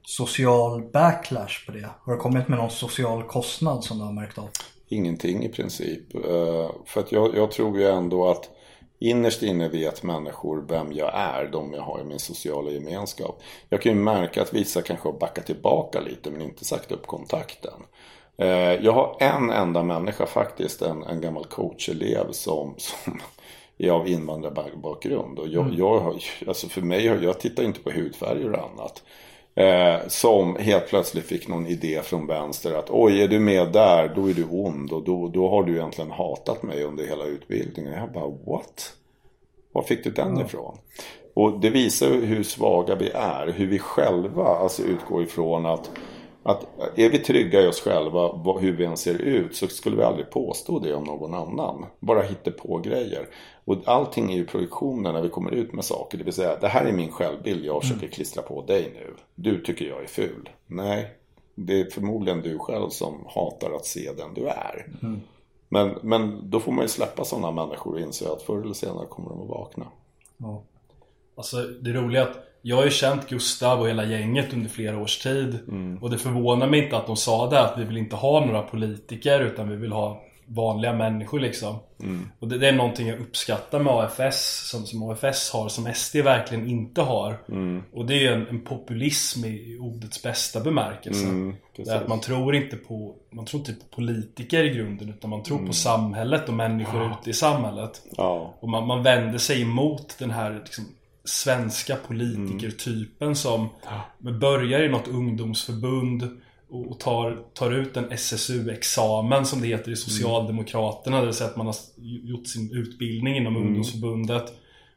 social 0.03 0.81
backlash 0.93 1.65
på 1.65 1.71
det? 1.71 1.89
Har 2.03 2.13
du 2.13 2.19
kommit 2.19 2.47
med 2.47 2.57
någon 2.57 2.71
social 2.71 3.23
kostnad 3.23 3.83
som 3.83 3.97
du 3.97 4.03
har 4.03 4.11
märkt 4.11 4.37
av? 4.37 4.49
Ingenting 4.87 5.43
i 5.43 5.49
princip. 5.49 6.15
Uh, 6.15 6.71
för 6.85 6.99
att 6.99 7.11
jag, 7.11 7.35
jag 7.35 7.51
tror 7.51 7.79
ju 7.79 7.87
ändå 7.87 8.29
att 8.29 8.49
Innerst 8.99 9.43
inne 9.43 9.69
vet 9.69 10.03
människor 10.03 10.65
vem 10.69 10.93
jag 10.93 11.11
är, 11.13 11.49
de 11.51 11.73
jag 11.73 11.81
har 11.81 12.01
i 12.01 12.03
min 12.03 12.19
sociala 12.19 12.71
gemenskap. 12.71 13.41
Jag 13.69 13.81
kan 13.81 13.91
ju 13.91 13.97
märka 13.97 14.41
att 14.41 14.53
vissa 14.53 14.81
kanske 14.81 15.07
har 15.09 15.19
backat 15.19 15.45
tillbaka 15.45 15.99
lite 15.99 16.31
men 16.31 16.41
inte 16.41 16.65
sagt 16.65 16.91
upp 16.91 17.07
kontakten. 17.07 17.83
Eh, 18.37 18.85
jag 18.85 18.91
har 18.91 19.17
en 19.19 19.49
enda 19.49 19.83
människa 19.83 20.25
faktiskt, 20.25 20.81
en, 20.81 21.03
en 21.03 21.21
gammal 21.21 21.45
coachelev 21.45 22.31
som, 22.31 22.73
som 22.77 23.19
är 23.77 23.91
av 23.91 24.07
invandrarbakgrund. 24.07 25.39
Och 25.39 25.47
jag, 25.47 25.65
mm. 25.65 25.77
jag, 25.77 26.21
alltså 26.47 26.67
för 26.67 26.81
mig, 26.81 27.05
jag 27.05 27.39
tittar 27.39 27.63
inte 27.63 27.79
på 27.79 27.91
hudfärger 27.91 28.51
och 28.51 28.69
annat. 28.71 29.03
Eh, 29.55 30.07
som 30.07 30.55
helt 30.55 30.87
plötsligt 30.87 31.25
fick 31.25 31.47
någon 31.47 31.67
idé 31.67 32.01
från 32.03 32.27
vänster 32.27 32.73
att 32.73 32.89
oj, 32.89 33.21
är 33.21 33.27
du 33.27 33.39
med 33.39 33.71
där, 33.71 34.11
då 34.15 34.29
är 34.29 34.33
du 34.33 34.45
ond 34.49 34.91
och 34.91 35.03
då, 35.03 35.27
då 35.27 35.49
har 35.49 35.63
du 35.63 35.75
egentligen 35.75 36.11
hatat 36.11 36.63
mig 36.63 36.83
under 36.83 37.07
hela 37.07 37.25
utbildningen. 37.25 37.93
Jag 37.93 38.11
bara, 38.11 38.27
what? 38.45 38.93
Var 39.71 39.81
fick 39.81 40.03
du 40.03 40.11
den 40.11 40.27
mm. 40.27 40.45
ifrån? 40.45 40.77
Och 41.33 41.59
det 41.59 41.69
visar 41.69 42.09
hur 42.09 42.43
svaga 42.43 42.95
vi 42.95 43.09
är, 43.13 43.47
hur 43.47 43.67
vi 43.67 43.79
själva 43.79 44.45
alltså 44.45 44.83
utgår 44.83 45.23
ifrån 45.23 45.65
att 45.65 45.91
att 46.47 46.67
är 46.95 47.09
vi 47.09 47.19
trygga 47.19 47.61
i 47.61 47.67
oss 47.67 47.81
själva, 47.81 48.53
hur 48.59 48.77
vi 48.77 48.85
än 48.85 48.97
ser 48.97 49.21
ut, 49.21 49.55
så 49.55 49.67
skulle 49.67 49.95
vi 49.95 50.03
aldrig 50.03 50.29
påstå 50.29 50.79
det 50.79 50.93
om 50.93 51.03
någon 51.03 51.33
annan. 51.33 51.85
Bara 51.99 52.21
hitta 52.21 52.51
på 52.51 52.77
grejer. 52.77 53.27
Och 53.65 53.77
allting 53.85 54.31
är 54.31 54.35
ju 54.35 54.45
projektioner 54.45 55.13
när 55.13 55.21
vi 55.21 55.29
kommer 55.29 55.51
ut 55.51 55.73
med 55.73 55.85
saker. 55.85 56.17
Det 56.17 56.23
vill 56.23 56.33
säga, 56.33 56.57
det 56.61 56.67
här 56.67 56.85
är 56.85 56.91
min 56.91 57.11
självbild 57.11 57.65
jag 57.65 57.81
försöker 57.81 58.01
mm. 58.01 58.11
klistra 58.11 58.43
på 58.43 58.61
dig 58.61 58.91
nu. 58.93 59.13
Du 59.35 59.61
tycker 59.63 59.85
jag 59.85 60.03
är 60.03 60.07
ful. 60.07 60.49
Nej, 60.67 61.11
det 61.55 61.81
är 61.81 61.85
förmodligen 61.85 62.41
du 62.41 62.59
själv 62.59 62.89
som 62.89 63.25
hatar 63.27 63.75
att 63.75 63.85
se 63.85 64.11
den 64.17 64.33
du 64.33 64.47
är. 64.47 64.87
Mm. 65.01 65.21
Men, 65.69 65.97
men 66.01 66.49
då 66.49 66.59
får 66.59 66.71
man 66.71 66.83
ju 66.83 66.89
släppa 66.89 67.25
sådana 67.25 67.51
människor 67.51 67.93
och 67.93 67.99
inse 67.99 68.31
att 68.31 68.41
förr 68.41 68.61
eller 68.61 68.73
senare 68.73 69.05
kommer 69.05 69.29
de 69.29 69.41
att 69.41 69.49
vakna. 69.49 69.87
Ja. 70.37 70.63
Alltså 71.35 71.57
det 71.57 71.93
roliga 71.93 72.21
är 72.21 72.29
att 72.29 72.46
jag 72.61 72.75
har 72.75 72.83
ju 72.83 72.91
känt 72.91 73.29
Gustav 73.29 73.79
och 73.81 73.89
hela 73.89 74.05
gänget 74.05 74.53
under 74.53 74.69
flera 74.69 74.97
års 74.97 75.17
tid 75.17 75.59
mm. 75.67 75.97
Och 76.03 76.09
det 76.09 76.17
förvånar 76.17 76.67
mig 76.67 76.83
inte 76.83 76.97
att 76.97 77.07
de 77.07 77.15
sa 77.15 77.49
det 77.49 77.61
att 77.61 77.77
vi 77.77 77.83
vill 77.83 77.97
inte 77.97 78.15
ha 78.15 78.45
några 78.45 78.61
politiker 78.61 79.39
utan 79.39 79.69
vi 79.69 79.75
vill 79.75 79.91
ha 79.91 80.23
vanliga 80.47 80.93
människor 80.93 81.39
liksom. 81.39 81.75
Mm. 82.03 82.29
Och 82.39 82.47
det, 82.47 82.57
det, 82.57 82.67
är 82.67 82.73
någonting 82.73 83.07
jag 83.07 83.19
uppskattar 83.19 83.79
med 83.79 83.93
AFS 83.93 84.69
som, 84.69 84.85
som 84.85 85.09
AFS 85.09 85.51
har 85.51 85.69
som 85.69 85.93
SD 85.93 86.15
verkligen 86.15 86.67
inte 86.67 87.01
har. 87.01 87.37
Mm. 87.49 87.83
Och 87.93 88.05
det 88.05 88.13
är 88.13 88.19
ju 88.19 88.27
en, 88.27 88.47
en, 88.47 88.61
populism 88.61 89.45
i 89.45 89.77
ordets 89.81 90.23
bästa 90.23 90.59
bemärkelse. 90.59 91.27
Mm, 91.27 91.55
det 91.75 91.89
är 91.89 91.95
att 91.95 92.07
man 92.07 92.21
tror 92.21 92.55
inte 92.55 92.75
på 92.75 93.15
Man 93.29 93.45
tror 93.45 93.59
inte 93.59 93.73
på 93.73 93.95
politiker 93.95 94.63
i 94.63 94.69
grunden 94.69 95.09
utan 95.09 95.29
man 95.29 95.43
tror 95.43 95.57
på 95.57 95.61
mm. 95.61 95.73
samhället 95.73 96.47
och 96.47 96.53
människor 96.53 97.01
ja. 97.01 97.17
ute 97.21 97.29
i 97.29 97.33
samhället. 97.33 98.01
Ja. 98.17 98.53
Och 98.59 98.69
man, 98.69 98.87
man 98.87 99.03
vänder 99.03 99.37
sig 99.37 99.61
emot 99.61 100.15
den 100.19 100.31
här 100.31 100.61
liksom, 100.65 100.85
svenska 101.27 101.95
politikertypen 101.95 103.35
som 103.35 103.69
börjar 104.19 104.83
i 104.83 104.89
något 104.89 105.07
ungdomsförbund 105.07 106.39
och 106.69 106.99
tar, 106.99 107.37
tar 107.53 107.71
ut 107.71 107.97
en 107.97 108.11
SSU-examen 108.11 109.45
som 109.45 109.61
det 109.61 109.67
heter 109.67 109.91
i 109.91 109.95
Socialdemokraterna. 109.95 111.19
Det 111.19 111.25
vill 111.25 111.35
säga 111.35 111.49
att 111.49 111.55
man 111.55 111.65
har 111.65 111.75
gjort 111.99 112.47
sin 112.47 112.71
utbildning 112.71 113.37
inom 113.37 113.55
mm. 113.55 113.67
ungdomsförbundet. 113.67 114.53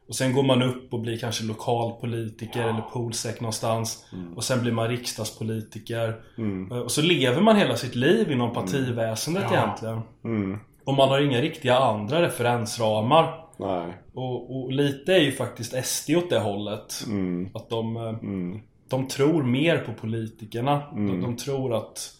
Och 0.07 0.15
sen 0.15 0.33
går 0.33 0.43
man 0.43 0.61
upp 0.61 0.93
och 0.93 0.99
blir 0.99 1.17
kanske 1.17 1.43
lokalpolitiker 1.43 2.61
ja. 2.61 2.69
eller 2.69 2.81
polsek 2.81 3.41
någonstans. 3.41 4.05
Mm. 4.13 4.33
Och 4.33 4.43
sen 4.43 4.61
blir 4.61 4.71
man 4.71 4.87
riksdagspolitiker. 4.87 6.15
Mm. 6.37 6.71
Och 6.71 6.91
så 6.91 7.01
lever 7.01 7.41
man 7.41 7.55
hela 7.55 7.75
sitt 7.75 7.95
liv 7.95 8.31
inom 8.31 8.51
mm. 8.51 8.63
partiväsendet 8.63 9.43
ja. 9.51 9.57
egentligen. 9.57 10.01
Mm. 10.23 10.59
Och 10.83 10.93
man 10.93 11.09
har 11.09 11.21
inga 11.21 11.41
riktiga 11.41 11.77
andra 11.77 12.21
referensramar. 12.21 13.40
Nej. 13.61 13.93
Och, 14.13 14.55
och, 14.55 14.71
lite 14.71 15.13
är 15.13 15.19
ju 15.19 15.31
faktiskt 15.31 15.85
SD 15.85 16.09
åt 16.09 16.29
det 16.29 16.39
hållet. 16.39 17.03
Mm. 17.07 17.49
Att 17.53 17.69
de, 17.69 17.97
eh, 17.97 18.03
mm. 18.03 18.59
de 18.89 19.07
tror 19.07 19.43
mer 19.43 19.77
på 19.77 19.93
politikerna. 19.93 20.83
Mm. 20.91 21.07
De, 21.07 21.21
de, 21.21 21.37
tror 21.37 21.73
att 21.73 22.17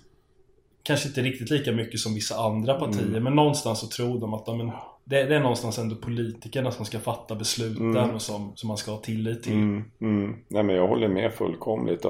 Kanske 0.84 1.08
inte 1.08 1.22
riktigt 1.22 1.50
lika 1.50 1.72
mycket 1.72 2.00
som 2.00 2.14
vissa 2.14 2.36
andra 2.36 2.74
partier 2.74 3.08
mm. 3.08 3.24
men 3.24 3.36
någonstans 3.36 3.80
så 3.80 3.88
tror 3.88 4.20
de 4.20 4.34
att 4.34 4.46
de, 4.46 4.72
det, 5.04 5.24
det, 5.24 5.36
är 5.36 5.40
någonstans 5.40 5.80
ändå 5.80 5.96
politikerna 5.96 6.72
som 6.72 6.86
ska 6.86 7.00
fatta 7.00 7.36
besluten 7.36 7.98
mm. 7.98 8.16
och 8.16 8.22
som, 8.22 8.52
som 8.56 8.68
man 8.68 8.78
ska 8.78 8.92
ha 8.92 8.98
tillit 8.98 9.44
till. 9.44 9.54
Mm. 9.54 10.36
Nej 10.48 10.64
men 10.64 10.76
jag 10.76 10.88
håller 10.88 11.08
med 11.08 11.34
fullkomligt. 11.34 12.06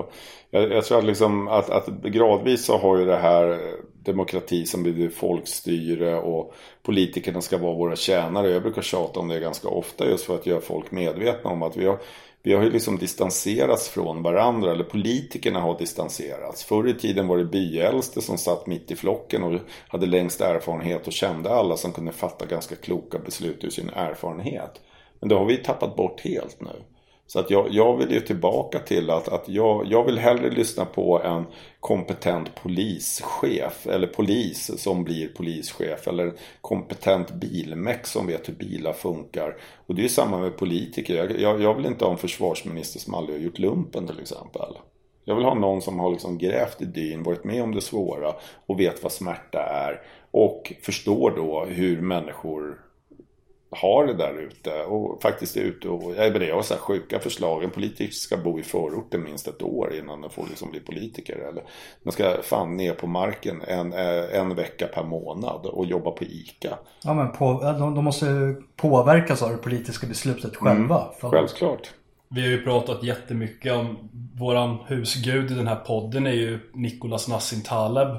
Jag, 0.49 0.71
jag 0.71 0.85
tror 0.85 0.97
att, 0.97 1.05
liksom 1.05 1.47
att, 1.47 1.69
att 1.69 1.87
gradvis 2.03 2.65
så 2.65 2.77
har 2.77 2.97
ju 2.97 3.05
det 3.05 3.17
här 3.17 3.59
demokrati 4.03 4.65
som 4.65 4.83
blir 4.83 5.09
folkstyre 5.09 6.19
och 6.19 6.53
politikerna 6.83 7.41
ska 7.41 7.57
vara 7.57 7.75
våra 7.75 7.95
tjänare. 7.95 8.49
Jag 8.49 8.61
brukar 8.61 8.81
tjata 8.81 9.19
om 9.19 9.27
det 9.27 9.39
ganska 9.39 9.67
ofta 9.67 10.09
just 10.09 10.25
för 10.25 10.35
att 10.35 10.45
göra 10.45 10.61
folk 10.61 10.91
medvetna 10.91 11.49
om 11.49 11.63
att 11.63 11.77
vi 11.77 11.85
har 11.85 11.99
vi 12.43 12.53
har 12.53 12.63
ju 12.63 12.69
liksom 12.69 12.97
distanserats 12.97 13.89
från 13.89 14.23
varandra, 14.23 14.71
eller 14.71 14.83
politikerna 14.83 15.59
har 15.59 15.77
distanserats. 15.77 16.63
Förr 16.63 16.87
i 16.87 16.93
tiden 16.93 17.27
var 17.27 17.37
det 17.37 17.45
byäldste 17.45 18.21
som 18.21 18.37
satt 18.37 18.67
mitt 18.67 18.91
i 18.91 18.95
flocken 18.95 19.43
och 19.43 19.59
hade 19.87 20.05
längst 20.05 20.41
erfarenhet 20.41 21.07
och 21.07 21.13
kände 21.13 21.49
alla 21.49 21.77
som 21.77 21.91
kunde 21.91 22.11
fatta 22.11 22.45
ganska 22.45 22.75
kloka 22.75 23.19
beslut 23.19 23.63
ur 23.63 23.69
sin 23.69 23.89
erfarenhet. 23.89 24.81
Men 25.19 25.29
det 25.29 25.35
har 25.35 25.45
vi 25.45 25.57
tappat 25.57 25.95
bort 25.95 26.21
helt 26.21 26.61
nu. 26.61 26.83
Så 27.31 27.39
att 27.39 27.49
jag, 27.49 27.67
jag 27.71 27.97
vill 27.97 28.11
ju 28.11 28.19
tillbaka 28.19 28.79
till 28.79 29.09
att, 29.09 29.27
att 29.27 29.49
jag, 29.49 29.85
jag 29.85 30.03
vill 30.03 30.17
hellre 30.17 30.49
lyssna 30.49 30.85
på 30.85 31.21
en 31.21 31.45
kompetent 31.79 32.55
polischef 32.55 33.87
eller 33.87 34.07
polis 34.07 34.71
som 34.81 35.03
blir 35.03 35.27
polischef 35.27 36.07
eller 36.07 36.33
kompetent 36.61 37.31
bilmek 37.31 38.07
som 38.07 38.27
vet 38.27 38.49
hur 38.49 38.53
bilar 38.53 38.93
funkar. 38.93 39.57
Och 39.87 39.95
det 39.95 40.01
är 40.01 40.03
ju 40.03 40.09
samma 40.09 40.37
med 40.39 40.57
politiker. 40.57 41.15
Jag, 41.15 41.39
jag, 41.39 41.61
jag 41.61 41.73
vill 41.73 41.85
inte 41.85 42.05
ha 42.05 42.11
en 42.11 42.17
försvarsminister 42.17 42.99
som 42.99 43.13
aldrig 43.13 43.39
har 43.39 43.43
gjort 43.43 43.59
lumpen 43.59 44.07
till 44.07 44.19
exempel. 44.19 44.77
Jag 45.25 45.35
vill 45.35 45.45
ha 45.45 45.53
någon 45.53 45.81
som 45.81 45.99
har 45.99 46.11
liksom 46.11 46.37
grävt 46.37 46.81
i 46.81 46.85
dyn, 46.85 47.23
varit 47.23 47.43
med 47.43 47.63
om 47.63 47.75
det 47.75 47.81
svåra 47.81 48.33
och 48.65 48.79
vet 48.79 49.03
vad 49.03 49.11
smärta 49.11 49.59
är. 49.59 50.01
Och 50.31 50.73
förstår 50.81 51.31
då 51.35 51.65
hur 51.65 52.01
människor 52.01 52.90
har 53.71 54.05
det 54.07 54.13
där 54.13 54.39
ute 54.39 54.84
och 54.84 55.21
faktiskt 55.21 55.57
är 55.57 55.62
ute 55.62 55.89
och, 55.89 56.15
jag 56.15 56.34
menar, 56.34 56.45
jag 56.45 56.55
har 56.55 56.62
så 56.62 56.73
här 56.73 56.81
sjuka 56.81 57.19
förslag. 57.19 57.63
En 57.63 57.69
politiker 57.69 58.13
ska 58.13 58.38
bo 58.38 58.60
i 58.60 58.63
förorten 58.63 59.23
minst 59.23 59.47
ett 59.47 59.62
år 59.62 59.93
innan 59.95 60.21
den 60.21 60.29
får 60.29 60.47
liksom 60.49 60.71
bli 60.71 60.79
politiker. 60.79 61.36
Eller 61.36 61.63
man 62.03 62.12
ska 62.12 62.41
fan 62.43 62.77
ner 62.77 62.93
på 62.93 63.07
marken 63.07 63.62
en, 63.62 63.93
eh, 63.93 64.39
en 64.39 64.55
vecka 64.55 64.88
per 64.88 65.03
månad 65.03 65.65
och 65.65 65.86
jobba 65.86 66.12
på 66.12 66.23
ICA. 66.23 66.77
Ja 67.03 67.13
men 67.13 67.31
på, 67.31 67.62
de, 67.79 67.95
de 67.95 68.05
måste 68.05 68.55
påverkas 68.75 69.41
av 69.41 69.51
det 69.51 69.57
politiska 69.57 70.07
beslutet 70.07 70.55
själva. 70.55 71.07
Mm, 71.21 71.31
självklort. 71.31 71.91
Vi 72.29 72.41
har 72.41 72.47
ju 72.47 72.63
pratat 72.63 73.03
jättemycket 73.03 73.73
om 73.73 74.10
våran 74.39 74.77
husgud 74.88 75.51
i 75.51 75.53
den 75.53 75.67
här 75.67 75.75
podden 75.75 76.27
är 76.27 76.34
ju 76.34 76.60
Nicolas 76.73 77.27
Nassim 77.27 77.62
Taleb. 77.62 78.17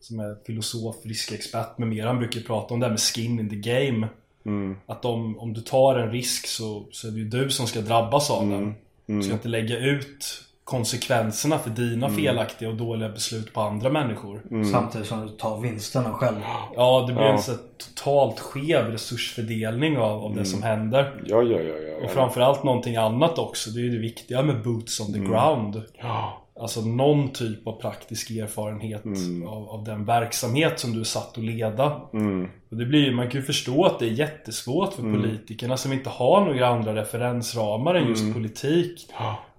Som 0.00 0.20
är 0.20 0.36
filosof, 0.46 0.96
riskexpert 1.04 1.78
med 1.78 1.88
mera. 1.88 2.06
Han 2.06 2.18
brukar 2.18 2.40
prata 2.40 2.74
om 2.74 2.80
det 2.80 2.86
här 2.86 2.90
med 2.90 3.00
skin 3.00 3.40
in 3.40 3.50
the 3.50 3.56
game. 3.56 4.08
Mm. 4.46 4.76
Att 4.86 5.04
om, 5.04 5.38
om 5.38 5.52
du 5.52 5.60
tar 5.60 5.98
en 5.98 6.10
risk 6.10 6.46
så, 6.46 6.86
så 6.90 7.08
är 7.08 7.12
det 7.12 7.18
ju 7.18 7.28
du 7.28 7.50
som 7.50 7.66
ska 7.66 7.80
drabbas 7.80 8.30
av 8.30 8.42
mm. 8.42 8.60
den. 8.60 8.74
Du 9.18 9.22
ska 9.22 9.32
inte 9.32 9.48
lägga 9.48 9.78
ut 9.78 10.44
konsekvenserna 10.64 11.58
för 11.58 11.70
dina 11.70 12.06
mm. 12.06 12.18
felaktiga 12.18 12.68
och 12.68 12.74
dåliga 12.74 13.08
beslut 13.08 13.52
på 13.52 13.60
andra 13.60 13.90
människor. 13.90 14.42
Mm. 14.50 14.64
Samtidigt 14.64 15.06
som 15.06 15.26
du 15.26 15.28
tar 15.28 15.60
vinsterna 15.60 16.12
själv. 16.12 16.36
Ja, 16.76 17.04
det 17.08 17.12
blir 17.12 17.24
ja. 17.24 17.32
en 17.32 17.42
så 17.42 17.52
totalt 17.76 18.40
skev 18.40 18.86
resursfördelning 18.86 19.98
av, 19.98 20.24
av 20.24 20.30
det 20.30 20.34
mm. 20.34 20.44
som 20.44 20.62
händer. 20.62 21.22
Ja, 21.26 21.42
ja, 21.42 21.60
ja, 21.60 21.74
ja, 21.74 22.04
Och 22.04 22.10
framförallt 22.10 22.64
någonting 22.64 22.96
annat 22.96 23.38
också. 23.38 23.70
Det 23.70 23.80
är 23.80 23.82
ju 23.82 23.90
det 23.90 23.98
viktiga 23.98 24.42
med 24.42 24.62
boots 24.62 25.00
on 25.00 25.12
the 25.12 25.18
mm. 25.18 25.30
ground. 25.30 25.82
Ja. 25.98 26.43
Alltså 26.60 26.80
någon 26.80 27.32
typ 27.32 27.66
av 27.66 27.80
praktisk 27.80 28.30
erfarenhet 28.30 29.04
mm. 29.04 29.48
av, 29.48 29.68
av, 29.68 29.84
den 29.84 30.04
verksamhet 30.04 30.80
som 30.80 30.92
du 30.92 31.00
är 31.00 31.04
satt 31.04 31.38
att 31.38 31.44
leda. 31.44 32.00
Mm. 32.12 32.48
Och 32.70 32.76
det 32.76 32.84
blir, 32.84 33.12
man 33.12 33.30
kan 33.30 33.40
ju 33.40 33.46
förstå 33.46 33.84
att 33.84 33.98
det 33.98 34.06
är 34.06 34.10
jättesvårt 34.10 34.92
för 34.92 35.02
mm. 35.02 35.20
politikerna 35.20 35.76
som 35.76 35.92
inte 35.92 36.10
har 36.10 36.44
några 36.44 36.66
andra 36.66 36.94
referensramar 36.94 37.94
än 37.94 38.08
just 38.08 38.22
mm. 38.22 38.34
politik. 38.34 39.08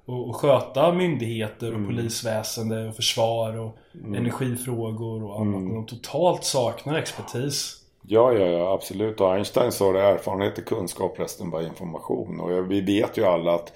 Och, 0.05 0.29
och 0.29 0.35
sköta 0.35 0.93
myndigheter 0.93 1.67
och 1.67 1.77
mm. 1.77 1.87
polisväsende 1.87 2.87
och 2.87 2.95
försvar 2.95 3.57
och 3.57 3.77
mm. 3.93 4.13
energifrågor 4.13 5.23
och 5.23 5.41
annat. 5.41 5.73
De 5.73 5.85
totalt 5.85 6.43
saknar 6.43 6.97
expertis. 6.97 7.81
Ja, 8.07 8.33
ja, 8.33 8.45
ja, 8.45 8.73
absolut. 8.73 9.21
Och 9.21 9.33
Einstein 9.33 9.71
sa 9.71 9.91
det, 9.91 10.01
erfarenhet 10.01 10.57
är 10.57 10.61
kunskap, 10.61 11.19
resten 11.19 11.49
bara 11.49 11.63
information. 11.63 12.39
Och 12.39 12.71
vi 12.71 12.81
vet 12.81 13.17
ju 13.17 13.25
alla 13.25 13.55
att 13.55 13.73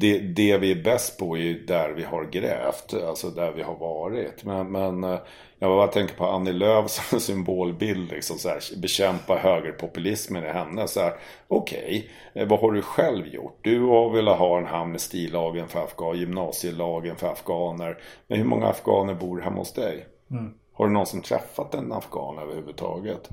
det, 0.00 0.18
det 0.18 0.58
vi 0.58 0.70
är 0.72 0.82
bäst 0.82 1.18
på 1.18 1.38
är 1.38 1.54
där 1.66 1.90
vi 1.90 2.02
har 2.02 2.24
grävt, 2.24 2.94
alltså 2.94 3.30
där 3.30 3.52
vi 3.52 3.62
har 3.62 3.74
varit. 3.74 4.44
Men, 4.44 4.72
men 4.72 5.04
eh, 5.04 5.18
jag 5.58 5.70
bara 5.70 5.86
tänker 5.86 6.14
på 6.14 6.26
Annie 6.26 6.52
Lööf 6.52 6.90
som 6.90 7.20
symbolbild, 7.20 8.10
liksom 8.10 8.38
så 8.38 8.48
här, 8.48 8.60
bekämpa 8.76 9.36
högerpopulismen 9.36 10.44
i 10.44 10.48
henne. 10.48 10.86
Okej, 10.86 11.18
okay, 11.48 12.04
eh, 12.32 12.48
vad 12.48 12.60
har 12.60 12.72
du 12.72 12.82
själv 12.82 13.26
gjort? 13.26 13.58
Du 13.62 13.80
har 13.80 14.10
velat 14.10 14.38
ha 14.38 14.58
en 14.58 14.66
amnestilagen 14.66 15.68
för 15.68 15.84
afghaner, 15.84 16.18
gymnasielagen 16.20 17.16
för 17.16 17.32
afghaner. 17.32 17.98
Men 18.26 18.38
hur 18.38 18.44
många 18.44 18.66
afghaner 18.66 19.14
bor 19.14 19.40
hemma 19.40 19.58
hos 19.58 19.72
dig? 19.72 20.06
Mm. 20.30 20.54
Har 20.72 20.86
du 20.86 20.92
någonsin 20.92 21.22
träffat 21.22 21.74
en 21.74 21.92
afghan 21.92 22.38
överhuvudtaget? 22.38 23.30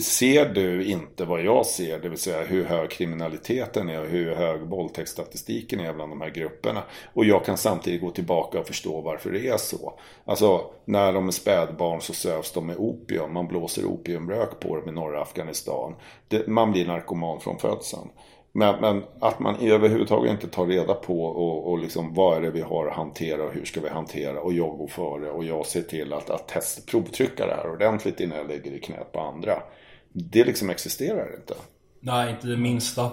Ser 0.00 0.44
du 0.44 0.84
inte 0.84 1.24
vad 1.24 1.42
jag 1.42 1.66
ser, 1.66 1.98
det 1.98 2.08
vill 2.08 2.18
säga 2.18 2.44
hur 2.44 2.64
hög 2.64 2.90
kriminaliteten 2.90 3.88
är 3.88 4.00
och 4.00 4.06
hur 4.06 4.34
hög 4.34 4.60
våldtäktsstatistiken 4.60 5.80
är 5.80 5.92
bland 5.92 6.12
de 6.12 6.20
här 6.20 6.30
grupperna. 6.30 6.82
Och 7.12 7.24
jag 7.24 7.44
kan 7.44 7.56
samtidigt 7.56 8.00
gå 8.00 8.10
tillbaka 8.10 8.60
och 8.60 8.66
förstå 8.66 9.00
varför 9.00 9.30
det 9.30 9.48
är 9.48 9.56
så. 9.56 9.98
Alltså, 10.24 10.70
när 10.84 11.12
de 11.12 11.28
är 11.28 11.32
spädbarn 11.32 12.00
så 12.00 12.12
sövs 12.12 12.52
de 12.52 12.66
med 12.66 12.76
opium. 12.76 13.32
Man 13.32 13.48
blåser 13.48 13.84
opiumrök 13.84 14.60
på 14.60 14.76
dem 14.76 14.88
i 14.88 14.92
norra 14.92 15.22
Afghanistan. 15.22 15.94
Det, 16.28 16.46
man 16.46 16.72
blir 16.72 16.86
narkoman 16.86 17.40
från 17.40 17.58
födseln. 17.58 18.08
Men, 18.54 18.80
men, 18.80 19.02
att 19.20 19.40
man 19.40 19.56
överhuvudtaget 19.60 20.30
inte 20.30 20.48
tar 20.48 20.66
reda 20.66 20.94
på 20.94 21.24
och, 21.24 21.70
och 21.70 21.78
liksom, 21.78 22.14
vad 22.14 22.36
är 22.36 22.40
det 22.40 22.50
vi 22.50 22.60
har 22.60 22.86
att 22.86 22.96
hantera 22.96 23.44
och 23.44 23.52
hur 23.52 23.64
ska 23.64 23.80
vi 23.80 23.88
hantera 23.88 24.40
och 24.40 24.52
jag 24.52 24.78
går 24.78 24.86
före 24.86 25.30
och 25.30 25.44
jag 25.44 25.66
ser 25.66 25.82
till 25.82 26.12
att, 26.12 26.30
att 26.30 26.48
test, 26.48 26.86
provtrycka 26.86 27.46
det 27.46 27.54
här 27.54 27.70
ordentligt 27.70 28.20
innan 28.20 28.38
jag 28.38 28.48
lägger 28.48 28.72
i 28.72 28.80
knät 28.80 29.12
på 29.12 29.20
andra. 29.20 29.62
Det 30.12 30.44
liksom 30.44 30.70
existerar 30.70 31.36
inte. 31.36 31.54
Nej, 32.00 32.30
inte 32.30 32.46
det 32.46 32.56
minsta. 32.56 33.10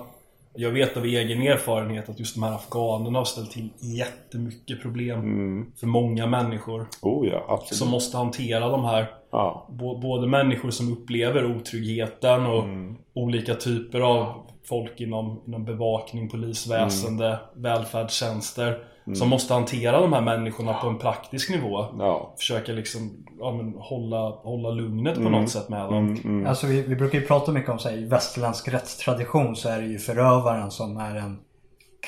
Jag 0.54 0.72
vet 0.72 0.98
av 0.98 1.06
egen 1.06 1.42
erfarenhet 1.42 2.10
att 2.10 2.20
just 2.20 2.36
de 2.36 2.44
här 2.44 2.56
afghanerna 2.56 3.20
har 3.20 3.26
ställt 3.26 3.52
till 3.52 3.70
jättemycket 3.80 4.82
problem 4.82 5.20
mm. 5.20 5.72
för 5.80 5.88
många 5.88 6.28
människor. 6.28 6.88
Oh 7.02 7.28
ja, 7.28 7.46
absolut. 7.48 7.80
Som 7.80 7.90
måste 7.90 8.18
hantera 8.18 8.70
de 8.70 8.86
här. 8.86 9.12
Ja. 9.32 9.68
Både 10.02 10.28
människor 10.28 10.72
som 10.72 10.94
upplever 10.94 11.56
otryggheten 11.56 12.46
och 12.46 12.64
mm. 12.64 12.98
olika 13.14 13.56
typer 13.56 14.00
av 14.00 14.46
folk 14.70 15.02
inom, 15.02 15.42
inom 15.48 15.66
bevakning, 15.66 16.30
polisväsende, 16.30 17.28
mm. 17.28 17.40
välfärdstjänster. 17.54 18.84
Mm. 19.06 19.16
Som 19.16 19.30
måste 19.30 19.54
hantera 19.54 20.02
de 20.02 20.14
här 20.14 20.22
människorna 20.22 20.74
på 20.74 20.88
en 20.88 20.98
praktisk 20.98 21.50
nivå. 21.50 21.86
Ja. 22.00 22.34
Försöka 22.38 22.72
liksom 22.72 23.26
ja, 23.40 23.52
men, 23.52 23.74
hålla, 23.74 24.30
hålla 24.30 24.70
lugnet 24.70 25.16
på 25.16 25.22
mm. 25.22 25.32
något 25.32 25.50
sätt 25.50 25.70
med 25.70 25.80
dem. 25.80 26.08
Mm, 26.08 26.22
mm. 26.24 26.48
Alltså 26.48 26.68
vi, 26.68 26.82
vi 26.82 26.96
brukar 26.96 27.20
ju 27.20 27.26
prata 27.26 27.52
mycket 27.52 27.70
om 27.70 27.80
så 27.80 27.90
här, 27.90 27.98
i 27.98 28.06
västerländsk 28.06 28.68
rättstradition 28.68 29.56
så 29.56 29.70
är 29.70 29.82
det 29.82 29.88
ju 29.88 30.00
förövaren 30.00 30.72
som 30.72 30.98
är 30.98 31.16
en 31.16 31.40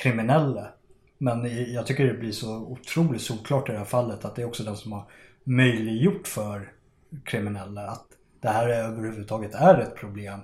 kriminelle. 0.02 0.66
Men 1.18 1.72
jag 1.74 1.86
tycker 1.86 2.04
det 2.04 2.14
blir 2.14 2.32
så 2.32 2.56
otroligt 2.56 3.22
solklart 3.22 3.68
i 3.68 3.72
det 3.72 3.78
här 3.78 3.84
fallet 3.84 4.24
att 4.24 4.36
det 4.36 4.42
är 4.42 4.46
också 4.46 4.62
den 4.62 4.76
som 4.76 4.92
har 4.92 5.04
möjliggjort 5.44 6.28
för 6.28 6.72
kriminella 7.24 7.82
att 7.82 8.06
det 8.40 8.48
här 8.48 8.68
överhuvudtaget 8.68 9.54
är 9.54 9.78
ett 9.78 9.96
problem. 9.96 10.40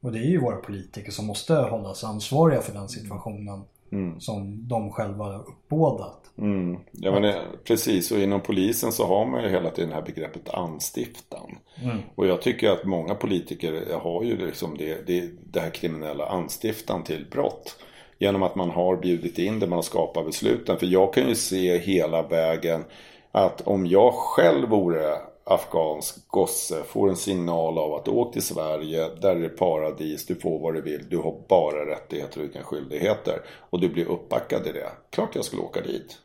Och 0.00 0.12
det 0.12 0.18
är 0.18 0.30
ju 0.30 0.40
våra 0.40 0.56
politiker 0.56 1.12
som 1.12 1.26
måste 1.26 1.54
hållas 1.54 2.04
ansvariga 2.04 2.60
för 2.60 2.72
den 2.72 2.88
situationen. 2.88 3.62
Mm. 3.92 4.20
Som 4.20 4.68
de 4.68 4.90
själva 4.90 5.24
har 5.24 5.38
uppbådat. 5.38 6.20
Mm. 6.38 6.78
Ja, 6.92 7.20
men, 7.20 7.34
precis, 7.64 8.12
och 8.12 8.18
inom 8.18 8.40
polisen 8.40 8.92
så 8.92 9.06
har 9.06 9.26
man 9.26 9.42
ju 9.42 9.48
hela 9.48 9.70
tiden 9.70 9.90
det 9.90 9.96
här 9.96 10.02
begreppet 10.02 10.48
anstiftan. 10.48 11.58
Mm. 11.82 11.98
Och 12.14 12.26
jag 12.26 12.42
tycker 12.42 12.70
att 12.70 12.84
många 12.84 13.14
politiker 13.14 13.98
har 14.02 14.22
ju 14.22 14.46
liksom 14.46 14.76
det, 14.78 15.06
det, 15.06 15.30
det 15.52 15.60
här 15.60 15.70
kriminella 15.70 16.26
anstiftan 16.26 17.04
till 17.04 17.26
brott. 17.30 17.76
Genom 18.18 18.42
att 18.42 18.54
man 18.54 18.70
har 18.70 18.96
bjudit 18.96 19.38
in 19.38 19.58
det, 19.58 19.66
man 19.66 19.76
har 19.76 19.82
skapat 19.82 20.26
besluten. 20.26 20.78
För 20.78 20.86
jag 20.86 21.14
kan 21.14 21.28
ju 21.28 21.34
se 21.34 21.78
hela 21.78 22.22
vägen 22.22 22.84
att 23.32 23.60
om 23.60 23.86
jag 23.86 24.14
själv 24.14 24.68
vore 24.68 25.16
afghansk 25.50 26.28
gosse 26.28 26.82
får 26.82 27.08
en 27.08 27.16
signal 27.16 27.78
av 27.78 27.94
att 27.94 28.08
åk 28.08 28.32
till 28.32 28.42
Sverige, 28.42 29.08
där 29.08 29.36
är 29.36 29.40
det 29.40 29.48
paradis, 29.48 30.26
du 30.26 30.34
får 30.34 30.58
vad 30.58 30.74
du 30.74 30.80
vill, 30.80 31.08
du 31.08 31.16
har 31.16 31.42
bara 31.48 31.90
rättigheter 31.90 32.40
och 32.40 32.46
inga 32.54 32.64
skyldigheter. 32.64 33.40
Och 33.70 33.80
du 33.80 33.88
blir 33.88 34.04
uppbackad 34.08 34.66
i 34.66 34.72
det. 34.72 34.90
Klart 35.10 35.34
jag 35.34 35.44
skulle 35.44 35.62
åka 35.62 35.80
dit. 35.80 36.18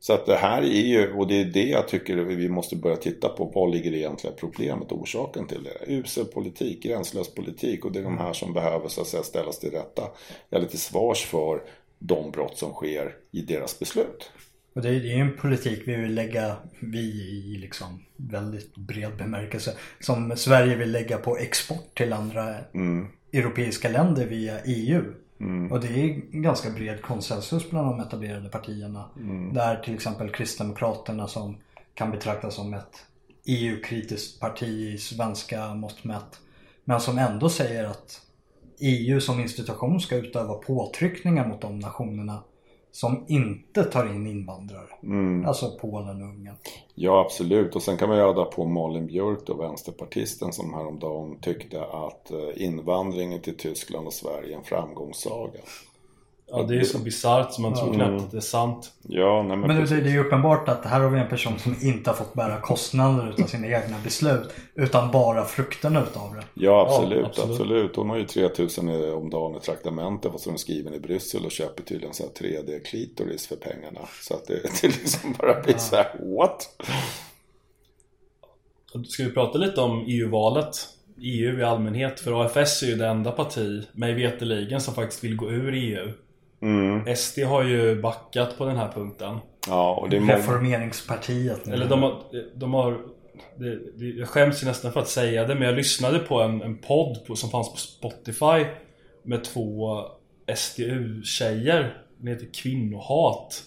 Så 0.00 0.12
att 0.12 0.26
det 0.26 0.36
här 0.36 0.62
är 0.62 0.86
ju, 0.86 1.12
och 1.12 1.26
det 1.26 1.40
är 1.40 1.44
det 1.44 1.64
jag 1.64 1.88
tycker 1.88 2.16
vi 2.16 2.48
måste 2.48 2.76
börja 2.76 2.96
titta 2.96 3.28
på. 3.28 3.44
Vad 3.44 3.70
ligger 3.70 3.90
det 3.90 3.98
egentliga 3.98 4.32
problemet, 4.32 4.92
och 4.92 5.00
orsaken 5.00 5.46
till 5.46 5.62
det? 5.62 5.92
Usel 5.92 6.24
politik, 6.24 6.82
gränslös 6.82 7.34
politik 7.34 7.84
och 7.84 7.92
det 7.92 7.98
är 7.98 8.04
de 8.04 8.18
här 8.18 8.32
som 8.32 8.52
behöver 8.52 8.88
så 8.88 9.00
att 9.00 9.06
säga 9.06 9.22
ställas 9.22 9.58
till 9.58 9.70
rätta. 9.70 10.10
Eller 10.50 10.66
till 10.66 10.80
svars 10.80 11.24
för 11.24 11.62
de 11.98 12.30
brott 12.30 12.58
som 12.58 12.72
sker 12.72 13.16
i 13.30 13.40
deras 13.40 13.78
beslut. 13.78 14.30
Och 14.78 14.84
det 14.84 14.88
är 14.88 14.92
ju 14.92 15.12
en 15.12 15.36
politik 15.36 15.82
vi 15.86 15.96
vill 15.96 16.14
lägga, 16.14 16.56
vi 16.80 16.98
i 16.98 17.58
liksom 17.60 18.04
väldigt 18.16 18.76
bred 18.76 19.16
bemärkelse, 19.16 19.76
som 20.00 20.36
Sverige 20.36 20.76
vill 20.76 20.92
lägga 20.92 21.18
på 21.18 21.36
export 21.36 21.98
till 21.98 22.12
andra 22.12 22.54
mm. 22.74 23.06
europeiska 23.32 23.88
länder 23.88 24.26
via 24.26 24.60
EU. 24.64 25.02
Mm. 25.40 25.72
Och 25.72 25.80
det 25.80 25.88
är 25.88 26.08
ganska 26.40 26.70
bred 26.70 27.02
konsensus 27.02 27.70
bland 27.70 27.86
de 27.86 28.00
etablerade 28.00 28.48
partierna. 28.48 29.04
Mm. 29.16 29.54
Där 29.54 29.76
till 29.76 29.94
exempel 29.94 30.30
Kristdemokraterna 30.30 31.28
som 31.28 31.56
kan 31.94 32.10
betraktas 32.10 32.54
som 32.54 32.74
ett 32.74 33.06
EU-kritiskt 33.46 34.40
parti 34.40 34.94
i 34.94 34.98
svenska 34.98 35.74
mått 35.74 36.04
mätt. 36.04 36.40
Men 36.84 37.00
som 37.00 37.18
ändå 37.18 37.48
säger 37.48 37.84
att 37.84 38.20
EU 38.80 39.20
som 39.20 39.40
institution 39.40 40.00
ska 40.00 40.16
utöva 40.16 40.54
påtryckningar 40.54 41.48
mot 41.48 41.60
de 41.60 41.78
nationerna 41.78 42.42
som 42.98 43.24
inte 43.28 43.84
tar 43.84 44.06
in 44.06 44.26
invandrare. 44.26 44.88
Mm. 45.02 45.46
Alltså 45.46 45.78
Polen 45.80 46.22
och 46.22 46.28
Ungern. 46.28 46.56
Ja 46.94 47.20
absolut 47.20 47.76
och 47.76 47.82
sen 47.82 47.96
kan 47.96 48.08
man 48.08 48.18
ju 48.18 48.24
adda 48.24 48.44
på 48.44 48.64
Malin 48.64 49.06
Björk 49.06 49.38
då, 49.46 49.54
vänsterpartisten 49.54 50.52
som 50.52 50.74
häromdagen 50.74 51.38
tyckte 51.40 51.84
att 51.84 52.30
eh, 52.30 52.38
invandringen 52.56 53.40
till 53.40 53.56
Tyskland 53.56 54.06
och 54.06 54.12
Sverige 54.12 54.54
är 54.54 54.58
en 54.58 54.64
framgångssaga. 54.64 55.60
Ja 56.50 56.62
det 56.62 56.76
är 56.76 56.84
så 56.84 56.98
bisarrt 56.98 57.52
så 57.52 57.62
man 57.62 57.74
tror 57.74 57.94
knappt 57.94 58.08
mm. 58.08 58.24
att 58.24 58.30
det 58.30 58.36
är 58.36 58.40
sant. 58.40 58.92
Ja, 59.02 59.42
nej, 59.42 59.56
men, 59.56 59.68
men 59.68 59.84
det, 59.84 60.00
det 60.00 60.08
är 60.08 60.12
ju 60.12 60.18
uppenbart 60.18 60.68
att 60.68 60.84
här 60.84 61.00
har 61.00 61.10
vi 61.10 61.20
en 61.20 61.28
person 61.28 61.58
som 61.58 61.76
inte 61.82 62.10
har 62.10 62.14
fått 62.14 62.34
bära 62.34 62.60
kostnader 62.60 63.30
utav 63.30 63.46
sina 63.46 63.66
egna 63.66 63.96
beslut. 64.04 64.54
Utan 64.74 65.10
bara 65.10 65.44
frukterna 65.44 66.02
utav 66.02 66.34
det. 66.34 66.42
Ja 66.54 66.86
absolut, 66.88 67.18
ja, 67.18 67.26
absolut, 67.26 67.50
absolut. 67.50 67.96
Hon 67.96 68.10
har 68.10 68.16
ju 68.16 68.24
3000 68.24 68.88
om 69.12 69.30
dagen 69.30 69.56
i 69.56 69.60
traktamente 69.60 70.30
fast 70.30 70.44
hon 70.44 70.54
är 70.54 70.58
skriven 70.58 70.94
i 70.94 71.00
Bryssel 71.00 71.44
och 71.44 71.52
köper 71.52 71.82
tydligen 71.82 72.14
så 72.14 72.24
3D-klitoris 72.24 73.48
för 73.48 73.56
pengarna. 73.56 74.00
Så 74.22 74.34
att 74.34 74.46
det, 74.46 74.54
det 74.82 74.88
liksom 74.88 75.34
bara 75.38 75.60
blir 75.62 75.74
ja. 75.74 75.78
så 75.78 75.96
här, 75.96 76.36
what? 76.36 76.68
Ska 79.08 79.24
vi 79.24 79.30
prata 79.30 79.58
lite 79.58 79.80
om 79.80 80.04
EU-valet? 80.06 80.88
EU 81.20 81.58
i 81.58 81.62
allmänhet, 81.62 82.20
för 82.20 82.44
AFS 82.44 82.82
är 82.82 82.86
ju 82.86 82.94
det 82.94 83.06
enda 83.06 83.32
parti, 83.32 83.82
mig 83.92 84.14
veterligen, 84.14 84.80
som 84.80 84.94
faktiskt 84.94 85.24
vill 85.24 85.36
gå 85.36 85.50
ur 85.50 85.74
EU. 85.74 86.12
Mm. 86.60 87.16
SD 87.16 87.38
har 87.38 87.62
ju 87.62 88.02
backat 88.02 88.58
på 88.58 88.64
den 88.64 88.76
här 88.76 88.92
punkten. 88.92 89.38
Ja, 89.66 89.94
och 89.94 90.10
det 90.10 90.16
är 90.16 90.20
Reformeringspartiet. 90.20 91.68
Eller 91.68 91.88
de 91.88 92.02
har... 92.02 92.22
De 92.54 92.74
har 92.74 92.98
det, 93.56 93.78
det, 93.96 94.06
jag 94.06 94.28
skäms 94.28 94.62
ju 94.62 94.66
nästan 94.66 94.92
för 94.92 95.00
att 95.00 95.08
säga 95.08 95.46
det 95.46 95.54
men 95.54 95.62
jag 95.62 95.76
lyssnade 95.76 96.18
på 96.18 96.42
en, 96.42 96.62
en 96.62 96.78
podd 96.78 97.26
på, 97.26 97.36
som 97.36 97.50
fanns 97.50 97.72
på 97.72 97.76
Spotify 97.76 98.66
Med 99.22 99.44
två 99.44 100.00
SDU-tjejer 100.56 102.02
Den 102.18 102.28
heter 102.28 102.46
Kvinnohat 102.54 103.62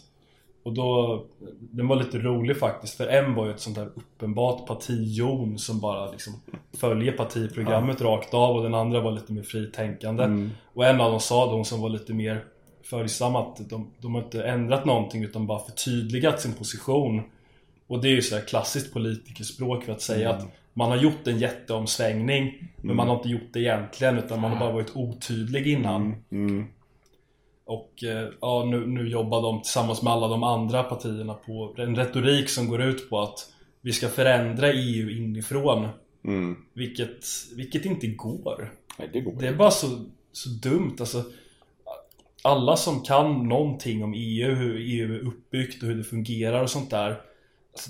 Och 0.63 0.73
då 0.73 1.23
Den 1.59 1.87
var 1.87 1.95
lite 1.95 2.17
rolig 2.17 2.57
faktiskt 2.57 2.97
för 2.97 3.07
en 3.07 3.35
var 3.35 3.45
ju 3.45 3.51
ett 3.51 3.59
sånt 3.59 3.75
där 3.75 3.89
uppenbart 3.95 4.67
partijon 4.67 5.59
som 5.59 5.79
bara 5.79 6.11
liksom 6.11 6.33
Följer 6.77 7.11
partiprogrammet 7.11 7.97
ja. 7.99 8.07
rakt 8.07 8.33
av 8.33 8.55
och 8.55 8.63
den 8.63 8.75
andra 8.75 9.01
var 9.01 9.11
lite 9.11 9.33
mer 9.33 9.43
fritänkande 9.43 10.23
mm. 10.23 10.49
Och 10.73 10.85
en 10.85 11.01
av 11.01 11.11
dem 11.11 11.19
sa, 11.19 11.51
de 11.51 11.65
som 11.65 11.81
var 11.81 11.89
lite 11.89 12.13
mer 12.13 12.45
följsam 12.91 13.35
att 13.35 13.69
de, 13.69 13.91
de 14.01 14.15
har 14.15 14.21
inte 14.21 14.43
ändrat 14.43 14.85
någonting 14.85 15.23
utan 15.23 15.47
bara 15.47 15.59
förtydligat 15.59 16.41
sin 16.41 16.53
position. 16.53 17.21
Och 17.87 18.01
det 18.01 18.07
är 18.07 18.11
ju 18.11 18.21
så 18.21 18.35
här 18.35 18.45
klassiskt 18.45 18.93
politikerspråk 18.93 19.83
för 19.83 19.91
att 19.91 20.01
säga 20.01 20.29
mm. 20.29 20.41
att 20.41 20.51
man 20.73 20.89
har 20.89 20.97
gjort 20.97 21.27
en 21.27 21.39
jätteomsvängning 21.39 22.47
mm. 22.47 22.67
men 22.75 22.95
man 22.95 23.07
har 23.07 23.15
inte 23.15 23.29
gjort 23.29 23.53
det 23.53 23.59
egentligen 23.59 24.17
utan 24.17 24.41
man 24.41 24.51
har 24.51 24.59
bara 24.59 24.71
varit 24.71 24.95
otydlig 24.95 25.67
innan. 25.67 26.01
Mm. 26.01 26.47
mm. 26.47 26.65
Och 27.65 28.03
eh, 28.03 28.29
ja, 28.41 28.65
nu, 28.65 28.87
nu 28.87 29.09
jobbar 29.09 29.41
de 29.41 29.61
tillsammans 29.61 30.01
med 30.01 30.13
alla 30.13 30.27
de 30.27 30.43
andra 30.43 30.83
partierna 30.83 31.33
på 31.33 31.75
en 31.77 31.95
retorik 31.95 32.49
som 32.49 32.67
går 32.67 32.81
ut 32.81 33.09
på 33.09 33.19
att 33.19 33.39
vi 33.81 33.93
ska 33.93 34.09
förändra 34.09 34.73
EU 34.73 35.09
inifrån. 35.09 35.87
Mm. 36.25 36.57
Vilket, 36.73 37.25
vilket 37.55 37.85
inte 37.85 38.07
går. 38.07 38.73
Nej, 38.99 39.09
det 39.13 39.21
går 39.21 39.35
Det 39.39 39.47
är 39.47 39.55
bara 39.55 39.71
så, 39.71 39.87
så 40.31 40.49
dumt. 40.49 40.95
Alltså, 40.99 41.23
alla 42.41 42.77
som 42.77 43.01
kan 43.01 43.47
någonting 43.47 44.03
om 44.03 44.13
EU, 44.13 44.55
hur 44.55 44.77
EU 44.79 45.15
är 45.15 45.19
uppbyggt 45.19 45.83
och 45.83 45.89
hur 45.89 45.95
det 45.95 46.03
fungerar 46.03 46.63
och 46.63 46.69
sånt 46.69 46.89
där 46.89 47.21
alltså, 47.71 47.89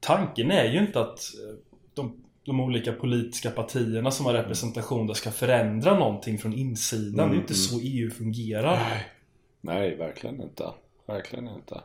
Tanken 0.00 0.50
är 0.50 0.64
ju 0.64 0.78
inte 0.78 1.00
att 1.00 1.18
eh, 1.18 1.56
de, 1.94 2.24
de, 2.44 2.60
olika 2.60 2.92
politiska 2.92 3.50
partierna 3.50 4.10
som 4.10 4.26
har 4.26 4.32
representation 4.32 5.06
där 5.06 5.14
ska 5.14 5.30
förändra 5.30 5.98
någonting 5.98 6.38
från 6.38 6.52
insidan. 6.52 7.24
Mm, 7.24 7.30
det 7.30 7.36
är 7.36 7.40
inte 7.40 7.54
mm. 7.54 7.62
så 7.62 7.80
EU 7.82 8.10
fungerar. 8.10 8.76
Nej. 8.76 9.06
Nej, 9.60 9.96
verkligen 9.96 10.42
inte. 10.42 10.64
Verkligen 11.06 11.48
inte. 11.48 11.80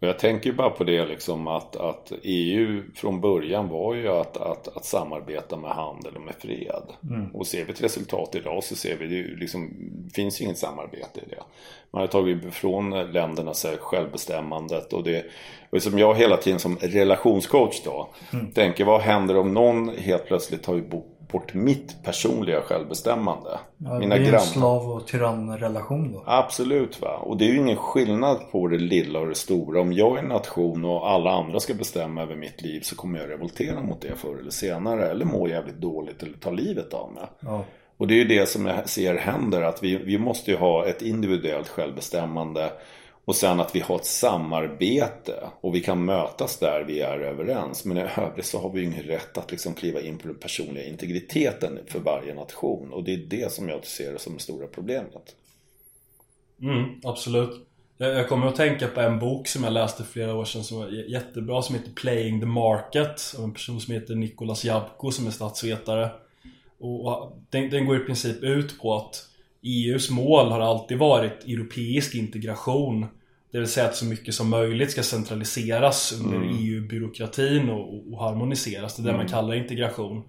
Och 0.00 0.08
jag 0.08 0.18
tänker 0.18 0.52
bara 0.52 0.70
på 0.70 0.84
det 0.84 1.06
liksom 1.06 1.46
att, 1.46 1.76
att 1.76 2.12
EU 2.22 2.82
från 2.94 3.20
början 3.20 3.68
var 3.68 3.94
ju 3.94 4.08
att, 4.08 4.36
att, 4.36 4.76
att 4.76 4.84
samarbeta 4.84 5.56
med 5.56 5.70
handel 5.70 6.16
och 6.16 6.22
med 6.22 6.34
fred. 6.34 6.82
Mm. 7.10 7.26
Och 7.34 7.46
ser 7.46 7.64
vi 7.64 7.72
ett 7.72 7.82
resultat 7.82 8.34
idag 8.34 8.64
så 8.64 8.76
ser 8.76 8.96
vi 8.96 9.06
det 9.06 9.14
ju 9.14 9.36
liksom 9.36 9.70
finns 10.14 10.40
ju 10.40 10.44
inget 10.44 10.58
samarbete 10.58 11.20
i 11.20 11.30
det. 11.30 11.42
Man 11.90 12.00
har 12.00 12.06
tagit 12.06 12.44
ifrån 12.44 12.90
länderna 12.90 13.52
självbestämmandet 13.80 14.92
och 14.92 15.04
det 15.04 15.24
och 15.70 15.82
som 15.82 15.98
jag 15.98 16.14
hela 16.14 16.36
tiden 16.36 16.58
som 16.58 16.76
relationscoach 16.76 17.82
då 17.84 18.08
mm. 18.32 18.52
tänker 18.52 18.84
vad 18.84 19.00
händer 19.00 19.36
om 19.36 19.54
någon 19.54 19.88
helt 19.88 20.26
plötsligt 20.26 20.62
tar 20.62 20.74
bort 21.32 21.54
mitt 21.54 22.02
personliga 22.02 22.60
självbestämmande. 22.60 23.58
Ja, 23.76 23.98
Mina 23.98 24.16
det 24.16 24.26
är 24.26 24.32
en 24.32 24.40
slav 24.40 24.90
och 24.90 25.06
tyrannrelation 25.06 26.12
då. 26.12 26.22
Absolut 26.26 27.00
va. 27.00 27.16
Och 27.16 27.36
det 27.36 27.44
är 27.44 27.48
ju 27.48 27.58
ingen 27.58 27.76
skillnad 27.76 28.50
på 28.52 28.68
det 28.68 28.78
lilla 28.78 29.18
och 29.18 29.28
det 29.28 29.34
stora. 29.34 29.80
Om 29.80 29.92
jag 29.92 30.18
är 30.18 30.22
en 30.22 30.28
nation 30.28 30.84
och 30.84 31.10
alla 31.10 31.30
andra 31.30 31.60
ska 31.60 31.74
bestämma 31.74 32.22
över 32.22 32.36
mitt 32.36 32.62
liv 32.62 32.80
så 32.80 32.96
kommer 32.96 33.18
jag 33.18 33.30
revoltera 33.30 33.82
mot 33.82 34.00
det 34.00 34.16
förr 34.16 34.38
eller 34.40 34.50
senare. 34.50 35.10
Eller 35.10 35.24
må 35.24 35.48
jävligt 35.48 35.80
dåligt 35.80 36.22
eller 36.22 36.38
ta 36.38 36.50
livet 36.50 36.94
av 36.94 37.12
mig. 37.12 37.24
Ja. 37.40 37.64
Och 37.96 38.06
det 38.06 38.14
är 38.14 38.18
ju 38.18 38.24
det 38.24 38.48
som 38.48 38.66
jag 38.66 38.88
ser 38.88 39.14
händer. 39.14 39.62
Att 39.62 39.82
vi, 39.82 39.96
vi 39.96 40.18
måste 40.18 40.50
ju 40.50 40.56
ha 40.56 40.86
ett 40.86 41.02
individuellt 41.02 41.68
självbestämmande. 41.68 42.70
Och 43.24 43.36
sen 43.36 43.60
att 43.60 43.76
vi 43.76 43.80
har 43.80 43.96
ett 43.96 44.04
samarbete 44.04 45.48
och 45.60 45.74
vi 45.74 45.80
kan 45.80 46.04
mötas 46.04 46.58
där 46.58 46.84
vi 46.84 47.00
är 47.00 47.18
överens. 47.18 47.84
Men 47.84 47.96
i 47.96 48.00
övrigt 48.16 48.46
så 48.46 48.58
har 48.58 48.70
vi 48.70 48.80
ju 48.80 48.86
ingen 48.86 49.02
rätt 49.02 49.38
att 49.38 49.50
liksom 49.50 49.74
kliva 49.74 50.00
in 50.00 50.18
på 50.18 50.28
den 50.28 50.36
personliga 50.36 50.84
integriteten 50.84 51.78
för 51.86 51.98
varje 51.98 52.34
nation. 52.34 52.92
Och 52.92 53.04
det 53.04 53.12
är 53.12 53.16
det 53.16 53.52
som 53.52 53.68
jag 53.68 53.86
ser 53.86 54.16
som 54.16 54.34
det 54.34 54.40
stora 54.40 54.66
problemet. 54.66 55.36
Mm, 56.62 57.00
absolut. 57.04 57.66
Jag 57.96 58.28
kommer 58.28 58.46
att 58.46 58.56
tänka 58.56 58.88
på 58.88 59.00
en 59.00 59.18
bok 59.18 59.48
som 59.48 59.64
jag 59.64 59.72
läste 59.72 60.04
flera 60.04 60.34
år 60.34 60.44
sedan 60.44 60.64
som 60.64 60.78
var 60.78 60.88
jättebra 60.88 61.62
som 61.62 61.74
heter 61.74 61.92
Playing 61.92 62.40
the 62.40 62.46
Market 62.46 63.34
av 63.38 63.44
en 63.44 63.52
person 63.52 63.80
som 63.80 63.94
heter 63.94 64.14
Nikolas 64.14 64.64
Jabko 64.64 65.10
som 65.10 65.26
är 65.26 65.30
statsvetare. 65.30 66.10
Och 66.78 67.32
den, 67.50 67.70
den 67.70 67.86
går 67.86 67.96
i 67.96 68.04
princip 68.04 68.42
ut 68.42 68.80
på 68.80 68.94
att 68.94 69.29
EUs 69.62 70.10
mål 70.10 70.50
har 70.50 70.60
alltid 70.60 70.98
varit 70.98 71.44
europeisk 71.44 72.14
integration. 72.14 73.06
Det 73.52 73.58
vill 73.58 73.68
säga 73.68 73.86
att 73.86 73.96
så 73.96 74.04
mycket 74.04 74.34
som 74.34 74.50
möjligt 74.50 74.90
ska 74.90 75.02
centraliseras 75.02 76.12
under 76.12 76.36
mm. 76.36 76.56
EU-byråkratin 76.58 77.70
och, 77.70 78.12
och, 78.12 78.24
harmoniseras. 78.24 78.96
Det 78.96 79.02
är 79.02 79.04
det 79.04 79.10
mm. 79.10 79.20
man 79.20 79.28
kallar 79.28 79.54
integration. 79.54 80.22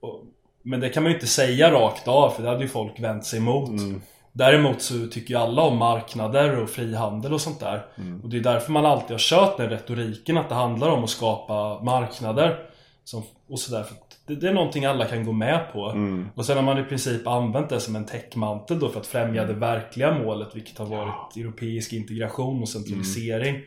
Och, 0.00 0.24
men 0.62 0.80
det 0.80 0.88
kan 0.88 1.02
man 1.02 1.12
ju 1.12 1.16
inte 1.16 1.26
säga 1.26 1.72
rakt 1.72 2.08
av 2.08 2.30
för 2.30 2.42
det 2.42 2.48
hade 2.48 2.62
ju 2.62 2.68
folk 2.68 3.00
vänt 3.00 3.24
sig 3.24 3.38
emot. 3.38 3.68
Mm. 3.68 4.00
Däremot 4.32 4.82
så 4.82 5.06
tycker 5.06 5.34
ju 5.34 5.40
alla 5.40 5.62
om 5.62 5.78
marknader 5.78 6.62
och 6.62 6.70
frihandel 6.70 7.32
och 7.32 7.40
sånt 7.40 7.60
där. 7.60 7.86
Mm. 7.98 8.20
Och 8.20 8.28
det 8.28 8.36
är 8.36 8.40
därför 8.40 8.72
man 8.72 8.86
alltid 8.86 9.10
har 9.10 9.18
kört 9.18 9.56
den 9.56 9.70
retoriken 9.70 10.38
att 10.38 10.48
det 10.48 10.54
handlar 10.54 10.88
om 10.88 11.04
att 11.04 11.10
skapa 11.10 11.82
marknader. 11.82 12.58
Som, 13.04 13.22
och 13.48 13.58
sådär. 13.58 13.84
Det, 14.26 14.34
det, 14.34 14.48
är 14.48 14.52
någonting 14.52 14.84
alla 14.84 15.04
kan 15.04 15.24
gå 15.24 15.32
med 15.32 15.72
på. 15.72 15.90
Mm. 15.90 16.28
Och 16.34 16.46
sen 16.46 16.56
har 16.56 16.64
man 16.64 16.78
i 16.78 16.84
princip 16.84 17.26
använt 17.26 17.68
det 17.68 17.80
som 17.80 17.96
en 17.96 18.06
täckmantel 18.06 18.78
då 18.78 18.88
för 18.88 19.00
att 19.00 19.06
främja 19.06 19.44
det 19.44 19.52
verkliga 19.52 20.18
målet 20.18 20.56
vilket 20.56 20.78
har 20.78 20.86
varit 20.86 21.36
europeisk 21.36 21.92
integration 21.92 22.62
och 22.62 22.68
centralisering. 22.68 23.54
Mm. 23.54 23.66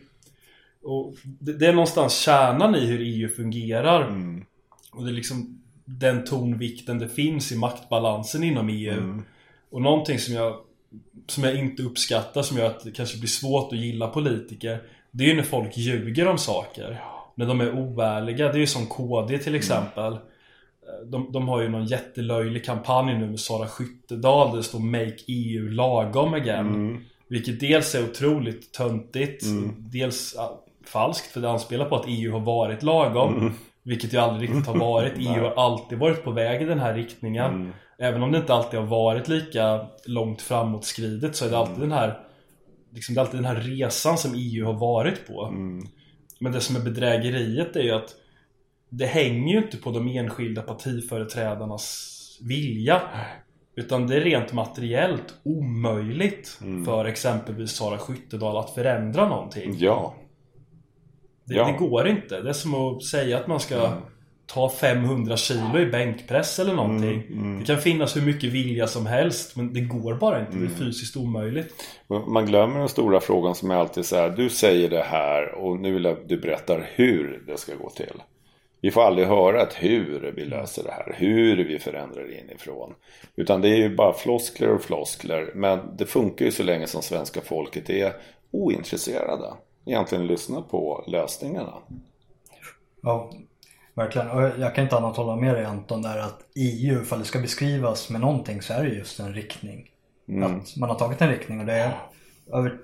Och 0.84 1.16
det, 1.24 1.54
det, 1.54 1.68
är 1.68 1.74
någonstans 1.74 2.20
kärnan 2.20 2.76
i 2.76 2.86
hur 2.86 3.02
EU 3.02 3.30
fungerar. 3.30 4.08
Mm. 4.08 4.46
Och 4.92 5.04
det 5.04 5.10
är 5.10 5.14
liksom 5.14 5.62
den 5.86 6.26
tonvikten 6.26 7.00
det 7.00 7.10
finns 7.10 7.52
i 7.52 7.58
maktbalansen 7.58 8.44
inom 8.44 8.70
EU. 8.70 8.94
Mm. 8.94 9.24
Och 9.72 9.82
någonting 9.82 10.20
som 10.20 10.34
jag, 10.34 10.56
som 11.28 11.44
jag 11.44 11.56
inte 11.56 11.84
uppskattar 11.84 12.42
som 12.42 12.58
gör 12.58 12.66
att 12.66 12.84
det 12.84 12.92
kanske 12.92 13.18
blir 13.18 13.28
svårt 13.28 13.74
att 13.74 13.80
gilla 13.80 14.08
politiker. 14.08 14.82
Det 15.12 15.24
är 15.24 15.28
ju 15.28 15.36
när 15.36 15.44
folk 15.44 15.78
ljuger 15.78 16.28
om 16.28 16.38
saker. 16.38 17.02
När 17.36 17.46
de 17.46 17.62
är 17.62 17.74
oärliga. 17.74 18.48
Det 18.48 18.58
är 18.58 18.60
ju 18.60 18.68
som 18.68 18.88
KD 18.88 19.38
till 19.38 19.56
exempel. 19.56 20.14
Mm 20.14 20.24
de, 21.06 21.32
de 21.32 21.48
har 21.48 21.62
ju 21.62 21.70
någon 21.70 21.86
jättelöjlig 21.86 22.66
kampanj 22.66 23.18
nu 23.18 23.30
med 23.30 23.40
Sara 23.40 23.68
Skyttedal 23.68 24.50
där 24.50 24.58
det 24.58 24.64
står 24.64 24.80
Make 24.80 25.18
EU 25.28 25.70
lagom 25.70 26.34
again. 26.34 26.68
Mm. 26.68 27.04
Vilket 27.28 27.60
dels 27.60 27.96
är 27.96 28.04
otroligt 28.04 28.74
töntigt, 28.74 29.46
mm. 29.46 29.76
dels 29.78 30.36
falskt 30.88 31.32
för 31.32 31.42
det 31.42 31.50
anspelar 31.50 31.86
på 31.86 31.96
att 31.96 32.06
EU 32.08 32.32
har 32.32 32.40
varit 32.40 32.84
lagom. 32.84 33.38
Mm. 33.38 33.54
Vilket 33.84 34.14
ju 34.14 34.18
aldrig 34.18 34.50
riktigt 34.50 34.68
har 34.68 34.78
varit. 34.78 35.14
EU 35.18 35.44
har 35.56 35.66
alltid 35.66 35.98
varit 35.98 36.24
på 36.24 36.32
väg 36.32 36.62
i 36.62 36.66
den 36.66 36.80
här 36.80 36.94
riktningen. 36.94 37.54
Mm. 37.54 37.72
Även 37.98 38.24
om 38.24 38.32
det 38.32 38.38
inte 38.38 38.54
alltid 38.54 38.80
har 38.80 38.88
varit 38.88 39.28
lika 39.28 39.86
långt 40.06 40.42
framåtskridet 40.42 41.36
så 41.36 41.46
är 41.46 41.50
det 41.50 41.58
alltid 41.58 41.80
den 41.80 41.92
här 41.92 42.20
liksom, 42.96 43.16
det 43.16 43.20
är 43.20 43.22
alltid 43.22 43.38
den 43.38 43.46
här 43.46 43.62
resan 43.62 44.18
som 44.18 44.32
EU 44.36 44.66
har 44.66 44.74
varit 44.74 45.28
på. 45.28 45.46
Mm. 45.46 45.88
Men 46.40 46.52
det 46.52 46.62
som 46.62 46.76
är 46.76 46.80
bedrägeriet 46.80 47.76
är 47.76 47.82
ju 47.82 47.92
att 47.92 48.16
det 48.90 49.06
hänger 49.06 49.54
ju 49.54 49.58
inte 49.58 49.78
på 49.78 49.92
de 49.92 50.08
enskilda 50.08 50.62
partiföreträdarnas 50.62 52.12
vilja. 52.42 53.02
Utan 53.76 54.08
det 54.08 54.16
är 54.16 54.22
rent 54.22 54.54
materiellt 54.54 55.34
omöjligt 55.44 56.60
mm. 56.62 56.86
för 56.86 57.06
exempelvis 57.06 57.72
Sara 57.72 57.98
Skyttedal 57.98 58.58
att 58.58 58.70
förändra 58.70 59.30
någonting. 59.30 59.76
Ja. 59.78 60.14
Det, 61.46 61.56
ja. 61.56 61.68
det 61.68 61.88
går 61.88 62.08
inte. 62.08 62.42
Det 62.42 62.50
är 62.50 62.54
som 62.54 62.74
att 62.74 63.04
säga 63.04 63.38
att 63.38 63.48
man 63.48 63.60
ska 63.60 63.86
mm. 63.86 64.00
ta 64.46 64.70
500 64.70 65.38
kilo 65.38 65.80
i 65.80 65.86
bänkpress 65.86 66.60
eller 66.60 66.74
någonting. 66.74 67.22
Mm, 67.22 67.40
mm. 67.40 67.60
Det 67.60 67.66
kan 67.66 67.78
finnas 67.78 68.16
hur 68.16 68.22
mycket 68.22 68.52
vilja 68.52 68.88
som 68.88 69.06
helst 69.06 69.56
men 69.56 69.74
det 69.74 69.82
går 69.82 70.14
bara 70.14 70.40
inte. 70.40 70.52
Det 70.52 70.58
är 70.58 70.66
mm. 70.66 70.78
fysiskt 70.78 71.18
omöjligt. 71.18 71.74
Man 72.28 72.46
glömmer 72.46 72.80
den 72.80 72.90
stora 72.90 73.20
frågan 73.20 73.56
som 73.56 73.72
är 73.72 73.76
alltid 73.76 74.06
så 74.06 74.16
här. 74.16 74.30
Du 74.30 74.50
säger 74.50 74.90
det 74.90 75.04
här 75.04 75.56
och 75.56 75.80
nu 75.80 75.94
vill 75.94 76.04
jag 76.04 76.14
att 76.14 76.30
du 76.30 76.38
berättar 76.38 76.90
hur 76.96 77.44
det 77.48 77.58
ska 77.58 77.76
gå 77.76 77.90
till. 77.90 78.22
Vi 78.86 78.92
får 78.92 79.02
aldrig 79.02 79.28
höra 79.28 79.62
att 79.62 79.74
hur 79.74 80.34
vi 80.36 80.46
löser 80.46 80.84
det 80.84 80.92
här, 80.92 81.16
hur 81.18 81.66
vi 81.66 81.80
förändrar 81.80 82.40
inifrån. 82.40 82.94
Utan 83.36 83.62
det 83.62 83.70
är 83.70 83.76
ju 83.76 83.96
bara 83.96 84.14
floskler 84.14 84.70
och 84.70 84.82
floskler. 84.82 85.52
Men 85.56 85.98
det 85.98 86.06
funkar 86.06 86.46
ju 86.46 86.52
så 86.52 86.64
länge 86.64 86.88
som 86.88 87.02
svenska 87.02 87.42
folket 87.42 87.90
är 87.90 88.14
ointresserade. 88.52 89.54
Egentligen 89.86 90.28
lyssna 90.28 90.62
på 90.62 91.04
lösningarna. 91.08 91.74
Ja, 93.02 93.32
verkligen. 93.94 94.30
Och 94.30 94.42
jag 94.42 94.76
kan 94.76 94.84
inte 94.84 94.98
annat 94.98 95.18
hålla 95.18 95.36
med 95.36 95.56
dig 95.56 95.66
Anton 95.66 96.02
där 96.02 96.18
att 96.18 96.40
EU, 96.56 97.02
ifall 97.02 97.20
det 97.20 97.26
ska 97.26 97.40
beskrivas 97.40 98.10
med 98.10 98.22
någonting 98.22 98.62
så 98.62 98.74
är 98.74 98.84
det 98.84 98.90
just 98.90 99.20
en 99.20 99.34
riktning. 99.34 99.90
Mm. 100.28 100.44
Att 100.44 100.78
man 100.78 100.90
har 100.90 101.00
tagit 101.00 101.22
en 101.22 101.30
riktning 101.30 101.60
och 101.60 101.66
det 101.66 101.74
är 101.74 101.98
över 102.54 102.78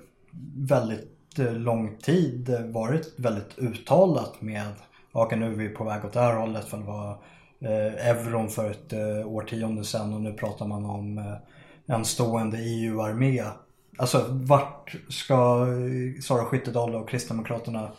väldigt 0.58 1.40
eh, 1.40 1.54
lång 1.54 1.98
tid 1.98 2.50
varit 2.74 3.14
väldigt 3.18 3.60
uttalat 3.60 4.42
med 4.42 4.72
okej 5.12 5.40
nu 5.40 5.46
är 5.46 5.56
vi 5.56 5.70
på 5.70 5.84
väg 5.84 6.06
åt 6.06 6.14
det 6.14 6.20
här 6.20 6.36
hållet 6.36 6.66
för 6.66 6.78
det 6.78 6.84
var 6.84 7.10
eh, 7.60 8.10
euron 8.10 8.50
för 8.50 8.72
ett 8.72 8.94
eh, 8.94 9.28
årtionde 9.28 9.84
sedan 9.84 10.14
och 10.14 10.22
nu 10.22 10.34
pratar 10.34 10.68
man 10.68 10.86
om 10.86 11.18
eh, 11.18 11.96
en 11.96 12.06
stående 12.06 12.58
EU-armé. 12.58 13.44
Alltså 13.98 14.26
vart 14.30 14.96
ska 15.10 15.68
eh, 15.68 16.22
Sara 16.22 16.46
Skyttedal 16.46 16.96
och 16.96 17.10
Kristdemokraterna 17.10 17.92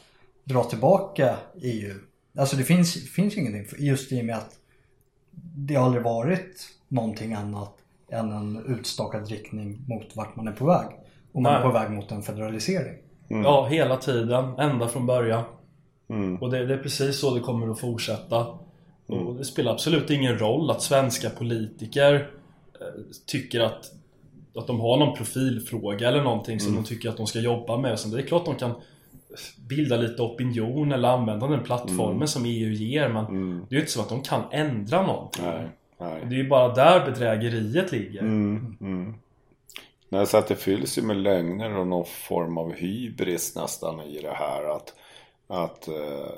dra 0.45 0.65
tillbaka 0.65 1.37
EU? 1.63 1.95
Alltså 2.39 2.57
det 2.57 2.65
finns, 2.65 3.11
finns 3.11 3.37
ingenting 3.37 3.87
just 3.87 4.13
i 4.13 4.21
och 4.21 4.25
med 4.25 4.37
att 4.37 4.57
det 5.57 5.75
har 5.75 5.85
aldrig 5.85 6.05
varit 6.05 6.69
någonting 6.89 7.35
annat 7.35 7.75
än 8.13 8.33
en 8.33 8.65
utstakad 8.67 9.29
riktning 9.29 9.85
mot 9.89 10.17
vart 10.17 10.37
man 10.37 10.49
är 10.49 10.53
på 10.53 10.67
väg. 10.67 10.87
Och 11.33 11.43
man 11.43 11.53
Nej. 11.53 11.61
är 11.63 11.67
på 11.67 11.73
väg 11.73 11.91
mot 11.91 12.11
en 12.13 12.23
federalisering. 12.23 12.99
Mm. 13.31 13.43
Ja, 13.43 13.67
hela 13.67 13.97
tiden. 13.97 14.59
Ända 14.59 14.89
från 14.89 15.07
början. 15.07 15.45
Mm. 16.09 16.37
Och 16.37 16.51
det, 16.51 16.67
det, 16.67 16.75
är 16.75 16.79
precis 16.79 17.19
så 17.19 17.35
det 17.35 17.41
kommer 17.41 17.71
att 17.71 17.81
fortsätta. 17.81 18.47
Mm. 19.09 19.27
Och 19.27 19.35
det 19.35 19.45
spelar 19.45 19.73
absolut 19.73 20.11
ingen 20.11 20.39
roll 20.39 20.71
att 20.71 20.83
svenska 20.83 21.31
politiker 21.31 22.31
eh, 22.81 22.87
tycker 23.27 23.61
att, 23.61 23.93
att 24.55 24.67
de 24.67 24.81
har 24.81 24.97
någon 24.97 25.17
profilfråga 25.17 26.09
eller 26.09 26.23
någonting 26.23 26.61
som 26.61 26.71
mm. 26.71 26.83
de 26.83 26.89
tycker 26.89 27.09
att 27.09 27.17
de 27.17 27.27
ska 27.27 27.41
jobba 27.41 27.77
med. 27.77 27.99
Så 27.99 28.09
det 28.09 28.23
är 28.23 28.27
klart 28.27 28.45
de 28.45 28.55
kan 28.55 28.73
bilda 29.69 29.97
lite 29.97 30.23
opinion 30.23 30.93
eller 30.93 31.09
använda 31.09 31.47
den 31.47 31.63
plattformen 31.63 32.17
mm. 32.17 32.29
som 32.29 32.45
EU 32.45 32.73
ger 32.73 33.09
men 33.09 33.27
mm. 33.27 33.67
det 33.69 33.75
är 33.75 33.77
ju 33.77 33.81
inte 33.81 33.93
så 33.93 34.01
att 34.01 34.09
de 34.09 34.23
kan 34.23 34.43
ändra 34.51 35.07
någonting. 35.07 35.45
Nej, 35.45 35.69
nej. 35.99 36.23
Det 36.29 36.35
är 36.35 36.39
ju 36.39 36.49
bara 36.49 36.75
där 36.75 37.07
bedrägeriet 37.07 37.93
ligger. 37.93 38.21
Mm, 38.21 38.77
mm. 38.81 39.15
Nej, 40.09 40.27
så 40.27 40.37
att 40.37 40.49
det 40.49 40.57
fylls 40.57 40.99
ju 40.99 41.03
med 41.03 41.17
lögner 41.17 41.77
och 41.77 41.87
någon 41.87 42.07
form 42.07 42.59
av 42.59 42.73
hybris 42.73 43.57
nästan 43.57 44.01
i 44.01 44.21
det 44.23 44.35
här. 44.35 44.77
att 44.77 44.95
att 45.53 45.89
eh, 45.89 46.33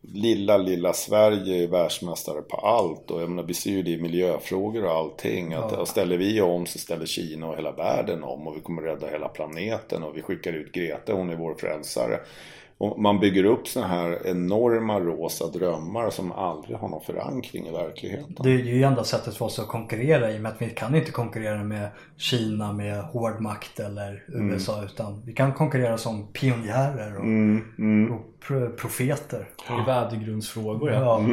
lilla, 0.00 0.56
lilla 0.56 0.92
Sverige 0.92 1.62
är 1.62 1.68
världsmästare 1.68 2.42
på 2.42 2.56
allt. 2.56 3.10
Och 3.10 3.22
jag 3.22 3.28
menar, 3.30 3.42
vi 3.42 3.54
ser 3.54 3.70
ju 3.70 3.82
det 3.82 3.90
i 3.90 4.00
miljöfrågor 4.00 4.84
och 4.84 4.90
allting. 4.90 5.54
Att, 5.54 5.72
ja. 5.72 5.86
Ställer 5.86 6.16
vi 6.16 6.40
om 6.40 6.66
så 6.66 6.78
ställer 6.78 7.06
Kina 7.06 7.46
och 7.46 7.56
hela 7.56 7.72
världen 7.72 8.24
om. 8.24 8.46
Och 8.46 8.56
vi 8.56 8.60
kommer 8.60 8.82
rädda 8.82 9.08
hela 9.08 9.28
planeten. 9.28 10.02
Och 10.02 10.16
vi 10.16 10.22
skickar 10.22 10.52
ut 10.52 10.72
Greta, 10.72 11.12
hon 11.12 11.30
är 11.30 11.36
vår 11.36 11.54
frälsare. 11.54 12.20
Och 12.78 13.00
man 13.00 13.20
bygger 13.20 13.44
upp 13.44 13.68
sådana 13.68 13.94
här 13.94 14.26
enorma 14.26 15.00
rosa 15.00 15.46
drömmar 15.46 16.10
som 16.10 16.32
aldrig 16.32 16.76
har 16.76 16.88
någon 16.88 17.00
förankring 17.00 17.66
i 17.66 17.72
verkligheten. 17.72 18.36
Det 18.42 18.50
är 18.50 18.58
ju 18.58 18.82
enda 18.82 19.04
sättet 19.04 19.36
för 19.36 19.44
oss 19.44 19.58
att 19.58 19.68
konkurrera 19.68 20.32
i 20.32 20.36
och 20.36 20.40
med 20.40 20.52
att 20.52 20.62
vi 20.62 20.70
kan 20.70 20.94
inte 20.94 21.10
konkurrera 21.10 21.64
med 21.64 21.88
Kina 22.16 22.72
med 22.72 23.02
hård 23.02 23.40
makt 23.40 23.80
eller 23.80 24.24
USA 24.28 24.74
mm. 24.74 24.86
utan 24.86 25.22
vi 25.26 25.32
kan 25.32 25.52
konkurrera 25.52 25.98
som 25.98 26.32
pionjärer 26.32 27.16
och, 27.16 27.24
mm, 27.24 27.64
mm. 27.78 28.12
och 28.12 28.24
profeter. 28.76 29.48
I 29.68 29.86
värdegrundsfrågor 29.86 30.90
ja. 30.90 31.20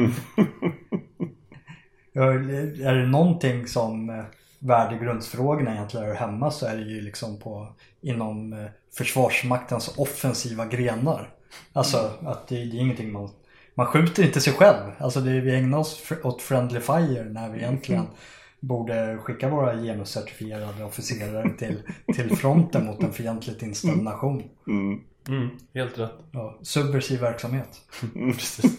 ja. 2.12 2.32
är 2.32 2.94
det 2.94 3.06
någonting 3.06 3.66
som 3.66 4.24
värdegrundsfrågorna 4.58 5.72
egentligen 5.74 6.06
hör 6.06 6.14
hemma 6.14 6.50
så 6.50 6.66
är 6.66 6.76
det 6.76 6.82
ju 6.82 7.00
liksom 7.00 7.38
på 7.38 7.68
inom 8.00 8.52
eh, 8.52 8.66
Försvarsmaktens 8.96 9.98
offensiva 9.98 10.66
grenar. 10.66 11.30
Alltså 11.72 12.10
att 12.22 12.48
det, 12.48 12.64
det 12.64 12.76
är 12.76 12.80
ingenting 12.80 13.12
man 13.12 13.30
man 13.76 13.86
skjuter 13.86 14.22
inte 14.22 14.40
sig 14.40 14.52
själv. 14.52 14.92
Alltså 14.98 15.20
det, 15.20 15.40
vi 15.40 15.54
ägnar 15.54 15.78
oss 15.78 16.12
åt 16.22 16.42
friendly 16.42 16.80
fire 16.80 17.24
när 17.24 17.50
vi 17.50 17.58
egentligen 17.58 18.00
mm. 18.00 18.14
borde 18.60 19.18
skicka 19.18 19.48
våra 19.48 19.76
genuscertifierade 19.76 20.84
officerare 20.84 21.50
till, 21.58 21.82
till 22.14 22.36
fronten 22.36 22.86
mot 22.86 23.02
en 23.02 23.12
fientligt 23.12 23.62
inställd 23.62 23.92
mm. 23.92 24.04
nation. 24.04 24.42
Mm. 24.66 25.00
Mm, 25.28 25.48
helt 25.74 25.98
rätt. 25.98 26.12
Ja, 26.32 26.58
subversiv 26.62 27.20
verksamhet. 27.20 27.80
Precis. 28.34 28.76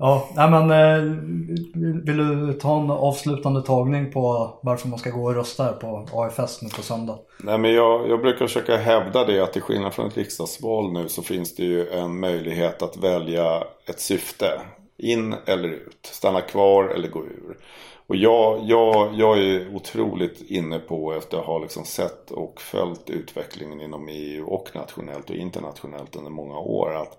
Ja, 0.00 0.28
nej 0.34 0.50
men 0.50 0.70
eh, 0.70 1.02
vill 2.04 2.16
du 2.16 2.52
ta 2.52 2.80
en 2.80 2.90
avslutande 2.90 3.62
tagning 3.62 4.12
på 4.12 4.52
varför 4.62 4.88
man 4.88 4.98
ska 4.98 5.10
gå 5.10 5.24
och 5.24 5.34
rösta 5.34 5.64
här 5.64 5.72
på 5.72 6.06
AFS 6.12 6.62
nu 6.62 6.68
på 6.68 6.82
söndag? 6.82 7.18
Nej 7.42 7.58
men 7.58 7.72
jag, 7.72 8.08
jag 8.08 8.20
brukar 8.20 8.46
försöka 8.46 8.76
hävda 8.76 9.24
det 9.24 9.40
att 9.40 9.52
till 9.52 9.62
skillnad 9.62 9.94
från 9.94 10.06
ett 10.06 10.16
riksdagsval 10.16 10.92
nu 10.92 11.08
så 11.08 11.22
finns 11.22 11.56
det 11.56 11.62
ju 11.62 11.88
en 11.88 12.20
möjlighet 12.20 12.82
att 12.82 12.96
välja 12.96 13.64
ett 13.86 14.00
syfte. 14.00 14.60
In 14.96 15.34
eller 15.46 15.68
ut, 15.68 15.98
stanna 16.02 16.40
kvar 16.40 16.84
eller 16.84 17.08
gå 17.08 17.20
ur. 17.24 17.56
Och 18.06 18.16
jag, 18.16 18.60
jag, 18.62 19.14
jag 19.14 19.38
är 19.38 19.74
otroligt 19.74 20.50
inne 20.50 20.78
på 20.78 21.12
efter 21.12 21.38
att 21.38 21.46
ha 21.46 21.58
liksom 21.58 21.84
sett 21.84 22.30
och 22.30 22.60
följt 22.60 23.10
utvecklingen 23.10 23.80
inom 23.80 24.08
EU 24.08 24.46
och 24.46 24.70
nationellt 24.74 25.30
och 25.30 25.36
internationellt 25.36 26.16
under 26.16 26.30
många 26.30 26.58
år. 26.58 26.94
att 26.94 27.18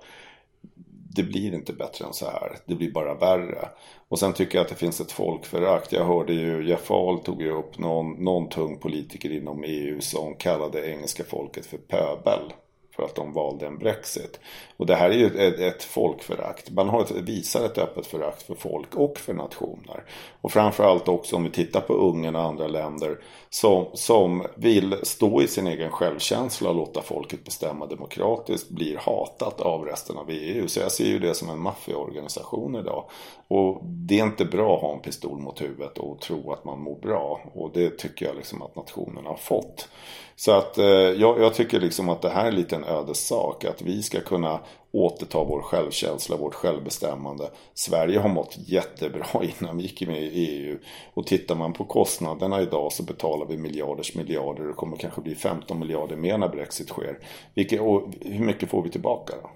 det 1.16 1.24
blir 1.24 1.54
inte 1.54 1.74
bättre 1.74 2.06
än 2.06 2.14
så 2.14 2.26
här. 2.26 2.58
Det 2.66 2.76
blir 2.76 2.92
bara 2.92 3.14
värre. 3.14 3.70
Och 4.10 4.20
sen 4.20 4.34
tycker 4.34 4.58
jag 4.58 4.64
att 4.64 4.70
det 4.70 4.76
finns 4.76 5.02
ett 5.02 5.12
folkförakt. 5.12 5.92
Jag 5.92 6.06
hörde 6.06 6.34
ju 6.34 6.68
Jeff 6.68 6.92
Ahl 6.92 7.20
tog 7.20 7.42
ju 7.42 7.52
upp 7.52 7.78
någon, 7.78 8.24
någon 8.24 8.50
tung 8.50 8.78
politiker 8.78 9.32
inom 9.32 9.64
EU 9.64 10.02
som 10.02 10.36
kallade 10.36 10.92
engelska 10.92 11.24
folket 11.24 11.66
för 11.66 11.78
pöbel 11.78 12.54
för 13.00 13.06
att 13.06 13.16
de 13.16 13.34
valde 13.34 13.68
en 13.68 13.78
Brexit. 13.78 14.40
Och 14.78 14.86
det 14.86 14.96
här 14.96 15.10
är 15.10 15.14
ju 15.14 15.26
ett, 15.26 15.60
ett 15.60 15.84
folkförakt. 15.84 16.72
Man 16.72 16.90
har 16.90 17.02
ett, 17.02 17.12
visar 17.12 17.66
ett 17.66 17.78
öppet 17.78 18.08
förakt 18.08 18.42
för 18.42 18.56
folk 18.56 18.96
och 18.96 19.18
för 19.18 19.34
nationer. 19.34 20.04
Och 20.42 20.52
framförallt 20.52 21.08
också 21.08 21.36
om 21.36 21.44
vi 21.44 21.50
tittar 21.50 21.82
på 21.82 21.94
Ungern 21.94 22.36
och 22.36 22.42
andra 22.42 22.68
länder 22.68 23.20
som, 23.50 23.86
som 23.94 24.46
vill 24.56 24.96
stå 25.04 25.42
i 25.42 25.48
sin 25.48 25.68
egen 25.68 25.92
självkänsla 25.92 26.70
och 26.70 26.76
låta 26.76 27.02
folket 27.02 27.44
bestämma 27.44 27.86
demokratiskt 27.86 28.70
blir 28.70 28.98
hatat 28.98 29.62
av 29.62 29.86
resten 29.86 30.18
av 30.18 30.30
EU. 30.30 30.68
Så 30.68 30.80
jag 30.80 30.92
ser 30.92 31.06
ju 31.06 31.20
det 31.20 31.34
som 31.34 31.50
en 31.50 31.60
maffiaorganisation 31.60 32.76
idag. 32.76 33.06
Och 33.48 33.82
det 33.84 34.20
är 34.20 34.24
inte 34.24 34.46
bra 34.46 34.76
att 34.76 34.82
ha 34.82 34.94
en 34.94 35.02
pistol 35.02 35.40
mot 35.40 35.62
huvudet 35.62 35.98
och 35.98 36.22
tro 36.22 36.54
att 36.54 36.66
man 36.66 36.82
mår 36.82 36.96
bra. 36.96 37.42
Och 37.54 37.72
det 37.74 37.98
tycker 37.98 38.26
jag 38.26 38.36
liksom 38.36 38.62
att 38.62 38.76
nationerna 38.76 39.30
har 39.30 39.38
fått. 39.38 39.90
Så 40.36 40.52
att 40.52 40.78
eh, 40.78 40.86
jag, 40.86 41.40
jag, 41.40 41.54
tycker 41.54 41.80
liksom 41.80 42.10
att 42.10 42.22
det 42.22 42.30
här 42.30 42.46
är 42.46 42.52
lite 42.52 42.76
en 42.76 42.84
ödessak. 42.84 43.66
Att 43.66 43.82
vi 43.82 44.04
ska 44.04 44.22
kunna 44.22 44.60
återta 44.92 45.44
vår 45.44 45.62
självkänsla, 45.62 46.38
vårt 46.38 46.54
självbestämmande. 46.54 47.50
Sverige 47.74 48.20
har 48.20 48.30
mått 48.30 48.58
jättebra 48.58 49.26
innan 49.60 49.78
vi 49.78 49.84
gick 49.84 50.08
med 50.08 50.24
i 50.24 50.30
EU. 50.30 50.78
Och 51.14 51.28
tittar 51.28 51.56
man 51.56 51.74
på 51.74 51.86
kostnaderna 51.86 52.62
idag 52.62 52.92
så 52.92 53.04
betalar 53.04 53.46
vi 53.46 53.58
miljarders 53.58 54.16
miljarder. 54.16 54.64
Det 54.64 54.74
kommer 54.74 54.98
kanske 54.98 55.22
bli 55.22 55.36
15 55.36 55.80
miljarder 55.80 56.16
mer 56.16 56.38
när 56.38 56.50
Brexit 56.50 56.90
sker. 56.90 57.20
Vilket, 57.54 57.82
och 57.82 58.14
hur 58.22 58.46
mycket 58.46 58.70
får 58.70 58.84
vi 58.84 58.90
tillbaka 58.90 59.34
då? 59.44 59.50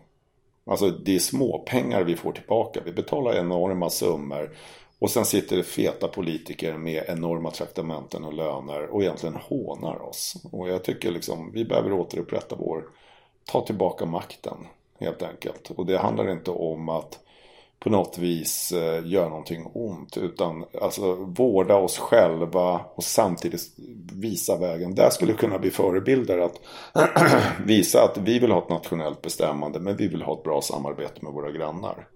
Alltså 0.71 0.89
det 0.89 1.15
är 1.15 1.19
småpengar 1.19 2.03
vi 2.03 2.15
får 2.15 2.31
tillbaka. 2.31 2.81
Vi 2.85 2.91
betalar 2.91 3.35
enorma 3.35 3.89
summor. 3.89 4.55
Och 4.99 5.09
sen 5.09 5.25
sitter 5.25 5.57
det 5.57 5.63
feta 5.63 6.07
politiker 6.07 6.77
med 6.77 7.03
enorma 7.07 7.51
traktamenten 7.51 8.23
och 8.23 8.33
löner 8.33 8.87
och 8.87 9.01
egentligen 9.01 9.35
hånar 9.35 10.01
oss. 10.01 10.35
Och 10.51 10.69
jag 10.69 10.83
tycker 10.83 11.11
liksom 11.11 11.51
vi 11.51 11.65
behöver 11.65 11.91
återupprätta 11.93 12.55
vår, 12.55 12.83
ta 13.45 13.61
tillbaka 13.65 14.05
makten 14.05 14.57
helt 14.99 15.23
enkelt. 15.23 15.71
Och 15.75 15.85
det 15.85 15.97
handlar 15.97 16.31
inte 16.31 16.51
om 16.51 16.89
att 16.89 17.19
på 17.83 17.89
något 17.89 18.17
vis 18.17 18.71
eh, 18.71 19.05
göra 19.05 19.29
någonting 19.29 19.65
ont 19.73 20.17
utan 20.17 20.65
alltså 20.81 21.13
vårda 21.13 21.75
oss 21.75 21.97
själva 21.97 22.81
och 22.95 23.03
samtidigt 23.03 23.61
visa 24.13 24.57
vägen. 24.57 24.95
Där 24.95 25.09
skulle 25.09 25.33
kunna 25.33 25.59
bli 25.59 25.71
förebilder 25.71 26.37
att 26.37 26.59
visa 27.65 28.03
att 28.03 28.17
vi 28.17 28.39
vill 28.39 28.51
ha 28.51 28.59
ett 28.59 28.69
nationellt 28.69 29.21
bestämmande 29.21 29.79
men 29.79 29.97
vi 29.97 30.07
vill 30.07 30.21
ha 30.21 30.33
ett 30.33 30.43
bra 30.43 30.61
samarbete 30.61 31.19
med 31.21 31.33
våra 31.33 31.51
grannar. 31.51 32.07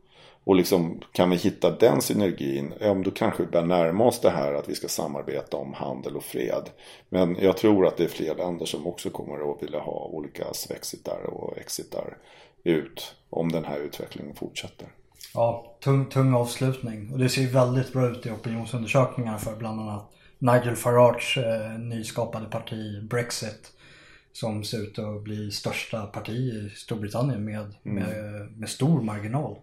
Och 0.44 0.56
liksom, 0.56 1.00
kan 1.12 1.30
vi 1.30 1.36
hitta 1.36 1.72
den 1.72 2.02
synergin, 2.02 2.74
ja, 2.80 2.94
då 2.94 3.12
kanske 3.12 3.44
vi 3.44 3.50
börjar 3.50 3.66
närma 3.66 4.06
oss 4.06 4.20
det 4.20 4.30
här 4.30 4.54
att 4.54 4.70
vi 4.70 4.76
ska 4.76 4.88
samarbeta 4.88 5.58
om 5.58 5.74
handel 5.74 6.16
och 6.16 6.24
fred. 6.24 6.70
Men 7.10 7.38
jag 7.40 7.58
tror 7.58 7.88
att 7.88 7.98
det 7.98 8.04
är 8.04 8.08
fler 8.08 8.36
länder 8.36 8.66
som 8.66 8.88
också 8.88 9.10
kommer 9.10 9.52
att 9.52 9.64
vilja 9.64 9.80
ha 9.80 10.10
olika 10.14 10.54
svexitar 10.54 11.20
och 11.26 11.58
exitar 11.58 12.18
ut 12.68 13.15
om 13.30 13.51
den 13.51 13.65
här 13.65 13.78
utvecklingen 13.80 14.36
fortsätter. 14.36 14.88
Ja, 15.34 15.78
tung, 15.84 16.05
tung 16.05 16.34
avslutning. 16.34 17.13
Och 17.13 17.20
det 17.20 17.30
ser 17.30 17.41
ju 17.41 17.47
väldigt 17.47 17.93
bra 17.93 18.09
ut 18.09 18.26
i 18.26 18.32
opinionsundersökningarna 18.32 19.38
för 19.38 19.55
bland 19.55 19.82
annat 19.82 20.11
Nigel 20.39 20.76
Farage 20.76 21.38
eh, 21.38 21.80
nyskapade 21.80 22.45
parti 22.45 23.03
Brexit. 23.03 23.72
Som 24.34 24.63
ser 24.63 24.78
ut 24.78 24.99
att 24.99 25.24
bli 25.24 25.51
största 25.51 26.05
parti 26.05 26.30
i 26.30 26.72
Storbritannien 26.76 27.45
med, 27.45 27.74
mm. 27.84 28.03
med, 28.03 28.51
med 28.51 28.70
stor 28.70 29.01
marginal. 29.01 29.55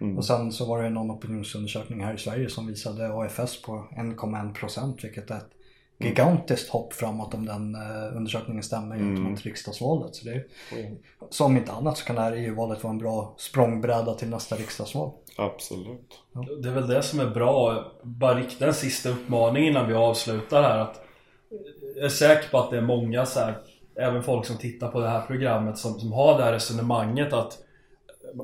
Mm. 0.00 0.18
Och 0.18 0.24
sen 0.24 0.52
så 0.52 0.64
var 0.64 0.82
det 0.82 0.90
någon 0.90 1.10
opinionsundersökning 1.10 2.04
här 2.04 2.14
i 2.14 2.18
Sverige 2.18 2.50
som 2.50 2.66
visade 2.66 3.08
AFS 3.08 3.62
på 3.62 3.88
1,1% 3.96 5.02
vilket 5.02 5.30
är 5.30 5.36
ett 5.36 5.50
gigantiskt 6.00 6.70
hopp 6.70 6.92
framåt 6.92 7.34
om 7.34 7.46
den 7.46 7.74
uh, 7.74 8.16
undersökningen 8.16 8.62
stämmer 8.62 8.96
mm. 8.96 9.16
gentemot 9.16 9.42
riksdagsvalet. 9.42 10.14
Så, 10.14 10.24
det, 10.24 10.44
mm. 10.72 10.96
så 11.30 11.44
om 11.44 11.56
inte 11.56 11.72
annat 11.72 11.98
så 11.98 12.04
kan 12.04 12.16
det 12.16 12.22
här 12.22 12.32
EU-valet 12.32 12.82
vara 12.82 12.92
en 12.92 12.98
bra 12.98 13.34
språngbräda 13.38 14.14
till 14.14 14.28
nästa 14.28 14.56
riksdagsval. 14.56 15.10
Absolut. 15.38 16.20
Ja. 16.32 16.46
Det 16.62 16.68
är 16.68 16.72
väl 16.72 16.88
det 16.88 17.02
som 17.02 17.20
är 17.20 17.30
bra. 17.30 17.84
Bara 18.02 18.34
rikta 18.34 18.66
en 18.66 18.74
sista 18.74 19.08
uppmaning 19.08 19.66
innan 19.66 19.88
vi 19.88 19.94
avslutar 19.94 20.62
här. 20.62 20.78
Att 20.78 21.04
jag 21.96 22.04
är 22.04 22.08
säker 22.08 22.50
på 22.50 22.58
att 22.58 22.70
det 22.70 22.76
är 22.76 22.82
många 22.82 23.26
så 23.26 23.40
här, 23.40 23.58
även 23.94 24.22
folk 24.22 24.46
som 24.46 24.56
tittar 24.56 24.88
på 24.88 25.00
det 25.00 25.08
här 25.08 25.26
programmet 25.26 25.78
som, 25.78 26.00
som 26.00 26.12
har 26.12 26.38
det 26.38 26.44
här 26.44 26.52
resonemanget 26.52 27.32
att 27.32 27.58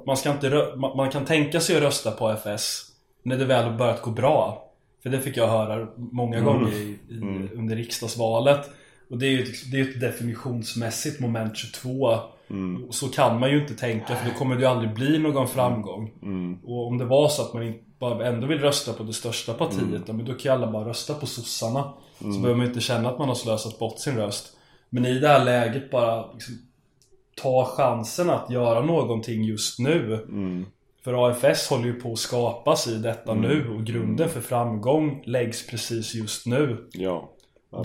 man, 0.06 0.16
ska 0.16 0.30
inte, 0.30 0.74
man 0.76 1.10
kan 1.10 1.24
tänka 1.24 1.60
sig 1.60 1.76
att 1.76 1.82
rösta 1.82 2.10
på 2.10 2.30
FS 2.30 2.82
när 3.22 3.38
det 3.38 3.44
väl 3.44 3.64
har 3.64 3.78
börjat 3.78 4.02
gå 4.02 4.10
bra. 4.10 4.65
För 5.06 5.10
det 5.10 5.20
fick 5.20 5.36
jag 5.36 5.48
höra 5.48 5.88
många 5.96 6.38
mm. 6.38 6.52
gånger 6.52 6.72
i, 6.72 6.98
i, 7.08 7.16
mm. 7.16 7.48
under 7.54 7.76
riksdagsvalet. 7.76 8.70
Och 9.10 9.18
det 9.18 9.26
är 9.26 9.30
ju 9.30 9.44
det 9.72 9.80
är 9.80 9.82
ett 9.82 10.00
definitionsmässigt 10.00 11.20
moment 11.20 11.56
22. 11.56 12.14
Mm. 12.50 12.92
Så 12.92 13.08
kan 13.08 13.40
man 13.40 13.50
ju 13.50 13.60
inte 13.60 13.74
tänka 13.74 14.16
för 14.16 14.30
då 14.30 14.38
kommer 14.38 14.54
det 14.54 14.60
ju 14.60 14.66
aldrig 14.66 14.94
bli 14.94 15.18
någon 15.18 15.48
framgång. 15.48 16.12
Mm. 16.22 16.58
Och 16.64 16.86
om 16.86 16.98
det 16.98 17.04
var 17.04 17.28
så 17.28 17.42
att 17.42 17.54
man 17.54 17.74
bara 17.98 18.26
ändå 18.26 18.46
vill 18.46 18.58
rösta 18.58 18.92
på 18.92 19.02
det 19.02 19.12
största 19.12 19.54
partiet, 19.54 20.08
mm. 20.08 20.24
då 20.24 20.32
kan 20.32 20.38
ju 20.42 20.48
alla 20.50 20.72
bara 20.72 20.88
rösta 20.88 21.14
på 21.14 21.26
sossarna. 21.26 21.92
Så 22.18 22.24
mm. 22.24 22.42
behöver 22.42 22.58
man 22.58 22.66
inte 22.66 22.80
känna 22.80 23.08
att 23.10 23.18
man 23.18 23.28
har 23.28 23.34
slösat 23.34 23.78
bort 23.78 23.98
sin 23.98 24.16
röst. 24.16 24.56
Men 24.90 25.06
i 25.06 25.18
det 25.18 25.28
här 25.28 25.44
läget 25.44 25.90
bara 25.90 26.32
liksom, 26.32 26.54
ta 27.42 27.64
chansen 27.64 28.30
att 28.30 28.50
göra 28.50 28.80
någonting 28.80 29.44
just 29.44 29.78
nu. 29.78 30.24
Mm. 30.28 30.66
För 31.06 31.28
AFS 31.28 31.70
håller 31.70 31.84
ju 31.84 32.00
på 32.00 32.12
att 32.12 32.18
skapas 32.18 32.86
i 32.86 32.98
detta 32.98 33.32
mm. 33.32 33.42
nu 33.42 33.74
och 33.74 33.84
grunden 33.84 34.28
för 34.28 34.40
framgång 34.40 35.22
läggs 35.26 35.66
precis 35.66 36.14
just 36.14 36.46
nu. 36.46 36.88
Ja, 36.92 37.30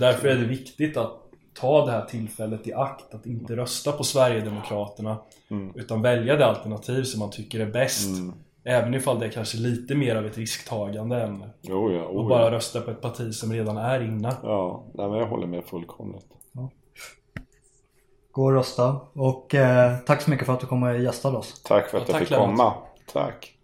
Därför 0.00 0.28
är 0.28 0.36
det 0.36 0.46
viktigt 0.46 0.96
att 0.96 1.12
ta 1.54 1.86
det 1.86 1.92
här 1.92 2.04
tillfället 2.04 2.66
i 2.66 2.72
akt 2.72 3.14
att 3.14 3.26
inte 3.26 3.56
rösta 3.56 3.92
på 3.92 4.04
Sverigedemokraterna 4.04 5.16
mm. 5.50 5.72
utan 5.74 6.02
välja 6.02 6.36
det 6.36 6.46
alternativ 6.46 7.02
som 7.02 7.20
man 7.20 7.30
tycker 7.30 7.60
är 7.60 7.70
bäst. 7.70 8.08
Mm. 8.08 8.34
Även 8.64 8.94
ifall 8.94 9.18
det 9.18 9.26
är 9.26 9.30
kanske 9.30 9.58
lite 9.58 9.94
mer 9.94 10.16
av 10.16 10.26
ett 10.26 10.38
risktagande 10.38 11.22
än 11.22 11.42
oh 11.42 11.48
ja, 11.60 11.74
oh 11.74 12.02
och 12.02 12.26
bara 12.26 12.50
rösta 12.50 12.80
på 12.80 12.90
ett 12.90 13.00
parti 13.00 13.34
som 13.34 13.52
redan 13.52 13.76
är 13.76 14.00
inne. 14.02 14.36
Ja, 14.42 14.84
nej, 14.94 15.08
men 15.08 15.18
jag 15.18 15.26
håller 15.26 15.46
med 15.46 15.64
fullkomligt. 15.64 16.26
Ja. 16.52 16.70
Gå 18.32 18.44
och 18.44 18.52
rösta 18.52 18.96
och 19.12 19.54
eh, 19.54 19.98
tack 20.06 20.22
så 20.22 20.30
mycket 20.30 20.46
för 20.46 20.52
att 20.52 20.60
du 20.60 20.66
kom 20.66 20.82
och 20.82 20.98
gästade 20.98 21.36
oss. 21.36 21.62
Tack 21.62 21.90
för 21.90 21.98
att 21.98 22.08
ja, 22.08 22.14
jag 22.18 22.28
fick 22.28 22.38
komma. 22.38 22.74
Tack. 23.06 23.54